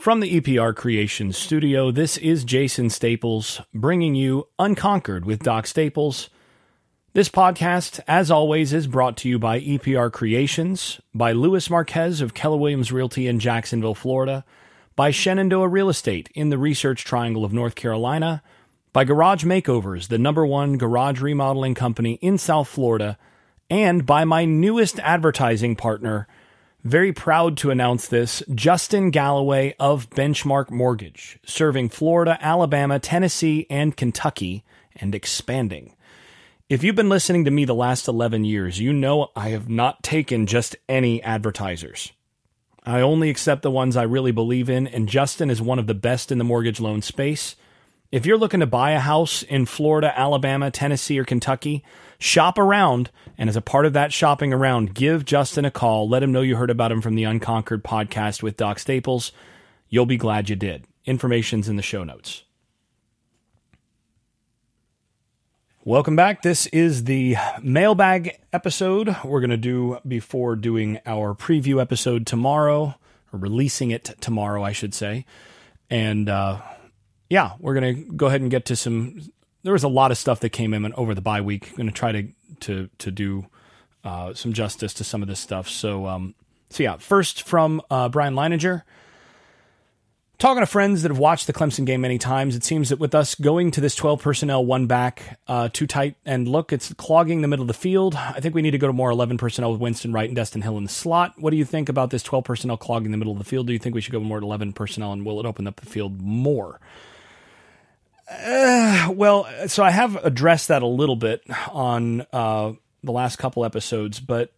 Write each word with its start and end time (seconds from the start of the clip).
From 0.00 0.20
the 0.20 0.40
EPR 0.40 0.74
Creations 0.74 1.36
studio, 1.36 1.90
this 1.90 2.16
is 2.16 2.44
Jason 2.44 2.88
Staples 2.88 3.60
bringing 3.74 4.14
you 4.14 4.48
Unconquered 4.58 5.26
with 5.26 5.42
Doc 5.42 5.66
Staples. 5.66 6.30
This 7.12 7.28
podcast, 7.28 8.00
as 8.08 8.30
always, 8.30 8.72
is 8.72 8.86
brought 8.86 9.18
to 9.18 9.28
you 9.28 9.38
by 9.38 9.60
EPR 9.60 10.10
Creations, 10.10 11.02
by 11.14 11.32
Luis 11.32 11.68
Marquez 11.68 12.22
of 12.22 12.32
Keller 12.32 12.56
Williams 12.56 12.90
Realty 12.90 13.26
in 13.26 13.38
Jacksonville, 13.40 13.94
Florida, 13.94 14.42
by 14.96 15.10
Shenandoah 15.10 15.68
Real 15.68 15.90
Estate 15.90 16.30
in 16.34 16.48
the 16.48 16.56
Research 16.56 17.04
Triangle 17.04 17.44
of 17.44 17.52
North 17.52 17.74
Carolina, 17.74 18.42
by 18.94 19.04
Garage 19.04 19.44
Makeovers, 19.44 20.08
the 20.08 20.16
number 20.16 20.46
one 20.46 20.78
garage 20.78 21.20
remodeling 21.20 21.74
company 21.74 22.14
in 22.22 22.38
South 22.38 22.68
Florida, 22.68 23.18
and 23.68 24.06
by 24.06 24.24
my 24.24 24.46
newest 24.46 24.98
advertising 25.00 25.76
partner, 25.76 26.26
very 26.84 27.12
proud 27.12 27.56
to 27.58 27.70
announce 27.70 28.08
this 28.08 28.42
Justin 28.54 29.10
Galloway 29.10 29.74
of 29.78 30.08
Benchmark 30.10 30.70
Mortgage, 30.70 31.38
serving 31.44 31.90
Florida, 31.90 32.38
Alabama, 32.40 32.98
Tennessee, 32.98 33.66
and 33.68 33.96
Kentucky, 33.96 34.64
and 34.96 35.14
expanding. 35.14 35.94
If 36.68 36.82
you've 36.82 36.96
been 36.96 37.08
listening 37.08 37.44
to 37.44 37.50
me 37.50 37.64
the 37.64 37.74
last 37.74 38.08
11 38.08 38.44
years, 38.44 38.80
you 38.80 38.92
know 38.92 39.30
I 39.36 39.50
have 39.50 39.68
not 39.68 40.02
taken 40.02 40.46
just 40.46 40.76
any 40.88 41.22
advertisers. 41.22 42.12
I 42.84 43.00
only 43.00 43.28
accept 43.28 43.62
the 43.62 43.70
ones 43.70 43.96
I 43.96 44.04
really 44.04 44.32
believe 44.32 44.70
in, 44.70 44.86
and 44.86 45.08
Justin 45.08 45.50
is 45.50 45.60
one 45.60 45.78
of 45.78 45.86
the 45.86 45.94
best 45.94 46.32
in 46.32 46.38
the 46.38 46.44
mortgage 46.44 46.80
loan 46.80 47.02
space. 47.02 47.56
If 48.10 48.24
you're 48.24 48.38
looking 48.38 48.60
to 48.60 48.66
buy 48.66 48.92
a 48.92 49.00
house 49.00 49.42
in 49.42 49.66
Florida, 49.66 50.18
Alabama, 50.18 50.70
Tennessee, 50.70 51.18
or 51.18 51.24
Kentucky, 51.24 51.84
shop 52.20 52.58
around. 52.58 53.10
And 53.36 53.48
as 53.48 53.56
a 53.56 53.60
part 53.60 53.86
of 53.86 53.94
that 53.94 54.12
shopping 54.12 54.52
around, 54.52 54.94
give 54.94 55.24
Justin 55.24 55.64
a 55.64 55.70
call. 55.70 56.08
Let 56.08 56.22
him 56.22 56.30
know 56.30 56.42
you 56.42 56.54
heard 56.54 56.70
about 56.70 56.92
him 56.92 57.00
from 57.00 57.16
the 57.16 57.24
Unconquered 57.24 57.82
podcast 57.82 58.42
with 58.42 58.56
Doc 58.56 58.78
Staples. 58.78 59.32
You'll 59.88 60.06
be 60.06 60.18
glad 60.18 60.48
you 60.48 60.54
did. 60.54 60.84
Information's 61.04 61.68
in 61.68 61.74
the 61.74 61.82
show 61.82 62.04
notes. 62.04 62.44
Welcome 65.82 66.14
back. 66.14 66.42
This 66.42 66.66
is 66.66 67.04
the 67.04 67.36
mailbag 67.62 68.38
episode 68.52 69.16
we're 69.24 69.40
going 69.40 69.50
to 69.50 69.56
do 69.56 69.98
before 70.06 70.54
doing 70.54 71.00
our 71.06 71.34
preview 71.34 71.80
episode 71.80 72.26
tomorrow, 72.26 72.96
or 73.32 73.38
releasing 73.38 73.90
it 73.90 74.14
tomorrow, 74.20 74.62
I 74.62 74.72
should 74.72 74.92
say. 74.92 75.24
And 75.88 76.28
uh, 76.28 76.60
yeah, 77.30 77.52
we're 77.58 77.74
going 77.74 77.96
to 77.96 78.12
go 78.12 78.26
ahead 78.26 78.42
and 78.42 78.50
get 78.50 78.66
to 78.66 78.76
some 78.76 79.22
there 79.62 79.72
was 79.72 79.84
a 79.84 79.88
lot 79.88 80.10
of 80.10 80.18
stuff 80.18 80.40
that 80.40 80.50
came 80.50 80.74
in 80.74 80.92
over 80.94 81.14
the 81.14 81.20
bye 81.20 81.40
week. 81.40 81.70
I'm 81.70 81.76
going 81.76 81.88
to 81.88 81.92
try 81.92 82.12
to 82.12 82.28
to 82.60 82.88
to 82.98 83.10
do 83.10 83.46
uh, 84.04 84.34
some 84.34 84.52
justice 84.52 84.94
to 84.94 85.04
some 85.04 85.22
of 85.22 85.28
this 85.28 85.40
stuff. 85.40 85.68
So 85.68 86.06
um, 86.06 86.34
so 86.70 86.82
yeah, 86.82 86.96
first 86.96 87.42
from 87.42 87.82
uh, 87.90 88.08
Brian 88.08 88.34
Leininger. 88.34 88.82
Talking 90.38 90.62
to 90.62 90.66
friends 90.66 91.02
that 91.02 91.10
have 91.10 91.18
watched 91.18 91.46
the 91.46 91.52
Clemson 91.52 91.84
game 91.84 92.00
many 92.00 92.16
times, 92.16 92.56
it 92.56 92.64
seems 92.64 92.88
that 92.88 92.98
with 92.98 93.14
us 93.14 93.34
going 93.34 93.70
to 93.72 93.80
this 93.82 93.94
12 93.94 94.22
personnel, 94.22 94.64
one 94.64 94.86
back, 94.86 95.38
uh, 95.46 95.68
too 95.70 95.86
tight 95.86 96.14
and 96.24 96.48
look, 96.48 96.72
it's 96.72 96.94
clogging 96.94 97.42
the 97.42 97.48
middle 97.48 97.64
of 97.64 97.68
the 97.68 97.74
field. 97.74 98.14
I 98.14 98.40
think 98.40 98.54
we 98.54 98.62
need 98.62 98.70
to 98.70 98.78
go 98.78 98.86
to 98.86 98.92
more 98.94 99.10
11 99.10 99.36
personnel 99.36 99.70
with 99.70 99.82
Winston 99.82 100.14
Wright 100.14 100.30
and 100.30 100.38
Destyn 100.38 100.62
Hill 100.62 100.78
in 100.78 100.84
the 100.84 100.88
slot. 100.88 101.34
What 101.36 101.50
do 101.50 101.58
you 101.58 101.66
think 101.66 101.90
about 101.90 102.08
this 102.08 102.22
12 102.22 102.42
personnel 102.42 102.78
clogging 102.78 103.10
the 103.10 103.18
middle 103.18 103.34
of 103.34 103.38
the 103.38 103.44
field? 103.44 103.66
Do 103.66 103.74
you 103.74 103.78
think 103.78 103.94
we 103.94 104.00
should 104.00 104.12
go 104.12 104.20
more 104.20 104.38
11 104.38 104.72
personnel 104.72 105.12
and 105.12 105.26
will 105.26 105.38
it 105.40 105.44
open 105.44 105.66
up 105.66 105.78
the 105.78 105.84
field 105.84 106.22
more? 106.22 106.80
Uh, 108.30 109.10
well, 109.12 109.48
so 109.66 109.82
I 109.82 109.90
have 109.90 110.14
addressed 110.24 110.68
that 110.68 110.82
a 110.82 110.86
little 110.86 111.16
bit 111.16 111.42
on 111.72 112.24
uh, 112.32 112.72
the 113.02 113.12
last 113.12 113.36
couple 113.36 113.64
episodes, 113.64 114.20
but 114.20 114.52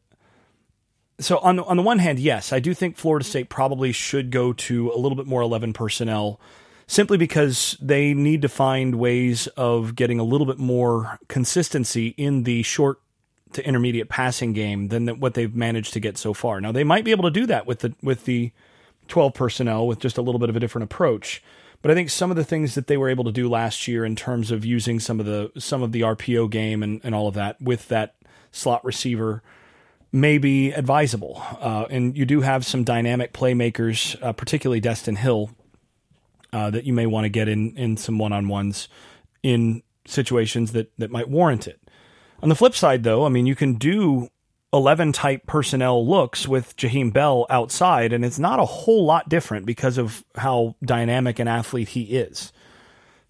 so 1.18 1.38
on 1.38 1.58
on 1.58 1.78
the 1.78 1.82
one 1.82 1.98
hand, 1.98 2.18
yes, 2.18 2.52
I 2.52 2.58
do 2.58 2.74
think 2.74 2.96
Florida 2.96 3.24
State 3.24 3.48
probably 3.48 3.92
should 3.92 4.30
go 4.30 4.52
to 4.52 4.92
a 4.92 4.98
little 4.98 5.16
bit 5.16 5.26
more 5.26 5.40
eleven 5.40 5.72
personnel, 5.72 6.38
simply 6.86 7.16
because 7.16 7.78
they 7.80 8.12
need 8.12 8.42
to 8.42 8.48
find 8.48 8.96
ways 8.96 9.46
of 9.56 9.94
getting 9.94 10.18
a 10.18 10.24
little 10.24 10.46
bit 10.46 10.58
more 10.58 11.18
consistency 11.28 12.08
in 12.18 12.42
the 12.42 12.62
short 12.62 13.00
to 13.54 13.66
intermediate 13.66 14.08
passing 14.08 14.52
game 14.52 14.88
than 14.88 15.08
what 15.20 15.34
they've 15.34 15.54
managed 15.54 15.94
to 15.94 16.00
get 16.00 16.18
so 16.18 16.34
far. 16.34 16.60
Now 16.60 16.72
they 16.72 16.84
might 16.84 17.04
be 17.04 17.10
able 17.10 17.24
to 17.24 17.30
do 17.30 17.46
that 17.46 17.66
with 17.66 17.78
the 17.78 17.94
with 18.02 18.26
the 18.26 18.52
twelve 19.08 19.32
personnel 19.32 19.86
with 19.86 19.98
just 19.98 20.18
a 20.18 20.22
little 20.22 20.38
bit 20.38 20.50
of 20.50 20.56
a 20.56 20.60
different 20.60 20.84
approach. 20.84 21.42
But 21.82 21.90
I 21.90 21.94
think 21.94 22.10
some 22.10 22.30
of 22.30 22.36
the 22.36 22.44
things 22.44 22.76
that 22.76 22.86
they 22.86 22.96
were 22.96 23.08
able 23.08 23.24
to 23.24 23.32
do 23.32 23.48
last 23.48 23.88
year 23.88 24.04
in 24.04 24.14
terms 24.14 24.52
of 24.52 24.64
using 24.64 25.00
some 25.00 25.18
of 25.18 25.26
the 25.26 25.50
some 25.58 25.82
of 25.82 25.90
the 25.90 26.02
RPO 26.02 26.48
game 26.50 26.82
and, 26.82 27.00
and 27.04 27.14
all 27.14 27.26
of 27.26 27.34
that 27.34 27.60
with 27.60 27.88
that 27.88 28.14
slot 28.52 28.84
receiver 28.84 29.42
may 30.12 30.38
be 30.38 30.72
advisable. 30.72 31.42
Uh, 31.60 31.86
and 31.90 32.16
you 32.16 32.24
do 32.24 32.42
have 32.42 32.64
some 32.64 32.84
dynamic 32.84 33.32
playmakers, 33.32 34.20
uh, 34.22 34.32
particularly 34.32 34.80
Destyn 34.80 35.16
Hill, 35.16 35.50
uh, 36.52 36.70
that 36.70 36.84
you 36.84 36.92
may 36.92 37.06
want 37.06 37.24
to 37.24 37.28
get 37.28 37.48
in 37.48 37.76
in 37.76 37.96
some 37.96 38.16
one 38.16 38.32
on 38.32 38.46
ones 38.46 38.88
in 39.42 39.82
situations 40.06 40.72
that 40.72 40.92
that 40.98 41.10
might 41.10 41.28
warrant 41.28 41.66
it. 41.66 41.80
On 42.42 42.48
the 42.48 42.54
flip 42.54 42.74
side, 42.76 43.02
though, 43.02 43.26
I 43.26 43.28
mean, 43.28 43.46
you 43.46 43.56
can 43.56 43.74
do 43.74 44.28
11 44.72 45.12
type 45.12 45.46
personnel 45.46 46.06
looks 46.06 46.48
with 46.48 46.76
Jaheim 46.76 47.12
Bell 47.12 47.46
outside, 47.50 48.12
and 48.12 48.24
it's 48.24 48.38
not 48.38 48.58
a 48.58 48.64
whole 48.64 49.04
lot 49.04 49.28
different 49.28 49.66
because 49.66 49.98
of 49.98 50.24
how 50.34 50.76
dynamic 50.82 51.38
an 51.38 51.48
athlete 51.48 51.88
he 51.88 52.02
is. 52.16 52.52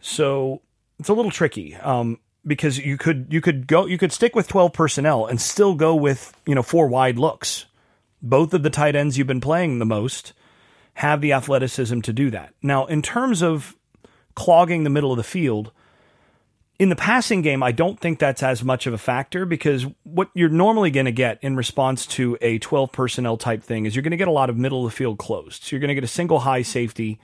So 0.00 0.62
it's 0.98 1.08
a 1.08 1.14
little 1.14 1.30
tricky 1.30 1.74
um, 1.76 2.18
because 2.46 2.78
you 2.78 2.96
could 2.96 3.26
you 3.30 3.40
could 3.40 3.66
go 3.66 3.86
you 3.86 3.98
could 3.98 4.12
stick 4.12 4.36
with 4.36 4.48
12 4.48 4.72
personnel 4.72 5.26
and 5.26 5.40
still 5.40 5.74
go 5.74 5.94
with 5.94 6.32
you 6.46 6.54
know 6.54 6.62
four 6.62 6.86
wide 6.86 7.18
looks. 7.18 7.66
Both 8.22 8.54
of 8.54 8.62
the 8.62 8.70
tight 8.70 8.94
ends 8.94 9.18
you've 9.18 9.26
been 9.26 9.40
playing 9.40 9.78
the 9.78 9.84
most 9.84 10.32
have 10.94 11.20
the 11.20 11.32
athleticism 11.32 12.00
to 12.00 12.12
do 12.12 12.30
that. 12.30 12.54
Now, 12.62 12.86
in 12.86 13.02
terms 13.02 13.42
of 13.42 13.76
clogging 14.34 14.84
the 14.84 14.90
middle 14.90 15.10
of 15.10 15.16
the 15.16 15.24
field, 15.24 15.72
in 16.82 16.88
the 16.88 16.96
passing 16.96 17.42
game, 17.42 17.62
I 17.62 17.70
don't 17.70 18.00
think 18.00 18.18
that's 18.18 18.42
as 18.42 18.64
much 18.64 18.88
of 18.88 18.92
a 18.92 18.98
factor 18.98 19.46
because 19.46 19.86
what 20.02 20.30
you're 20.34 20.48
normally 20.48 20.90
going 20.90 21.06
to 21.06 21.12
get 21.12 21.38
in 21.40 21.54
response 21.54 22.06
to 22.06 22.36
a 22.40 22.58
12 22.58 22.90
personnel 22.90 23.36
type 23.36 23.62
thing 23.62 23.86
is 23.86 23.94
you're 23.94 24.02
going 24.02 24.10
to 24.10 24.16
get 24.16 24.26
a 24.26 24.32
lot 24.32 24.50
of 24.50 24.56
middle 24.56 24.84
of 24.84 24.90
the 24.90 24.96
field 24.96 25.16
closed. 25.16 25.62
So 25.62 25.76
you're 25.76 25.80
going 25.80 25.90
to 25.90 25.94
get 25.94 26.02
a 26.02 26.08
single 26.08 26.40
high 26.40 26.62
safety 26.62 27.20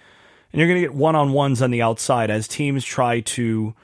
and 0.53 0.61
you're 0.61 0.69
going 0.69 0.81
to 0.81 0.87
get 0.87 0.95
one 0.95 1.17
on 1.17 1.33
ones 1.33 1.61
on 1.61 1.73
the 1.73 1.83
outside 1.83 2.31
as 2.31 2.47
teams 2.47 2.85
try 2.85 3.19
to 3.19 3.75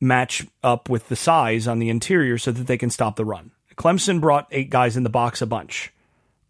match 0.00 0.44
up 0.64 0.88
with 0.88 1.08
the 1.08 1.14
size 1.14 1.68
on 1.68 1.78
the 1.78 1.88
interior 1.88 2.36
so 2.36 2.50
that 2.50 2.66
they 2.66 2.76
can 2.76 2.90
stop 2.90 3.14
the 3.14 3.24
run. 3.24 3.52
Clemson 3.76 4.20
brought 4.20 4.48
eight 4.50 4.70
guys 4.70 4.96
in 4.96 5.04
the 5.04 5.08
box 5.08 5.40
a 5.40 5.46
bunch 5.46 5.92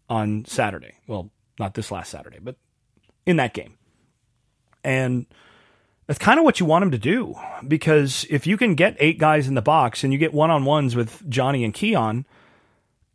on 0.09 0.45
Saturday. 0.45 0.95
Well, 1.05 1.29
not 1.59 1.75
this 1.75 1.91
last 1.91 2.09
Saturday, 2.09 2.39
but 2.41 2.55
in 3.27 3.35
that 3.35 3.53
game. 3.53 3.77
And 4.83 5.27
that's 6.13 6.23
kind 6.23 6.37
of 6.37 6.45
what 6.45 6.59
you 6.59 6.65
want 6.67 6.83
him 6.83 6.91
to 6.91 6.99
do 6.99 7.33
because 7.67 8.23
if 8.29 8.45
you 8.45 8.55
can 8.55 8.75
get 8.75 8.95
eight 8.99 9.17
guys 9.17 9.47
in 9.47 9.55
the 9.55 9.63
box 9.63 10.03
and 10.03 10.13
you 10.13 10.19
get 10.19 10.31
one 10.31 10.51
on 10.51 10.63
ones 10.63 10.95
with 10.95 11.27
Johnny 11.27 11.63
and 11.63 11.73
Keon, 11.73 12.27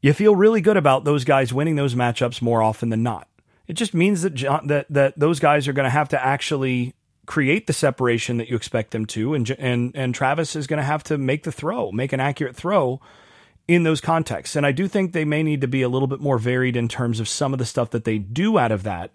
you 0.02 0.12
feel 0.12 0.34
really 0.34 0.60
good 0.60 0.76
about 0.76 1.04
those 1.04 1.22
guys 1.22 1.52
winning 1.52 1.76
those 1.76 1.94
matchups 1.94 2.42
more 2.42 2.60
often 2.60 2.88
than 2.88 3.04
not. 3.04 3.28
It 3.68 3.74
just 3.74 3.94
means 3.94 4.22
that 4.22 4.34
John, 4.34 4.66
that 4.66 4.86
that 4.90 5.16
those 5.16 5.38
guys 5.38 5.68
are 5.68 5.72
going 5.72 5.84
to 5.84 5.90
have 5.90 6.08
to 6.08 6.20
actually 6.20 6.92
create 7.24 7.68
the 7.68 7.72
separation 7.72 8.38
that 8.38 8.48
you 8.48 8.56
expect 8.56 8.90
them 8.90 9.06
to, 9.06 9.32
and 9.32 9.48
and 9.50 9.92
and 9.94 10.12
Travis 10.12 10.56
is 10.56 10.66
going 10.66 10.78
to 10.78 10.82
have 10.82 11.04
to 11.04 11.18
make 11.18 11.44
the 11.44 11.52
throw, 11.52 11.92
make 11.92 12.12
an 12.12 12.18
accurate 12.18 12.56
throw 12.56 13.00
in 13.68 13.84
those 13.84 14.00
contexts. 14.00 14.56
And 14.56 14.66
I 14.66 14.72
do 14.72 14.88
think 14.88 15.12
they 15.12 15.24
may 15.24 15.44
need 15.44 15.60
to 15.60 15.68
be 15.68 15.82
a 15.82 15.88
little 15.88 16.08
bit 16.08 16.18
more 16.18 16.38
varied 16.38 16.74
in 16.74 16.88
terms 16.88 17.20
of 17.20 17.28
some 17.28 17.52
of 17.52 17.60
the 17.60 17.64
stuff 17.64 17.90
that 17.90 18.02
they 18.02 18.18
do 18.18 18.58
out 18.58 18.72
of 18.72 18.82
that 18.82 19.12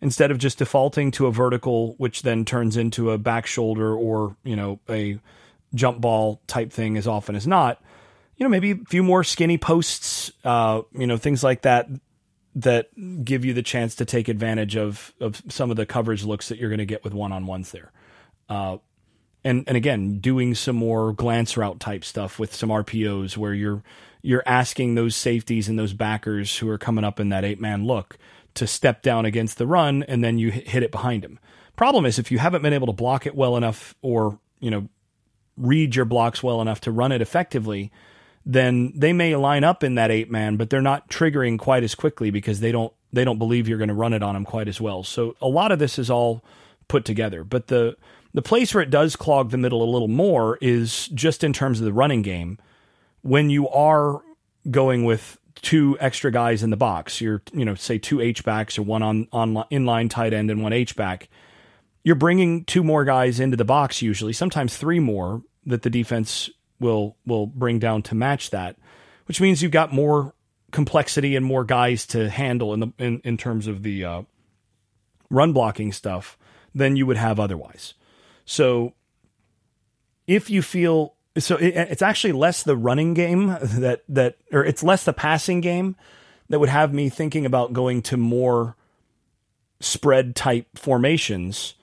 instead 0.00 0.30
of 0.30 0.38
just 0.38 0.58
defaulting 0.58 1.10
to 1.12 1.26
a 1.26 1.32
vertical, 1.32 1.94
which 1.98 2.22
then 2.22 2.44
turns 2.44 2.76
into 2.76 3.10
a 3.10 3.18
back 3.18 3.46
shoulder 3.46 3.94
or, 3.94 4.36
you 4.44 4.56
know, 4.56 4.80
a 4.88 5.18
jump 5.74 6.00
ball 6.00 6.40
type 6.46 6.72
thing 6.72 6.96
as 6.96 7.06
often 7.06 7.36
as 7.36 7.46
not. 7.46 7.82
You 8.36 8.44
know, 8.44 8.50
maybe 8.50 8.70
a 8.70 8.76
few 8.88 9.02
more 9.02 9.22
skinny 9.22 9.58
posts, 9.58 10.32
uh, 10.44 10.82
you 10.92 11.06
know, 11.06 11.18
things 11.18 11.44
like 11.44 11.62
that 11.62 11.88
that 12.56 12.88
give 13.24 13.44
you 13.44 13.52
the 13.52 13.62
chance 13.62 13.94
to 13.96 14.04
take 14.04 14.28
advantage 14.28 14.76
of 14.76 15.14
of 15.20 15.40
some 15.48 15.70
of 15.70 15.76
the 15.76 15.86
coverage 15.86 16.24
looks 16.24 16.48
that 16.48 16.58
you're 16.58 16.70
going 16.70 16.78
to 16.78 16.86
get 16.86 17.04
with 17.04 17.14
one 17.14 17.32
on 17.32 17.46
ones 17.46 17.70
there. 17.70 17.92
Uh, 18.48 18.78
and 19.44 19.64
and 19.66 19.76
again, 19.76 20.18
doing 20.18 20.54
some 20.54 20.76
more 20.76 21.12
glance 21.12 21.56
route 21.56 21.80
type 21.80 22.04
stuff 22.04 22.38
with 22.38 22.54
some 22.54 22.70
RPOs 22.70 23.36
where 23.36 23.54
you're 23.54 23.82
you're 24.22 24.42
asking 24.46 24.94
those 24.94 25.14
safeties 25.14 25.68
and 25.68 25.78
those 25.78 25.92
backers 25.92 26.58
who 26.58 26.68
are 26.68 26.78
coming 26.78 27.04
up 27.04 27.20
in 27.20 27.28
that 27.28 27.44
eight 27.44 27.60
man 27.60 27.86
look 27.86 28.18
to 28.54 28.66
step 28.66 29.02
down 29.02 29.24
against 29.24 29.58
the 29.58 29.66
run 29.66 30.02
and 30.04 30.22
then 30.22 30.38
you 30.38 30.50
hit 30.50 30.82
it 30.82 30.90
behind 30.90 31.24
him. 31.24 31.38
Problem 31.76 32.04
is 32.04 32.18
if 32.18 32.30
you 32.30 32.38
haven't 32.38 32.62
been 32.62 32.72
able 32.72 32.88
to 32.88 32.92
block 32.92 33.26
it 33.26 33.34
well 33.34 33.56
enough 33.56 33.94
or, 34.02 34.38
you 34.58 34.70
know, 34.70 34.88
read 35.56 35.94
your 35.94 36.04
blocks 36.04 36.42
well 36.42 36.60
enough 36.60 36.80
to 36.82 36.90
run 36.90 37.12
it 37.12 37.22
effectively, 37.22 37.90
then 38.44 38.92
they 38.96 39.12
may 39.12 39.36
line 39.36 39.64
up 39.64 39.84
in 39.84 39.94
that 39.94 40.10
eight 40.10 40.30
man, 40.30 40.56
but 40.56 40.70
they're 40.70 40.80
not 40.80 41.08
triggering 41.08 41.58
quite 41.58 41.82
as 41.82 41.94
quickly 41.94 42.30
because 42.30 42.60
they 42.60 42.72
don't 42.72 42.92
they 43.12 43.24
don't 43.24 43.38
believe 43.38 43.66
you're 43.66 43.78
going 43.78 43.88
to 43.88 43.94
run 43.94 44.12
it 44.12 44.22
on 44.22 44.34
them 44.34 44.44
quite 44.44 44.68
as 44.68 44.80
well. 44.80 45.02
So 45.02 45.34
a 45.40 45.48
lot 45.48 45.72
of 45.72 45.78
this 45.78 45.98
is 45.98 46.10
all 46.10 46.44
put 46.86 47.04
together. 47.04 47.44
But 47.44 47.66
the 47.66 47.96
the 48.32 48.42
place 48.42 48.72
where 48.72 48.82
it 48.82 48.90
does 48.90 49.16
clog 49.16 49.50
the 49.50 49.58
middle 49.58 49.82
a 49.82 49.90
little 49.90 50.08
more 50.08 50.58
is 50.60 51.08
just 51.08 51.42
in 51.42 51.52
terms 51.52 51.80
of 51.80 51.84
the 51.84 51.92
running 51.92 52.22
game. 52.22 52.58
When 53.22 53.50
you 53.50 53.68
are 53.68 54.22
going 54.70 55.04
with 55.04 55.38
two 55.62 55.96
extra 56.00 56.30
guys 56.30 56.62
in 56.62 56.70
the 56.70 56.76
box. 56.76 57.20
You're, 57.20 57.42
you 57.52 57.64
know, 57.64 57.74
say 57.74 57.98
two 57.98 58.20
H 58.20 58.44
backs 58.44 58.78
or 58.78 58.82
one 58.82 59.02
on 59.02 59.28
on 59.32 59.54
inline 59.70 60.10
tight 60.10 60.32
end 60.32 60.50
and 60.50 60.62
one 60.62 60.72
H 60.72 60.96
back. 60.96 61.28
You're 62.02 62.16
bringing 62.16 62.64
two 62.64 62.82
more 62.82 63.04
guys 63.04 63.40
into 63.40 63.56
the 63.56 63.64
box 63.64 64.02
usually, 64.02 64.32
sometimes 64.32 64.76
three 64.76 65.00
more 65.00 65.42
that 65.66 65.82
the 65.82 65.90
defense 65.90 66.50
will 66.78 67.16
will 67.26 67.46
bring 67.46 67.78
down 67.78 68.02
to 68.02 68.14
match 68.14 68.50
that, 68.50 68.76
which 69.26 69.40
means 69.40 69.62
you've 69.62 69.70
got 69.70 69.92
more 69.92 70.34
complexity 70.72 71.36
and 71.36 71.44
more 71.44 71.64
guys 71.64 72.06
to 72.06 72.30
handle 72.30 72.72
in 72.72 72.80
the 72.80 72.92
in, 72.98 73.20
in 73.24 73.36
terms 73.36 73.66
of 73.66 73.82
the 73.82 74.04
uh, 74.04 74.22
run 75.30 75.52
blocking 75.52 75.92
stuff 75.92 76.38
than 76.74 76.96
you 76.96 77.06
would 77.06 77.16
have 77.16 77.38
otherwise. 77.38 77.94
So 78.44 78.94
if 80.26 80.48
you 80.48 80.62
feel 80.62 81.14
so 81.38 81.56
it, 81.56 81.74
it's 81.74 82.02
actually 82.02 82.32
less 82.32 82.62
the 82.62 82.76
running 82.76 83.14
game 83.14 83.56
that 83.62 84.02
that 84.08 84.36
or 84.52 84.64
it's 84.64 84.82
less 84.82 85.04
the 85.04 85.12
passing 85.12 85.60
game 85.60 85.96
that 86.48 86.58
would 86.58 86.68
have 86.68 86.92
me 86.92 87.08
thinking 87.08 87.46
about 87.46 87.72
going 87.72 88.02
to 88.02 88.16
more 88.16 88.76
spread 89.80 90.36
type 90.36 90.66
formations 90.74 91.74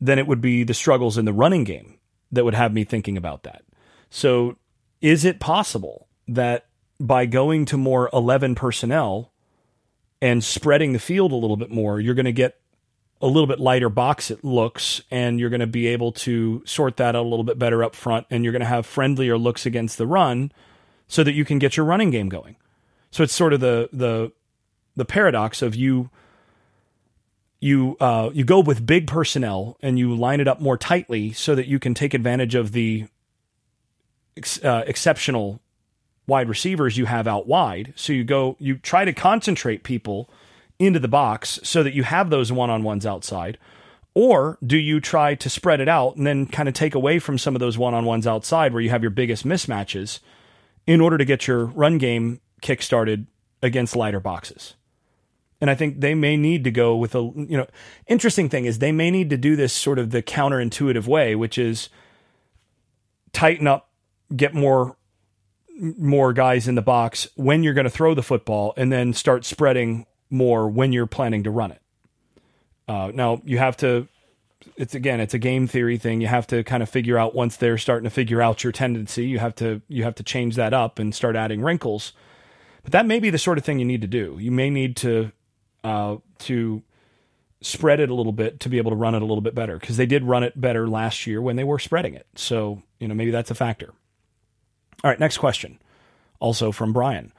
than 0.00 0.18
it 0.18 0.26
would 0.26 0.40
be 0.40 0.64
the 0.64 0.74
struggles 0.74 1.18
in 1.18 1.24
the 1.24 1.32
running 1.32 1.64
game 1.64 1.98
that 2.32 2.44
would 2.44 2.54
have 2.54 2.72
me 2.72 2.84
thinking 2.84 3.16
about 3.16 3.42
that. 3.42 3.62
So 4.08 4.56
is 5.00 5.24
it 5.24 5.38
possible 5.38 6.08
that 6.26 6.66
by 6.98 7.26
going 7.26 7.64
to 7.66 7.76
more 7.76 8.08
11 8.12 8.54
personnel 8.54 9.32
and 10.20 10.42
spreading 10.42 10.92
the 10.92 10.98
field 10.98 11.32
a 11.32 11.36
little 11.36 11.56
bit 11.56 11.70
more, 11.70 12.00
you're 12.00 12.14
going 12.14 12.24
to 12.24 12.32
get 12.32 12.60
a 13.20 13.26
little 13.26 13.46
bit 13.46 13.60
lighter 13.60 13.88
box 13.88 14.30
it 14.30 14.42
looks, 14.44 15.02
and 15.10 15.38
you're 15.38 15.50
going 15.50 15.60
to 15.60 15.66
be 15.66 15.86
able 15.88 16.12
to 16.12 16.62
sort 16.64 16.96
that 16.96 17.14
out 17.14 17.24
a 17.24 17.28
little 17.28 17.44
bit 17.44 17.58
better 17.58 17.84
up 17.84 17.94
front, 17.94 18.26
and 18.30 18.44
you're 18.44 18.52
going 18.52 18.60
to 18.60 18.66
have 18.66 18.86
friendlier 18.86 19.36
looks 19.36 19.66
against 19.66 19.98
the 19.98 20.06
run, 20.06 20.52
so 21.06 21.22
that 21.24 21.34
you 21.34 21.44
can 21.44 21.58
get 21.58 21.76
your 21.76 21.84
running 21.84 22.10
game 22.10 22.28
going. 22.28 22.56
So 23.10 23.22
it's 23.22 23.34
sort 23.34 23.52
of 23.52 23.60
the 23.60 23.88
the 23.92 24.32
the 24.96 25.04
paradox 25.04 25.62
of 25.62 25.74
you 25.74 26.10
you 27.60 27.96
uh, 28.00 28.30
you 28.32 28.44
go 28.44 28.60
with 28.60 28.86
big 28.86 29.06
personnel 29.06 29.76
and 29.82 29.98
you 29.98 30.14
line 30.14 30.40
it 30.40 30.48
up 30.48 30.60
more 30.60 30.78
tightly 30.78 31.32
so 31.32 31.54
that 31.54 31.66
you 31.66 31.78
can 31.78 31.94
take 31.94 32.14
advantage 32.14 32.54
of 32.54 32.72
the 32.72 33.06
ex- 34.36 34.64
uh, 34.64 34.82
exceptional 34.86 35.60
wide 36.26 36.48
receivers 36.48 36.96
you 36.96 37.06
have 37.06 37.26
out 37.28 37.46
wide. 37.46 37.92
So 37.96 38.12
you 38.12 38.24
go 38.24 38.56
you 38.58 38.78
try 38.78 39.04
to 39.04 39.12
concentrate 39.12 39.82
people 39.82 40.30
into 40.80 40.98
the 40.98 41.06
box 41.06 41.60
so 41.62 41.84
that 41.84 41.94
you 41.94 42.02
have 42.02 42.30
those 42.30 42.50
one 42.50 42.70
on 42.70 42.82
ones 42.82 43.06
outside? 43.06 43.58
Or 44.14 44.58
do 44.66 44.76
you 44.76 44.98
try 44.98 45.36
to 45.36 45.48
spread 45.48 45.80
it 45.80 45.88
out 45.88 46.16
and 46.16 46.26
then 46.26 46.46
kind 46.46 46.68
of 46.68 46.74
take 46.74 46.96
away 46.96 47.20
from 47.20 47.38
some 47.38 47.54
of 47.54 47.60
those 47.60 47.78
one 47.78 47.94
on 47.94 48.04
ones 48.04 48.26
outside 48.26 48.72
where 48.72 48.82
you 48.82 48.90
have 48.90 49.02
your 49.02 49.10
biggest 49.10 49.46
mismatches 49.46 50.18
in 50.86 51.00
order 51.00 51.16
to 51.16 51.24
get 51.24 51.46
your 51.46 51.66
run 51.66 51.98
game 51.98 52.40
kick 52.60 52.82
started 52.82 53.28
against 53.62 53.94
lighter 53.94 54.18
boxes? 54.18 54.74
And 55.60 55.70
I 55.70 55.74
think 55.74 56.00
they 56.00 56.14
may 56.14 56.36
need 56.36 56.64
to 56.64 56.70
go 56.70 56.96
with 56.96 57.14
a, 57.14 57.20
you 57.20 57.56
know, 57.56 57.66
interesting 58.06 58.48
thing 58.48 58.64
is 58.64 58.78
they 58.78 58.92
may 58.92 59.10
need 59.10 59.30
to 59.30 59.36
do 59.36 59.54
this 59.54 59.74
sort 59.74 59.98
of 59.98 60.10
the 60.10 60.22
counterintuitive 60.22 61.06
way, 61.06 61.36
which 61.36 61.58
is 61.58 61.90
tighten 63.32 63.66
up, 63.66 63.90
get 64.34 64.54
more 64.54 64.96
more 65.98 66.34
guys 66.34 66.68
in 66.68 66.74
the 66.74 66.82
box 66.82 67.26
when 67.36 67.62
you're 67.62 67.72
going 67.72 67.84
to 67.84 67.90
throw 67.90 68.12
the 68.12 68.22
football 68.22 68.74
and 68.76 68.92
then 68.92 69.14
start 69.14 69.46
spreading 69.46 70.04
more 70.30 70.68
when 70.68 70.92
you're 70.92 71.06
planning 71.06 71.42
to 71.44 71.50
run 71.50 71.72
it. 71.72 71.82
Uh, 72.88 73.10
now 73.14 73.40
you 73.44 73.58
have 73.58 73.76
to. 73.78 74.08
It's 74.76 74.94
again, 74.94 75.20
it's 75.20 75.34
a 75.34 75.38
game 75.38 75.66
theory 75.66 75.96
thing. 75.96 76.20
You 76.20 76.26
have 76.26 76.46
to 76.48 76.62
kind 76.64 76.82
of 76.82 76.88
figure 76.88 77.18
out 77.18 77.34
once 77.34 77.56
they're 77.56 77.78
starting 77.78 78.04
to 78.04 78.10
figure 78.10 78.42
out 78.42 78.62
your 78.62 78.72
tendency. 78.72 79.26
You 79.26 79.38
have 79.38 79.54
to 79.56 79.80
you 79.88 80.04
have 80.04 80.14
to 80.16 80.22
change 80.22 80.56
that 80.56 80.72
up 80.74 80.98
and 80.98 81.14
start 81.14 81.36
adding 81.36 81.62
wrinkles. 81.62 82.12
But 82.82 82.92
that 82.92 83.06
may 83.06 83.20
be 83.20 83.30
the 83.30 83.38
sort 83.38 83.58
of 83.58 83.64
thing 83.64 83.78
you 83.78 83.84
need 83.84 84.00
to 84.00 84.06
do. 84.06 84.38
You 84.40 84.50
may 84.50 84.70
need 84.70 84.96
to 84.98 85.32
uh, 85.84 86.16
to 86.40 86.82
spread 87.62 88.00
it 88.00 88.08
a 88.08 88.14
little 88.14 88.32
bit 88.32 88.60
to 88.60 88.68
be 88.68 88.78
able 88.78 88.90
to 88.90 88.96
run 88.96 89.14
it 89.14 89.22
a 89.22 89.24
little 89.24 89.42
bit 89.42 89.54
better 89.54 89.78
because 89.78 89.96
they 89.96 90.06
did 90.06 90.24
run 90.24 90.42
it 90.42 90.58
better 90.58 90.88
last 90.88 91.26
year 91.26 91.42
when 91.42 91.56
they 91.56 91.64
were 91.64 91.78
spreading 91.78 92.14
it. 92.14 92.26
So 92.34 92.82
you 92.98 93.08
know 93.08 93.14
maybe 93.14 93.30
that's 93.30 93.50
a 93.50 93.54
factor. 93.54 93.92
All 95.02 95.10
right, 95.10 95.20
next 95.20 95.38
question, 95.38 95.78
also 96.40 96.72
from 96.72 96.92
Brian. 96.92 97.32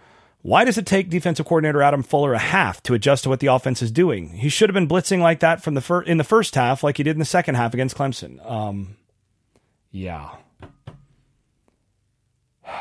Why 0.44 0.66
does 0.66 0.78
it 0.78 0.88
take 0.88 1.10
defensive 1.10 1.46
coordinator 1.46 1.84
Adam 1.84 2.02
Fuller 2.02 2.34
a 2.34 2.40
half 2.40 2.82
to 2.84 2.96
adjust 2.96 3.24
to 3.24 3.30
what 3.30 3.42
the 3.42 3.48
offense 3.48 3.82
is 3.82 3.92
doing? 3.92 4.30
He 4.30 4.50
should 4.50 4.70
have 4.70 4.74
been 4.74 4.88
blitzing 4.88 5.20
like 5.20 5.40
that 5.42 5.62
from 5.62 5.76
the 5.76 5.82
fir- 5.82 6.02
in 6.02 6.18
the 6.18 6.24
first 6.24 6.56
half, 6.56 6.84
like 6.84 6.98
he 6.98 7.04
did 7.04 7.12
in 7.12 7.20
the 7.20 7.26
second 7.26 7.56
half 7.56 7.74
against 7.74 7.96
Clemson. 7.96 8.44
Um, 8.50 8.98
yeah. 9.92 10.32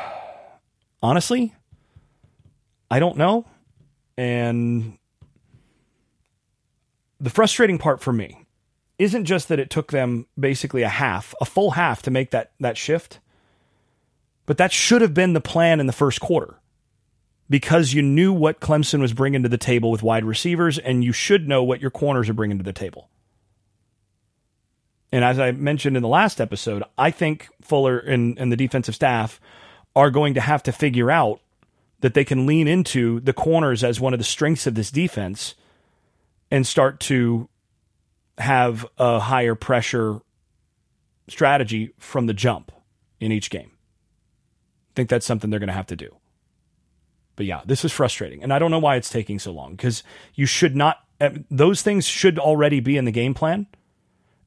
Honestly, 1.03 1.53
I 2.89 2.99
don't 2.99 3.17
know. 3.17 3.45
And 4.17 4.97
the 7.19 7.29
frustrating 7.29 7.77
part 7.77 8.01
for 8.01 8.11
me 8.11 8.45
isn't 8.97 9.25
just 9.25 9.49
that 9.49 9.59
it 9.59 9.69
took 9.69 9.91
them 9.91 10.25
basically 10.39 10.81
a 10.81 10.89
half, 10.89 11.35
a 11.39 11.45
full 11.45 11.71
half 11.71 12.01
to 12.03 12.11
make 12.11 12.31
that 12.31 12.51
that 12.59 12.77
shift, 12.77 13.19
but 14.47 14.57
that 14.57 14.71
should 14.71 15.01
have 15.01 15.13
been 15.13 15.33
the 15.33 15.41
plan 15.41 15.79
in 15.79 15.85
the 15.85 15.93
first 15.93 16.19
quarter 16.19 16.60
because 17.51 17.93
you 17.93 18.01
knew 18.01 18.31
what 18.31 18.61
Clemson 18.61 19.01
was 19.01 19.11
bringing 19.11 19.43
to 19.43 19.49
the 19.49 19.57
table 19.57 19.91
with 19.91 20.01
wide 20.01 20.23
receivers, 20.23 20.79
and 20.79 21.03
you 21.03 21.11
should 21.11 21.49
know 21.49 21.61
what 21.61 21.81
your 21.81 21.91
corners 21.91 22.29
are 22.29 22.33
bringing 22.33 22.57
to 22.57 22.63
the 22.63 22.71
table. 22.71 23.09
And 25.11 25.25
as 25.25 25.37
I 25.37 25.51
mentioned 25.51 25.97
in 25.97 26.01
the 26.01 26.07
last 26.07 26.39
episode, 26.39 26.81
I 26.97 27.11
think 27.11 27.49
Fuller 27.61 27.99
and, 27.99 28.39
and 28.39 28.53
the 28.53 28.55
defensive 28.55 28.95
staff 28.95 29.41
are 29.97 30.09
going 30.09 30.33
to 30.35 30.39
have 30.39 30.63
to 30.63 30.71
figure 30.71 31.11
out 31.11 31.41
that 31.99 32.13
they 32.13 32.23
can 32.23 32.45
lean 32.45 32.69
into 32.69 33.19
the 33.19 33.33
corners 33.33 33.83
as 33.83 33.99
one 33.99 34.13
of 34.13 34.19
the 34.19 34.23
strengths 34.23 34.65
of 34.65 34.75
this 34.75 34.89
defense 34.89 35.53
and 36.49 36.65
start 36.65 37.01
to 37.01 37.49
have 38.37 38.85
a 38.97 39.19
higher 39.19 39.55
pressure 39.55 40.21
strategy 41.27 41.93
from 41.99 42.27
the 42.27 42.33
jump 42.33 42.71
in 43.19 43.33
each 43.33 43.49
game. 43.49 43.71
I 43.73 44.93
think 44.95 45.09
that's 45.09 45.25
something 45.25 45.49
they're 45.49 45.59
going 45.59 45.67
to 45.67 45.73
have 45.73 45.87
to 45.87 45.97
do. 45.97 46.15
But 47.41 47.47
yeah, 47.47 47.61
this 47.65 47.83
is 47.83 47.91
frustrating. 47.91 48.43
And 48.43 48.53
I 48.53 48.59
don't 48.59 48.69
know 48.69 48.77
why 48.77 48.97
it's 48.97 49.09
taking 49.09 49.39
so 49.39 49.51
long 49.51 49.71
because 49.71 50.03
you 50.35 50.45
should 50.45 50.75
not, 50.75 50.99
eh, 51.19 51.39
those 51.49 51.81
things 51.81 52.05
should 52.05 52.37
already 52.37 52.79
be 52.79 52.97
in 52.97 53.05
the 53.05 53.11
game 53.11 53.33
plan. 53.33 53.65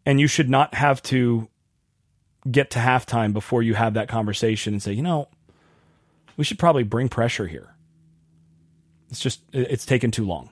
And 0.07 0.21
you 0.21 0.29
should 0.29 0.49
not 0.49 0.75
have 0.75 1.03
to 1.11 1.49
get 2.49 2.71
to 2.71 2.79
halftime 2.79 3.33
before 3.33 3.65
you 3.65 3.75
have 3.75 3.95
that 3.95 4.07
conversation 4.07 4.75
and 4.75 4.81
say, 4.81 4.93
you 4.93 5.03
know, 5.03 5.27
we 6.37 6.45
should 6.45 6.57
probably 6.57 6.85
bring 6.85 7.09
pressure 7.09 7.49
here. 7.49 7.75
It's 9.11 9.19
just, 9.19 9.41
it's 9.53 9.85
taken 9.85 10.13
too 10.13 10.25
long. 10.25 10.51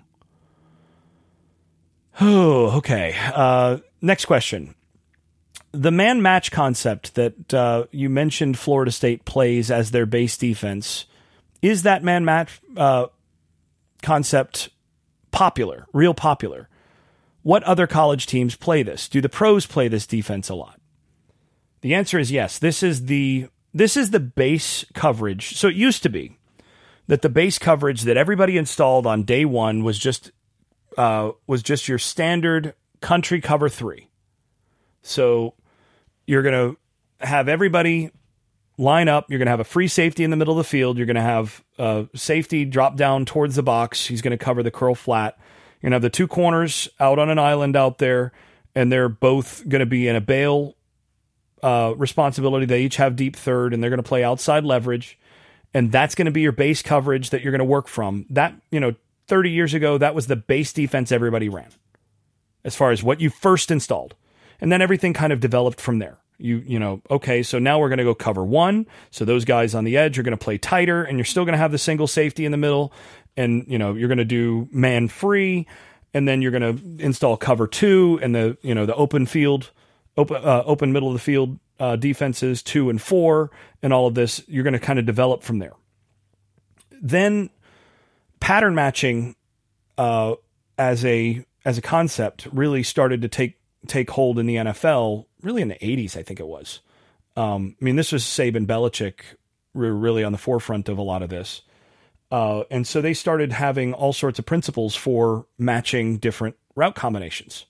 Oh, 2.20 2.70
okay. 2.78 3.14
Uh, 3.32 3.78
next 4.00 4.24
question. 4.24 4.74
The 5.70 5.92
man 5.92 6.22
match 6.22 6.50
concept 6.50 7.14
that 7.14 7.54
uh, 7.54 7.84
you 7.92 8.10
mentioned 8.10 8.58
Florida 8.58 8.90
State 8.90 9.24
plays 9.24 9.70
as 9.70 9.92
their 9.92 10.06
base 10.06 10.36
defense 10.36 11.04
is 11.62 11.84
that 11.84 12.02
man 12.02 12.24
match 12.24 12.60
uh, 12.76 13.06
concept 14.02 14.68
popular, 15.30 15.86
real 15.92 16.12
popular? 16.12 16.68
What 17.42 17.62
other 17.64 17.86
college 17.86 18.26
teams 18.26 18.54
play 18.54 18.82
this? 18.82 19.08
Do 19.08 19.20
the 19.20 19.28
pros 19.28 19.66
play 19.66 19.88
this 19.88 20.06
defense 20.06 20.48
a 20.48 20.54
lot? 20.54 20.80
The 21.80 21.94
answer 21.94 22.18
is 22.18 22.30
yes. 22.30 22.58
This 22.58 22.82
is 22.82 23.06
the 23.06 23.48
this 23.74 23.96
is 23.96 24.10
the 24.10 24.20
base 24.20 24.84
coverage. 24.94 25.56
So 25.56 25.68
it 25.68 25.74
used 25.74 26.02
to 26.02 26.08
be 26.08 26.38
that 27.06 27.22
the 27.22 27.28
base 27.28 27.58
coverage 27.58 28.02
that 28.02 28.16
everybody 28.16 28.56
installed 28.56 29.06
on 29.06 29.24
day 29.24 29.44
one 29.44 29.82
was 29.82 29.98
just 29.98 30.30
uh, 30.96 31.32
was 31.46 31.62
just 31.62 31.88
your 31.88 31.98
standard 31.98 32.74
country 33.00 33.40
cover 33.40 33.68
three. 33.68 34.08
So 35.02 35.54
you're 36.26 36.42
to 36.42 36.78
have 37.20 37.48
everybody 37.48 38.10
line 38.78 39.08
up. 39.08 39.30
You're 39.30 39.38
going 39.38 39.46
to 39.46 39.52
have 39.52 39.60
a 39.60 39.64
free 39.64 39.88
safety 39.88 40.24
in 40.24 40.30
the 40.30 40.36
middle 40.36 40.58
of 40.58 40.58
the 40.58 40.68
field. 40.68 40.96
You're 40.96 41.06
going 41.06 41.16
to 41.16 41.22
have 41.22 41.62
a 41.78 42.08
safety 42.14 42.64
drop 42.64 42.96
down 42.96 43.24
towards 43.24 43.56
the 43.56 43.62
box. 43.62 44.06
He's 44.06 44.22
going 44.22 44.36
to 44.36 44.42
cover 44.42 44.62
the 44.62 44.70
curl 44.70 44.94
flat. 44.94 45.36
You're 45.80 45.90
going 45.90 45.92
to 45.92 45.94
have 45.96 46.02
the 46.02 46.10
two 46.10 46.28
corners 46.28 46.88
out 47.00 47.18
on 47.18 47.28
an 47.30 47.38
island 47.38 47.76
out 47.76 47.98
there, 47.98 48.32
and 48.74 48.90
they're 48.90 49.08
both 49.08 49.68
going 49.68 49.80
to 49.80 49.86
be 49.86 50.08
in 50.08 50.16
a 50.16 50.20
bail 50.20 50.76
uh, 51.62 51.94
responsibility. 51.96 52.66
They 52.66 52.82
each 52.82 52.96
have 52.96 53.16
deep 53.16 53.36
third, 53.36 53.74
and 53.74 53.82
they're 53.82 53.90
going 53.90 54.02
to 54.02 54.08
play 54.08 54.24
outside 54.24 54.64
leverage. 54.64 55.18
And 55.74 55.90
that's 55.90 56.14
going 56.14 56.26
to 56.26 56.32
be 56.32 56.42
your 56.42 56.52
base 56.52 56.82
coverage 56.82 57.30
that 57.30 57.42
you're 57.42 57.52
going 57.52 57.60
to 57.60 57.64
work 57.64 57.88
from. 57.88 58.26
That, 58.30 58.54
you 58.70 58.78
know, 58.78 58.94
30 59.28 59.50
years 59.50 59.72
ago, 59.72 59.96
that 59.98 60.14
was 60.14 60.26
the 60.26 60.36
base 60.36 60.72
defense 60.72 61.10
everybody 61.10 61.48
ran 61.48 61.70
as 62.64 62.76
far 62.76 62.90
as 62.90 63.02
what 63.02 63.20
you 63.20 63.30
first 63.30 63.70
installed. 63.70 64.14
And 64.60 64.70
then 64.70 64.82
everything 64.82 65.12
kind 65.14 65.32
of 65.32 65.40
developed 65.40 65.80
from 65.80 65.98
there 65.98 66.18
you 66.42 66.62
you 66.66 66.78
know 66.78 67.00
okay 67.10 67.42
so 67.42 67.58
now 67.58 67.78
we're 67.78 67.88
going 67.88 67.98
to 67.98 68.04
go 68.04 68.14
cover 68.14 68.44
one. 68.44 68.86
So 69.10 69.24
those 69.24 69.44
guys 69.44 69.74
on 69.74 69.84
the 69.84 69.96
edge 69.96 70.18
are 70.18 70.22
going 70.22 70.36
to 70.36 70.44
play 70.44 70.58
tighter 70.58 71.04
and 71.04 71.18
you're 71.18 71.24
still 71.24 71.44
going 71.44 71.52
to 71.52 71.58
have 71.58 71.72
the 71.72 71.78
single 71.78 72.06
safety 72.06 72.44
in 72.44 72.52
the 72.52 72.58
middle 72.58 72.92
and 73.36 73.64
you 73.68 73.78
know 73.78 73.94
you're 73.94 74.08
going 74.08 74.18
to 74.18 74.24
do 74.24 74.68
man 74.72 75.08
free 75.08 75.66
and 76.14 76.28
then 76.28 76.42
you're 76.42 76.50
going 76.50 76.76
to 76.76 77.04
install 77.04 77.36
cover 77.36 77.66
two 77.66 78.18
and 78.22 78.34
the 78.34 78.56
you 78.62 78.74
know 78.74 78.86
the 78.86 78.94
open 78.94 79.26
field 79.26 79.70
open 80.16 80.36
uh, 80.36 80.62
open 80.66 80.92
middle 80.92 81.08
of 81.08 81.14
the 81.14 81.20
field 81.20 81.58
uh, 81.80 81.96
defenses 81.96 82.62
two 82.62 82.90
and 82.90 83.00
four 83.00 83.50
and 83.82 83.92
all 83.92 84.06
of 84.06 84.14
this 84.14 84.42
you're 84.46 84.64
going 84.64 84.72
to 84.72 84.78
kind 84.78 84.98
of 84.98 85.06
develop 85.06 85.42
from 85.42 85.58
there. 85.58 85.72
Then 87.00 87.50
pattern 88.40 88.74
matching 88.74 89.34
uh, 89.98 90.34
as 90.78 91.04
a 91.04 91.44
as 91.64 91.78
a 91.78 91.82
concept 91.82 92.46
really 92.52 92.82
started 92.82 93.22
to 93.22 93.28
take 93.28 93.56
take 93.86 94.10
hold 94.10 94.38
in 94.38 94.46
the 94.46 94.56
NFL 94.56 95.26
really 95.42 95.62
in 95.62 95.68
the 95.68 95.74
80s, 95.74 96.16
I 96.16 96.22
think 96.22 96.40
it 96.40 96.46
was. 96.46 96.80
Um, 97.36 97.76
I 97.80 97.84
mean, 97.84 97.96
this 97.96 98.12
was 98.12 98.22
Saban 98.22 98.66
Belichick 98.66 99.20
were 99.74 99.92
really 99.94 100.22
on 100.22 100.32
the 100.32 100.38
forefront 100.38 100.88
of 100.88 100.98
a 100.98 101.02
lot 101.02 101.22
of 101.22 101.30
this. 101.30 101.62
Uh, 102.30 102.64
and 102.70 102.86
so 102.86 103.00
they 103.00 103.14
started 103.14 103.52
having 103.52 103.92
all 103.92 104.12
sorts 104.12 104.38
of 104.38 104.46
principles 104.46 104.94
for 104.94 105.46
matching 105.58 106.16
different 106.18 106.56
route 106.74 106.94
combinations 106.94 107.66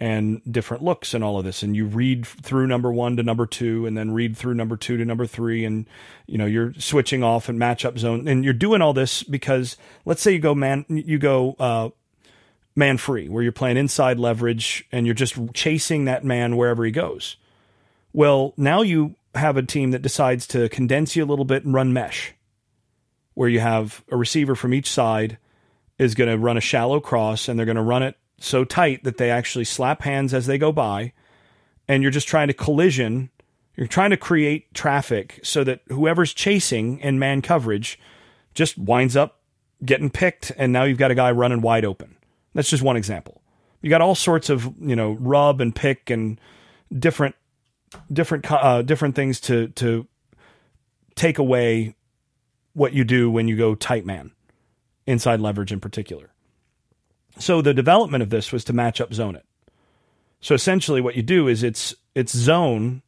and 0.00 0.40
different 0.50 0.82
looks 0.82 1.12
and 1.12 1.22
all 1.22 1.38
of 1.38 1.44
this. 1.44 1.62
And 1.62 1.76
you 1.76 1.84
read 1.84 2.26
through 2.26 2.66
number 2.66 2.90
one 2.90 3.16
to 3.18 3.22
number 3.22 3.46
two, 3.46 3.86
and 3.86 3.96
then 3.96 4.12
read 4.12 4.36
through 4.36 4.54
number 4.54 4.76
two 4.76 4.96
to 4.96 5.04
number 5.04 5.26
three, 5.26 5.64
and 5.64 5.86
you 6.26 6.38
know 6.38 6.46
you're 6.46 6.72
switching 6.74 7.22
off 7.22 7.48
and 7.48 7.60
matchup 7.60 7.98
zone, 7.98 8.26
and 8.26 8.42
you're 8.42 8.54
doing 8.54 8.80
all 8.80 8.94
this 8.94 9.22
because 9.22 9.76
let's 10.06 10.22
say 10.22 10.32
you 10.32 10.38
go 10.38 10.54
man, 10.54 10.86
you 10.88 11.18
go 11.18 11.54
uh, 11.58 11.90
man 12.76 12.96
free, 12.96 13.28
where 13.28 13.42
you're 13.42 13.52
playing 13.52 13.76
inside 13.76 14.18
leverage 14.18 14.86
and 14.92 15.06
you're 15.06 15.14
just 15.14 15.36
chasing 15.54 16.04
that 16.04 16.24
man 16.24 16.56
wherever 16.56 16.84
he 16.84 16.90
goes. 16.90 17.36
Well, 18.12 18.54
now 18.56 18.82
you 18.82 19.14
have 19.34 19.56
a 19.56 19.62
team 19.62 19.92
that 19.92 20.02
decides 20.02 20.46
to 20.48 20.68
condense 20.68 21.14
you 21.14 21.24
a 21.24 21.26
little 21.26 21.44
bit 21.44 21.64
and 21.64 21.74
run 21.74 21.92
mesh, 21.92 22.32
where 23.34 23.48
you 23.48 23.60
have 23.60 24.04
a 24.10 24.16
receiver 24.16 24.54
from 24.54 24.74
each 24.74 24.90
side 24.90 25.38
is 25.98 26.14
going 26.14 26.30
to 26.30 26.38
run 26.38 26.56
a 26.56 26.62
shallow 26.62 26.98
cross 26.98 27.48
and 27.48 27.58
they're 27.58 27.66
going 27.66 27.76
to 27.76 27.82
run 27.82 28.02
it 28.02 28.16
so 28.38 28.64
tight 28.64 29.04
that 29.04 29.18
they 29.18 29.30
actually 29.30 29.64
slap 29.64 30.02
hands 30.02 30.32
as 30.32 30.46
they 30.46 30.58
go 30.58 30.72
by. 30.72 31.12
And 31.86 32.02
you're 32.02 32.10
just 32.10 32.28
trying 32.28 32.48
to 32.48 32.54
collision. 32.54 33.30
You're 33.76 33.86
trying 33.86 34.10
to 34.10 34.16
create 34.16 34.72
traffic 34.74 35.40
so 35.42 35.62
that 35.64 35.82
whoever's 35.88 36.32
chasing 36.32 36.98
in 37.00 37.18
man 37.18 37.42
coverage 37.42 37.98
just 38.54 38.78
winds 38.78 39.16
up 39.16 39.40
getting 39.84 40.10
picked. 40.10 40.52
And 40.56 40.72
now 40.72 40.84
you've 40.84 40.98
got 40.98 41.10
a 41.10 41.14
guy 41.14 41.30
running 41.30 41.60
wide 41.60 41.84
open. 41.84 42.16
That's 42.54 42.70
just 42.70 42.82
one 42.82 42.96
example. 42.96 43.42
You 43.82 43.90
got 43.90 44.00
all 44.00 44.14
sorts 44.14 44.50
of, 44.50 44.72
you 44.80 44.96
know, 44.96 45.12
rub 45.12 45.60
and 45.60 45.74
pick 45.74 46.10
and 46.10 46.40
different 46.96 47.34
different 48.12 48.50
uh, 48.50 48.82
different 48.82 49.14
things 49.14 49.40
to 49.40 49.68
to 49.68 50.06
take 51.14 51.38
away 51.38 51.94
what 52.72 52.92
you 52.92 53.04
do 53.04 53.30
when 53.30 53.48
you 53.48 53.56
go 53.56 53.74
tight 53.74 54.06
man 54.06 54.32
inside 55.06 55.40
leverage 55.40 55.72
in 55.72 55.80
particular. 55.80 56.30
So 57.38 57.62
the 57.62 57.74
development 57.74 58.22
of 58.22 58.30
this 58.30 58.52
was 58.52 58.64
to 58.64 58.72
match 58.72 59.00
up 59.00 59.14
zone 59.14 59.36
it. 59.36 59.44
So 60.40 60.54
essentially 60.54 61.00
what 61.00 61.16
you 61.16 61.22
do 61.22 61.48
is 61.48 61.62
it's 61.62 61.94
it's 62.14 62.36
zone 62.36 63.02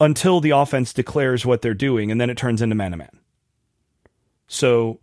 until 0.00 0.40
the 0.40 0.50
offense 0.50 0.92
declares 0.92 1.44
what 1.44 1.60
they're 1.60 1.74
doing 1.74 2.10
and 2.10 2.20
then 2.20 2.30
it 2.30 2.36
turns 2.36 2.62
into 2.62 2.74
man 2.74 2.92
to 2.92 2.96
man. 2.96 3.18
So 4.46 5.00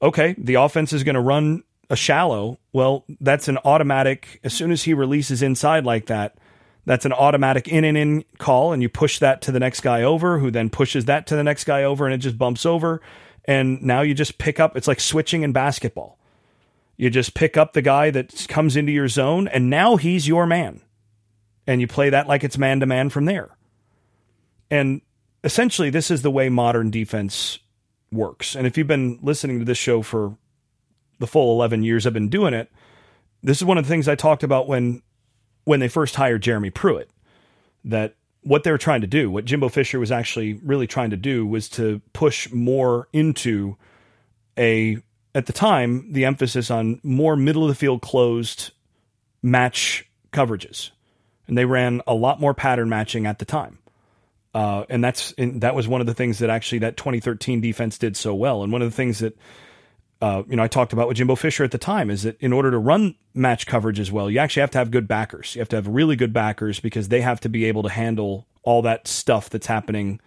okay, 0.00 0.34
the 0.38 0.54
offense 0.54 0.92
is 0.92 1.04
going 1.04 1.14
to 1.14 1.20
run 1.20 1.64
a 1.90 1.96
shallow. 1.96 2.58
Well, 2.72 3.04
that's 3.20 3.48
an 3.48 3.58
automatic 3.64 4.40
as 4.44 4.52
soon 4.52 4.70
as 4.70 4.82
he 4.82 4.94
releases 4.94 5.42
inside 5.42 5.84
like 5.84 6.06
that, 6.06 6.36
that's 6.84 7.04
an 7.04 7.12
automatic 7.12 7.68
in 7.68 7.84
and 7.84 7.96
in 7.96 8.24
call 8.38 8.72
and 8.72 8.82
you 8.82 8.88
push 8.88 9.18
that 9.18 9.42
to 9.42 9.52
the 9.52 9.60
next 9.60 9.80
guy 9.80 10.02
over 10.02 10.38
who 10.38 10.50
then 10.50 10.70
pushes 10.70 11.04
that 11.06 11.26
to 11.26 11.36
the 11.36 11.44
next 11.44 11.64
guy 11.64 11.82
over 11.84 12.06
and 12.06 12.14
it 12.14 12.18
just 12.18 12.38
bumps 12.38 12.64
over 12.64 13.00
and 13.44 13.82
now 13.82 14.00
you 14.00 14.14
just 14.14 14.38
pick 14.38 14.58
up 14.58 14.74
it's 14.74 14.88
like 14.88 15.00
switching 15.00 15.42
in 15.42 15.52
basketball 15.52 16.18
you 16.98 17.10
just 17.10 17.32
pick 17.32 17.56
up 17.56 17.72
the 17.72 17.80
guy 17.80 18.10
that 18.10 18.46
comes 18.48 18.76
into 18.76 18.90
your 18.90 19.06
zone, 19.06 19.46
and 19.46 19.70
now 19.70 19.96
he's 19.96 20.26
your 20.26 20.46
man. 20.46 20.82
And 21.64 21.80
you 21.80 21.86
play 21.86 22.10
that 22.10 22.26
like 22.26 22.42
it's 22.42 22.58
man 22.58 22.80
to 22.80 22.86
man 22.86 23.08
from 23.08 23.24
there. 23.24 23.56
And 24.68 25.00
essentially, 25.44 25.90
this 25.90 26.10
is 26.10 26.22
the 26.22 26.30
way 26.30 26.48
modern 26.48 26.90
defense 26.90 27.60
works. 28.10 28.56
And 28.56 28.66
if 28.66 28.76
you've 28.76 28.88
been 28.88 29.20
listening 29.22 29.60
to 29.60 29.64
this 29.64 29.78
show 29.78 30.02
for 30.02 30.36
the 31.18 31.26
full 31.26 31.52
11 31.54 31.82
years 31.82 32.06
I've 32.06 32.12
been 32.12 32.28
doing 32.28 32.54
it, 32.54 32.70
this 33.42 33.58
is 33.58 33.64
one 33.64 33.78
of 33.78 33.84
the 33.84 33.88
things 33.88 34.08
I 34.08 34.14
talked 34.14 34.42
about 34.42 34.68
when 34.68 35.02
when 35.64 35.80
they 35.80 35.88
first 35.88 36.14
hired 36.14 36.42
Jeremy 36.42 36.70
Pruitt 36.70 37.10
that 37.84 38.14
what 38.42 38.64
they 38.64 38.70
were 38.70 38.78
trying 38.78 39.02
to 39.02 39.06
do, 39.06 39.30
what 39.30 39.44
Jimbo 39.44 39.68
Fisher 39.68 40.00
was 40.00 40.10
actually 40.10 40.54
really 40.54 40.86
trying 40.86 41.10
to 41.10 41.16
do 41.16 41.46
was 41.46 41.68
to 41.70 42.00
push 42.12 42.50
more 42.50 43.08
into 43.12 43.76
a 44.58 44.98
at 45.34 45.46
the 45.46 45.52
time 45.52 46.12
the 46.12 46.24
emphasis 46.24 46.70
on 46.70 47.00
more 47.02 47.36
middle 47.36 47.62
of 47.62 47.68
the 47.68 47.74
field 47.74 48.00
closed 48.00 48.72
match 49.42 50.08
coverages, 50.32 50.90
and 51.46 51.56
they 51.56 51.64
ran 51.64 52.00
a 52.06 52.14
lot 52.14 52.40
more 52.40 52.54
pattern 52.54 52.88
matching 52.88 53.26
at 53.26 53.38
the 53.38 53.44
time. 53.44 53.78
Uh, 54.54 54.84
and 54.88 55.04
that's 55.04 55.32
and 55.36 55.60
that 55.60 55.74
was 55.74 55.86
one 55.86 56.00
of 56.00 56.06
the 56.06 56.14
things 56.14 56.38
that 56.38 56.50
actually 56.50 56.78
that 56.78 56.96
2013 56.96 57.60
defense 57.60 57.98
did 57.98 58.16
so 58.16 58.34
well. 58.34 58.62
And 58.62 58.72
one 58.72 58.82
of 58.82 58.90
the 58.90 58.96
things 58.96 59.18
that 59.18 59.36
uh, 60.20 60.42
you 60.48 60.56
know 60.56 60.62
I 60.62 60.68
talked 60.68 60.92
about 60.92 61.08
with 61.08 61.16
Jimbo 61.16 61.36
Fisher 61.36 61.64
at 61.64 61.70
the 61.70 61.78
time 61.78 62.10
is 62.10 62.22
that 62.22 62.40
in 62.40 62.52
order 62.52 62.70
to 62.70 62.78
run 62.78 63.14
match 63.34 63.66
coverage 63.66 64.00
as 64.00 64.10
well, 64.10 64.30
you 64.30 64.38
actually 64.38 64.62
have 64.62 64.70
to 64.72 64.78
have 64.78 64.90
good 64.90 65.06
backers. 65.06 65.54
You 65.54 65.60
have 65.60 65.68
to 65.70 65.76
have 65.76 65.86
really 65.86 66.16
good 66.16 66.32
backers 66.32 66.80
because 66.80 67.08
they 67.08 67.20
have 67.20 67.40
to 67.40 67.48
be 67.48 67.64
able 67.66 67.82
to 67.84 67.88
handle 67.88 68.46
all 68.62 68.82
that 68.82 69.06
stuff 69.06 69.48
that's 69.48 69.66
happening 69.66 70.20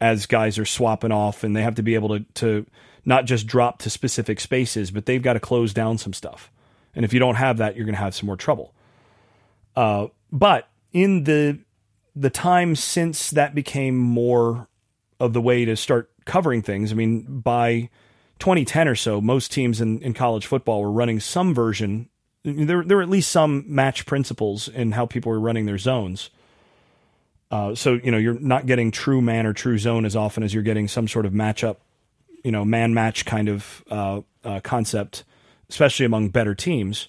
as 0.00 0.26
guys 0.26 0.58
are 0.58 0.64
swapping 0.64 1.12
off, 1.12 1.44
and 1.44 1.56
they 1.56 1.62
have 1.62 1.74
to 1.74 1.82
be 1.82 1.94
able 1.94 2.08
to 2.10 2.24
to 2.34 2.66
not 3.04 3.24
just 3.24 3.46
drop 3.46 3.78
to 3.80 3.90
specific 3.90 4.38
spaces, 4.40 4.90
but 4.90 5.06
they've 5.06 5.22
got 5.22 5.32
to 5.32 5.40
close 5.40 5.74
down 5.74 5.98
some 5.98 6.12
stuff. 6.12 6.50
And 6.94 7.04
if 7.04 7.12
you 7.12 7.18
don't 7.20 7.36
have 7.36 7.58
that, 7.58 7.76
you're 7.76 7.84
going 7.84 7.94
to 7.94 8.00
have 8.00 8.14
some 8.14 8.26
more 8.26 8.36
trouble. 8.36 8.74
Uh, 9.74 10.08
but 10.30 10.68
in 10.92 11.24
the 11.24 11.58
the 12.14 12.30
time 12.30 12.76
since 12.76 13.30
that 13.30 13.54
became 13.54 13.96
more 13.96 14.68
of 15.18 15.32
the 15.32 15.40
way 15.40 15.64
to 15.64 15.76
start 15.76 16.10
covering 16.24 16.62
things, 16.62 16.92
I 16.92 16.94
mean, 16.94 17.40
by 17.40 17.90
2010 18.40 18.88
or 18.88 18.94
so, 18.94 19.20
most 19.20 19.52
teams 19.52 19.80
in, 19.80 20.00
in 20.02 20.14
college 20.14 20.46
football 20.46 20.82
were 20.82 20.90
running 20.90 21.20
some 21.20 21.54
version. 21.54 22.08
There, 22.42 22.82
there 22.82 22.96
were 22.96 23.02
at 23.02 23.08
least 23.08 23.30
some 23.30 23.64
match 23.66 24.06
principles 24.06 24.66
in 24.66 24.92
how 24.92 25.06
people 25.06 25.30
were 25.30 25.40
running 25.40 25.66
their 25.66 25.78
zones. 25.78 26.30
Uh, 27.50 27.74
so 27.74 27.94
you 27.94 28.10
know 28.10 28.18
you're 28.18 28.38
not 28.38 28.66
getting 28.66 28.90
true 28.90 29.20
man 29.20 29.44
or 29.44 29.52
true 29.52 29.76
zone 29.76 30.04
as 30.04 30.14
often 30.14 30.42
as 30.42 30.54
you're 30.54 30.62
getting 30.62 30.86
some 30.86 31.08
sort 31.08 31.26
of 31.26 31.32
matchup 31.32 31.78
you 32.44 32.52
know 32.52 32.64
man 32.64 32.94
match 32.94 33.24
kind 33.24 33.48
of 33.48 33.84
uh, 33.90 34.20
uh, 34.44 34.60
concept, 34.60 35.24
especially 35.68 36.06
among 36.06 36.28
better 36.28 36.54
teams. 36.54 37.08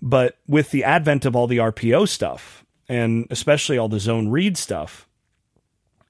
But 0.00 0.36
with 0.46 0.70
the 0.70 0.84
advent 0.84 1.24
of 1.24 1.34
all 1.34 1.46
the 1.46 1.58
RPO 1.58 2.08
stuff 2.08 2.64
and 2.88 3.26
especially 3.30 3.78
all 3.78 3.88
the 3.88 4.00
zone 4.00 4.28
read 4.28 4.56
stuff, 4.56 5.08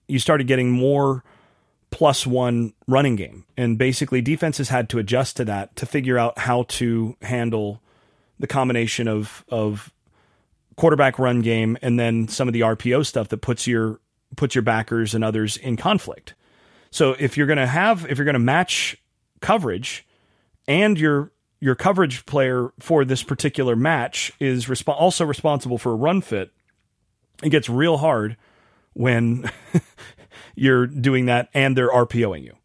you 0.07 0.19
started 0.19 0.47
getting 0.47 0.71
more 0.71 1.25
plus 1.91 2.27
one 2.27 2.73
running 2.87 3.17
game. 3.17 3.45
And 3.57 3.79
basically, 3.79 4.21
defenses 4.21 4.69
had 4.69 4.89
to 4.91 4.99
adjust 4.99 5.37
to 5.39 5.45
that 5.47 5.75
to 5.77 5.87
figure 5.87 6.19
out 6.19 6.39
how 6.39 6.65
to 6.65 7.17
handle 7.23 7.81
the 8.39 8.47
combination 8.47 9.09
of, 9.09 9.45
of 9.49 9.93
quarterback 10.77 11.19
run 11.19 11.41
game 11.41 11.77
and 11.83 11.99
then 11.99 12.29
some 12.29 12.49
of 12.49 12.55
the 12.55 12.61
RPO 12.61 13.05
stuff 13.05 13.29
that 13.29 13.39
puts 13.39 13.67
your 13.67 14.01
puts 14.37 14.55
your 14.55 14.63
backers 14.63 15.15
and 15.15 15.25
others 15.25 15.57
in 15.57 15.77
conflict. 15.77 16.35
So 16.91 17.17
if 17.19 17.37
you're 17.37 17.47
going 17.47 17.59
to 17.59 17.67
have 17.67 18.07
if 18.09 18.19
you're 18.19 18.25
going 18.25 18.35
to 18.35 18.39
match 18.39 18.97
coverage 19.41 20.07
and 20.67 20.99
your 20.99 21.33
your 21.61 21.75
coverage 21.75 22.25
player 22.27 22.73
for 22.79 23.05
this 23.05 23.23
particular 23.23 23.75
match 23.75 24.33
is 24.39 24.67
resp- 24.67 24.89
also 24.89 25.25
responsible 25.25 25.79
for 25.79 25.93
a 25.93 25.97
run 25.97 26.21
fit, 26.21 26.53
it 27.43 27.51
gets 27.51 27.69
real 27.69 27.97
hard 27.99 28.37
when 28.93 29.51
you're 30.55 30.87
doing 30.87 31.27
that 31.27 31.49
and 31.55 31.77
they're 31.77 31.91
RPOing 31.91 32.45
you. 32.45 32.57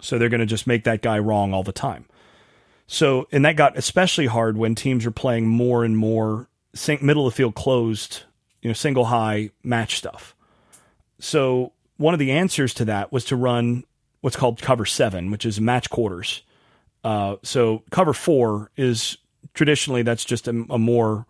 So 0.00 0.18
they're 0.18 0.28
going 0.28 0.40
to 0.40 0.46
just 0.46 0.66
make 0.66 0.84
that 0.84 1.02
guy 1.02 1.18
wrong 1.18 1.54
all 1.54 1.62
the 1.62 1.72
time. 1.72 2.06
So, 2.86 3.28
and 3.32 3.44
that 3.44 3.56
got 3.56 3.78
especially 3.78 4.26
hard 4.26 4.56
when 4.56 4.74
teams 4.74 5.06
are 5.06 5.12
playing 5.12 5.46
more 5.46 5.84
and 5.84 5.96
more 5.96 6.48
middle 7.00 7.26
of 7.26 7.32
the 7.32 7.36
field 7.36 7.54
closed, 7.54 8.24
you 8.60 8.68
know, 8.68 8.74
single 8.74 9.06
high 9.06 9.50
match 9.62 9.96
stuff. 9.96 10.34
So 11.18 11.72
one 11.96 12.14
of 12.14 12.20
the 12.20 12.32
answers 12.32 12.74
to 12.74 12.84
that 12.86 13.12
was 13.12 13.24
to 13.26 13.36
run 13.36 13.84
what's 14.20 14.36
called 14.36 14.60
cover 14.60 14.84
seven, 14.84 15.30
which 15.30 15.46
is 15.46 15.60
match 15.60 15.90
quarters. 15.90 16.42
Uh, 17.04 17.36
so 17.42 17.82
cover 17.90 18.12
four 18.12 18.70
is 18.76 19.18
traditionally 19.54 20.02
that's 20.02 20.24
just 20.24 20.48
a, 20.48 20.64
a, 20.70 20.78
more, 20.78 21.26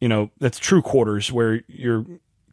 you 0.00 0.08
know, 0.08 0.30
that's 0.38 0.58
true 0.58 0.82
quarters 0.82 1.30
where 1.30 1.62
you're 1.68 2.04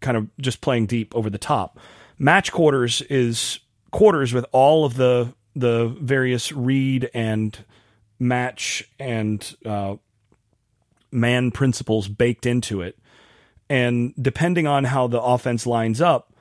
kind 0.01 0.17
of 0.17 0.27
just 0.37 0.61
playing 0.61 0.85
deep 0.85 1.15
over 1.15 1.29
the 1.29 1.37
top. 1.37 1.79
Match 2.21 2.51
quarters 2.51 3.01
is 3.09 3.61
quarters 3.89 4.31
with 4.31 4.45
all 4.51 4.85
of 4.85 4.95
the 4.95 5.33
the 5.55 5.87
various 5.87 6.51
read 6.51 7.09
and 7.15 7.65
match 8.19 8.87
and 8.99 9.55
uh, 9.65 9.95
man 11.11 11.49
principles 11.49 12.07
baked 12.07 12.45
into 12.45 12.83
it. 12.83 12.95
And 13.71 14.13
depending 14.21 14.67
on 14.67 14.83
how 14.83 15.07
the 15.07 15.19
offense 15.19 15.65
lines 15.65 15.99
up, 15.99 16.31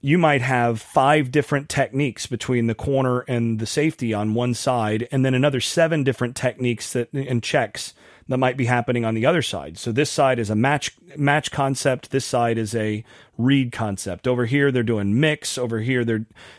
you 0.00 0.18
might 0.18 0.42
have 0.42 0.82
five 0.82 1.30
different 1.30 1.68
techniques 1.68 2.26
between 2.26 2.66
the 2.66 2.74
corner 2.74 3.20
and 3.28 3.60
the 3.60 3.66
safety 3.66 4.12
on 4.12 4.34
one 4.34 4.54
side, 4.54 5.06
and 5.12 5.24
then 5.24 5.34
another 5.34 5.60
seven 5.60 6.02
different 6.02 6.34
techniques 6.34 6.94
that 6.94 7.12
and 7.12 7.44
checks 7.44 7.94
that 8.30 8.38
might 8.38 8.56
be 8.56 8.66
happening 8.66 9.04
on 9.04 9.14
the 9.14 9.26
other 9.26 9.42
side. 9.42 9.76
So 9.76 9.90
this 9.90 10.08
side 10.08 10.38
is 10.38 10.50
a 10.50 10.54
match 10.54 10.96
match 11.16 11.50
concept. 11.50 12.12
This 12.12 12.24
side 12.24 12.58
is 12.58 12.76
a 12.76 13.04
read 13.36 13.72
concept. 13.72 14.28
Over 14.28 14.46
here 14.46 14.70
they're 14.70 14.84
doing 14.84 15.18
mix. 15.18 15.58
Over 15.58 15.80
here 15.80 16.04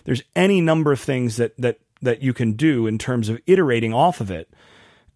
there's 0.04 0.22
any 0.36 0.60
number 0.60 0.92
of 0.92 1.00
things 1.00 1.38
that 1.38 1.56
that 1.58 1.80
that 2.02 2.22
you 2.22 2.34
can 2.34 2.54
do 2.54 2.88
in 2.88 2.98
terms 2.98 3.30
of 3.30 3.40
iterating 3.48 3.94
off 3.94 4.20
of 4.20 4.30
it. 4.30 4.54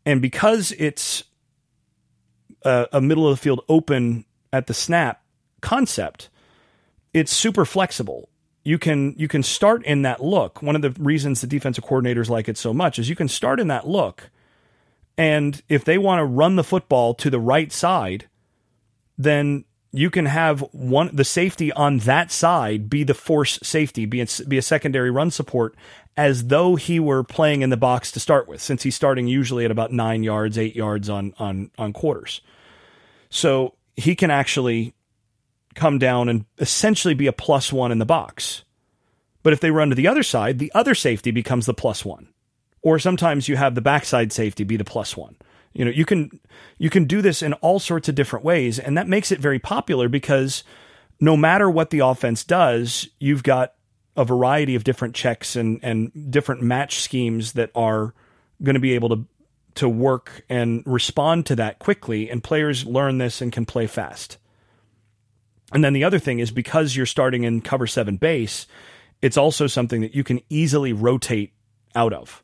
And 0.05 0.21
because 0.21 0.71
it's 0.77 1.25
a, 2.63 2.87
a 2.93 3.01
middle 3.01 3.27
of 3.27 3.37
the 3.37 3.41
field 3.41 3.59
open 3.67 4.23
at 4.53 4.67
the 4.67 4.73
snap 4.73 5.21
concept, 5.59 6.29
it's 7.13 7.33
super 7.33 7.65
flexible. 7.65 8.29
You 8.63 8.79
can 8.79 9.13
you 9.17 9.27
can 9.27 9.43
start 9.43 9.83
in 9.85 10.03
that 10.03 10.23
look. 10.23 10.61
One 10.61 10.77
of 10.77 10.81
the 10.81 10.91
reasons 11.03 11.41
the 11.41 11.47
defensive 11.47 11.83
coordinators 11.83 12.29
like 12.29 12.47
it 12.47 12.57
so 12.57 12.73
much 12.73 12.97
is 12.97 13.09
you 13.09 13.15
can 13.17 13.27
start 13.27 13.59
in 13.59 13.67
that 13.67 13.89
look, 13.89 14.29
and 15.17 15.61
if 15.69 15.85
they 15.85 15.97
want 15.97 16.19
to 16.19 16.25
run 16.25 16.55
the 16.55 16.63
football 16.63 17.13
to 17.15 17.29
the 17.29 17.39
right 17.39 17.71
side, 17.71 18.27
then 19.17 19.65
you 19.91 20.09
can 20.09 20.25
have 20.25 20.59
one 20.73 21.09
the 21.13 21.23
safety 21.23 21.71
on 21.71 21.99
that 21.99 22.29
side 22.29 22.89
be 22.89 23.03
the 23.03 23.13
force 23.13 23.59
safety, 23.63 24.05
be 24.05 24.25
be 24.47 24.57
a 24.57 24.61
secondary 24.61 25.09
run 25.09 25.31
support, 25.31 25.75
as 26.17 26.47
though 26.47 26.75
he 26.75 26.99
were 26.99 27.23
playing 27.23 27.61
in 27.61 27.69
the 27.69 27.77
box 27.77 28.11
to 28.11 28.19
start 28.19 28.47
with, 28.47 28.61
since 28.61 28.83
he's 28.83 28.95
starting 28.95 29.27
usually 29.27 29.63
at 29.63 29.71
about 29.71 29.93
nine 29.93 30.21
yards, 30.21 30.57
eight 30.57 30.75
yards 30.75 31.09
on 31.09 31.33
on 31.39 31.71
on 31.77 31.93
quarters. 31.93 32.41
So 33.29 33.75
he 33.95 34.15
can 34.15 34.31
actually 34.31 34.93
come 35.75 35.97
down 35.97 36.27
and 36.27 36.45
essentially 36.57 37.13
be 37.13 37.27
a 37.27 37.33
plus 37.33 37.71
one 37.71 37.91
in 37.91 37.99
the 37.99 38.05
box. 38.05 38.63
But 39.43 39.53
if 39.53 39.59
they 39.59 39.71
run 39.71 39.89
to 39.89 39.95
the 39.95 40.07
other 40.07 40.23
side, 40.23 40.59
the 40.59 40.71
other 40.73 40.95
safety 40.95 41.31
becomes 41.31 41.65
the 41.65 41.73
plus 41.73 42.03
one. 42.03 42.29
Or 42.85 42.99
sometimes 42.99 43.49
you 43.49 43.55
have 43.55 43.73
the 43.73 43.81
backside 43.81 44.31
safety 44.31 44.63
be 44.63 44.77
the 44.77 44.85
plus 44.85 45.17
one. 45.17 45.35
You 45.73 45.85
know, 45.85 45.91
you 45.91 46.05
can 46.05 46.39
you 46.77 46.91
can 46.91 47.05
do 47.05 47.23
this 47.23 47.41
in 47.41 47.53
all 47.53 47.79
sorts 47.79 48.07
of 48.07 48.13
different 48.13 48.45
ways, 48.45 48.77
and 48.77 48.95
that 48.95 49.07
makes 49.07 49.31
it 49.31 49.39
very 49.39 49.57
popular 49.57 50.07
because 50.07 50.63
no 51.19 51.35
matter 51.35 51.67
what 51.67 51.89
the 51.89 51.99
offense 51.99 52.43
does, 52.43 53.09
you've 53.19 53.41
got 53.41 53.73
a 54.15 54.23
variety 54.23 54.75
of 54.75 54.83
different 54.83 55.15
checks 55.15 55.55
and 55.55 55.79
and 55.81 56.31
different 56.31 56.61
match 56.61 57.01
schemes 57.01 57.53
that 57.53 57.71
are 57.73 58.13
going 58.61 58.75
to 58.75 58.79
be 58.79 58.93
able 58.93 59.09
to 59.09 59.25
to 59.73 59.89
work 59.89 60.45
and 60.47 60.83
respond 60.85 61.47
to 61.47 61.55
that 61.55 61.79
quickly, 61.79 62.29
and 62.29 62.43
players 62.43 62.85
learn 62.85 63.17
this 63.17 63.41
and 63.41 63.51
can 63.51 63.65
play 63.65 63.87
fast. 63.87 64.37
And 65.73 65.83
then 65.83 65.93
the 65.93 66.03
other 66.03 66.19
thing 66.19 66.37
is 66.37 66.51
because 66.51 66.95
you're 66.95 67.07
starting 67.07 67.45
in 67.45 67.61
cover 67.61 67.87
seven 67.87 68.17
base, 68.17 68.67
it's 69.23 69.37
also 69.37 69.65
something 69.65 70.01
that 70.01 70.13
you 70.13 70.23
can 70.23 70.39
easily 70.49 70.93
rotate 70.93 71.51
out 71.95 72.13
of. 72.13 72.43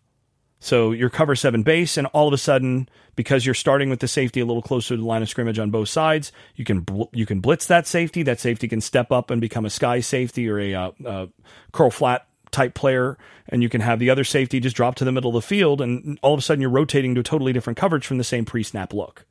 So 0.64 0.92
you're 0.92 1.10
cover 1.10 1.36
seven 1.36 1.64
base, 1.64 1.98
and 1.98 2.06
all 2.14 2.28
of 2.28 2.34
a 2.36 2.38
sudden, 2.38 2.88
because 3.16 3.48
you're 3.48 3.56
starting 3.56 3.90
with 3.90 4.00
the 4.00 4.08
safety 4.08 4.40
a 4.40 4.46
little 4.46 4.62
closer 4.62 4.96
to 4.96 5.02
the 5.02 5.08
line 5.08 5.24
of 5.24 5.28
scrimmage 5.28 5.58
on 5.58 5.72
both 5.72 5.90
sides, 5.90 6.32
you 6.56 6.64
can 6.64 6.82
bl- 6.82 7.06
you 7.12 7.26
can 7.26 7.40
blitz 7.40 7.66
that 7.66 7.88
safety. 7.88 8.22
That 8.22 8.40
safety 8.40 8.68
can 8.68 8.80
step 8.80 9.12
up 9.12 9.32
and 9.32 9.42
become 9.42 9.66
a 9.66 9.72
sky 9.72 10.02
safety 10.02 10.48
or 10.48 10.60
a 10.60 10.74
uh, 10.76 10.92
uh, 11.04 11.28
curl 11.72 11.90
flat 11.90 12.28
type 12.52 12.76
player, 12.76 13.18
and 13.50 13.64
you 13.64 13.70
can 13.70 13.82
have 13.82 13.98
the 13.98 14.12
other 14.12 14.24
safety 14.24 14.60
just 14.60 14.76
drop 14.76 14.94
to 14.96 15.04
the 15.04 15.12
middle 15.12 15.36
of 15.36 15.42
the 15.42 15.48
field, 15.48 15.82
and 15.82 16.20
all 16.22 16.36
of 16.36 16.40
a 16.40 16.44
sudden 16.44 16.62
you're 16.62 16.70
rotating 16.70 17.16
to 17.16 17.22
a 17.22 17.24
totally 17.24 17.54
different 17.54 17.78
coverage 17.78 18.06
from 18.06 18.20
the 18.20 18.24
same 18.24 18.46
pre 18.46 18.62
snap 18.62 18.94
look. 18.94 19.26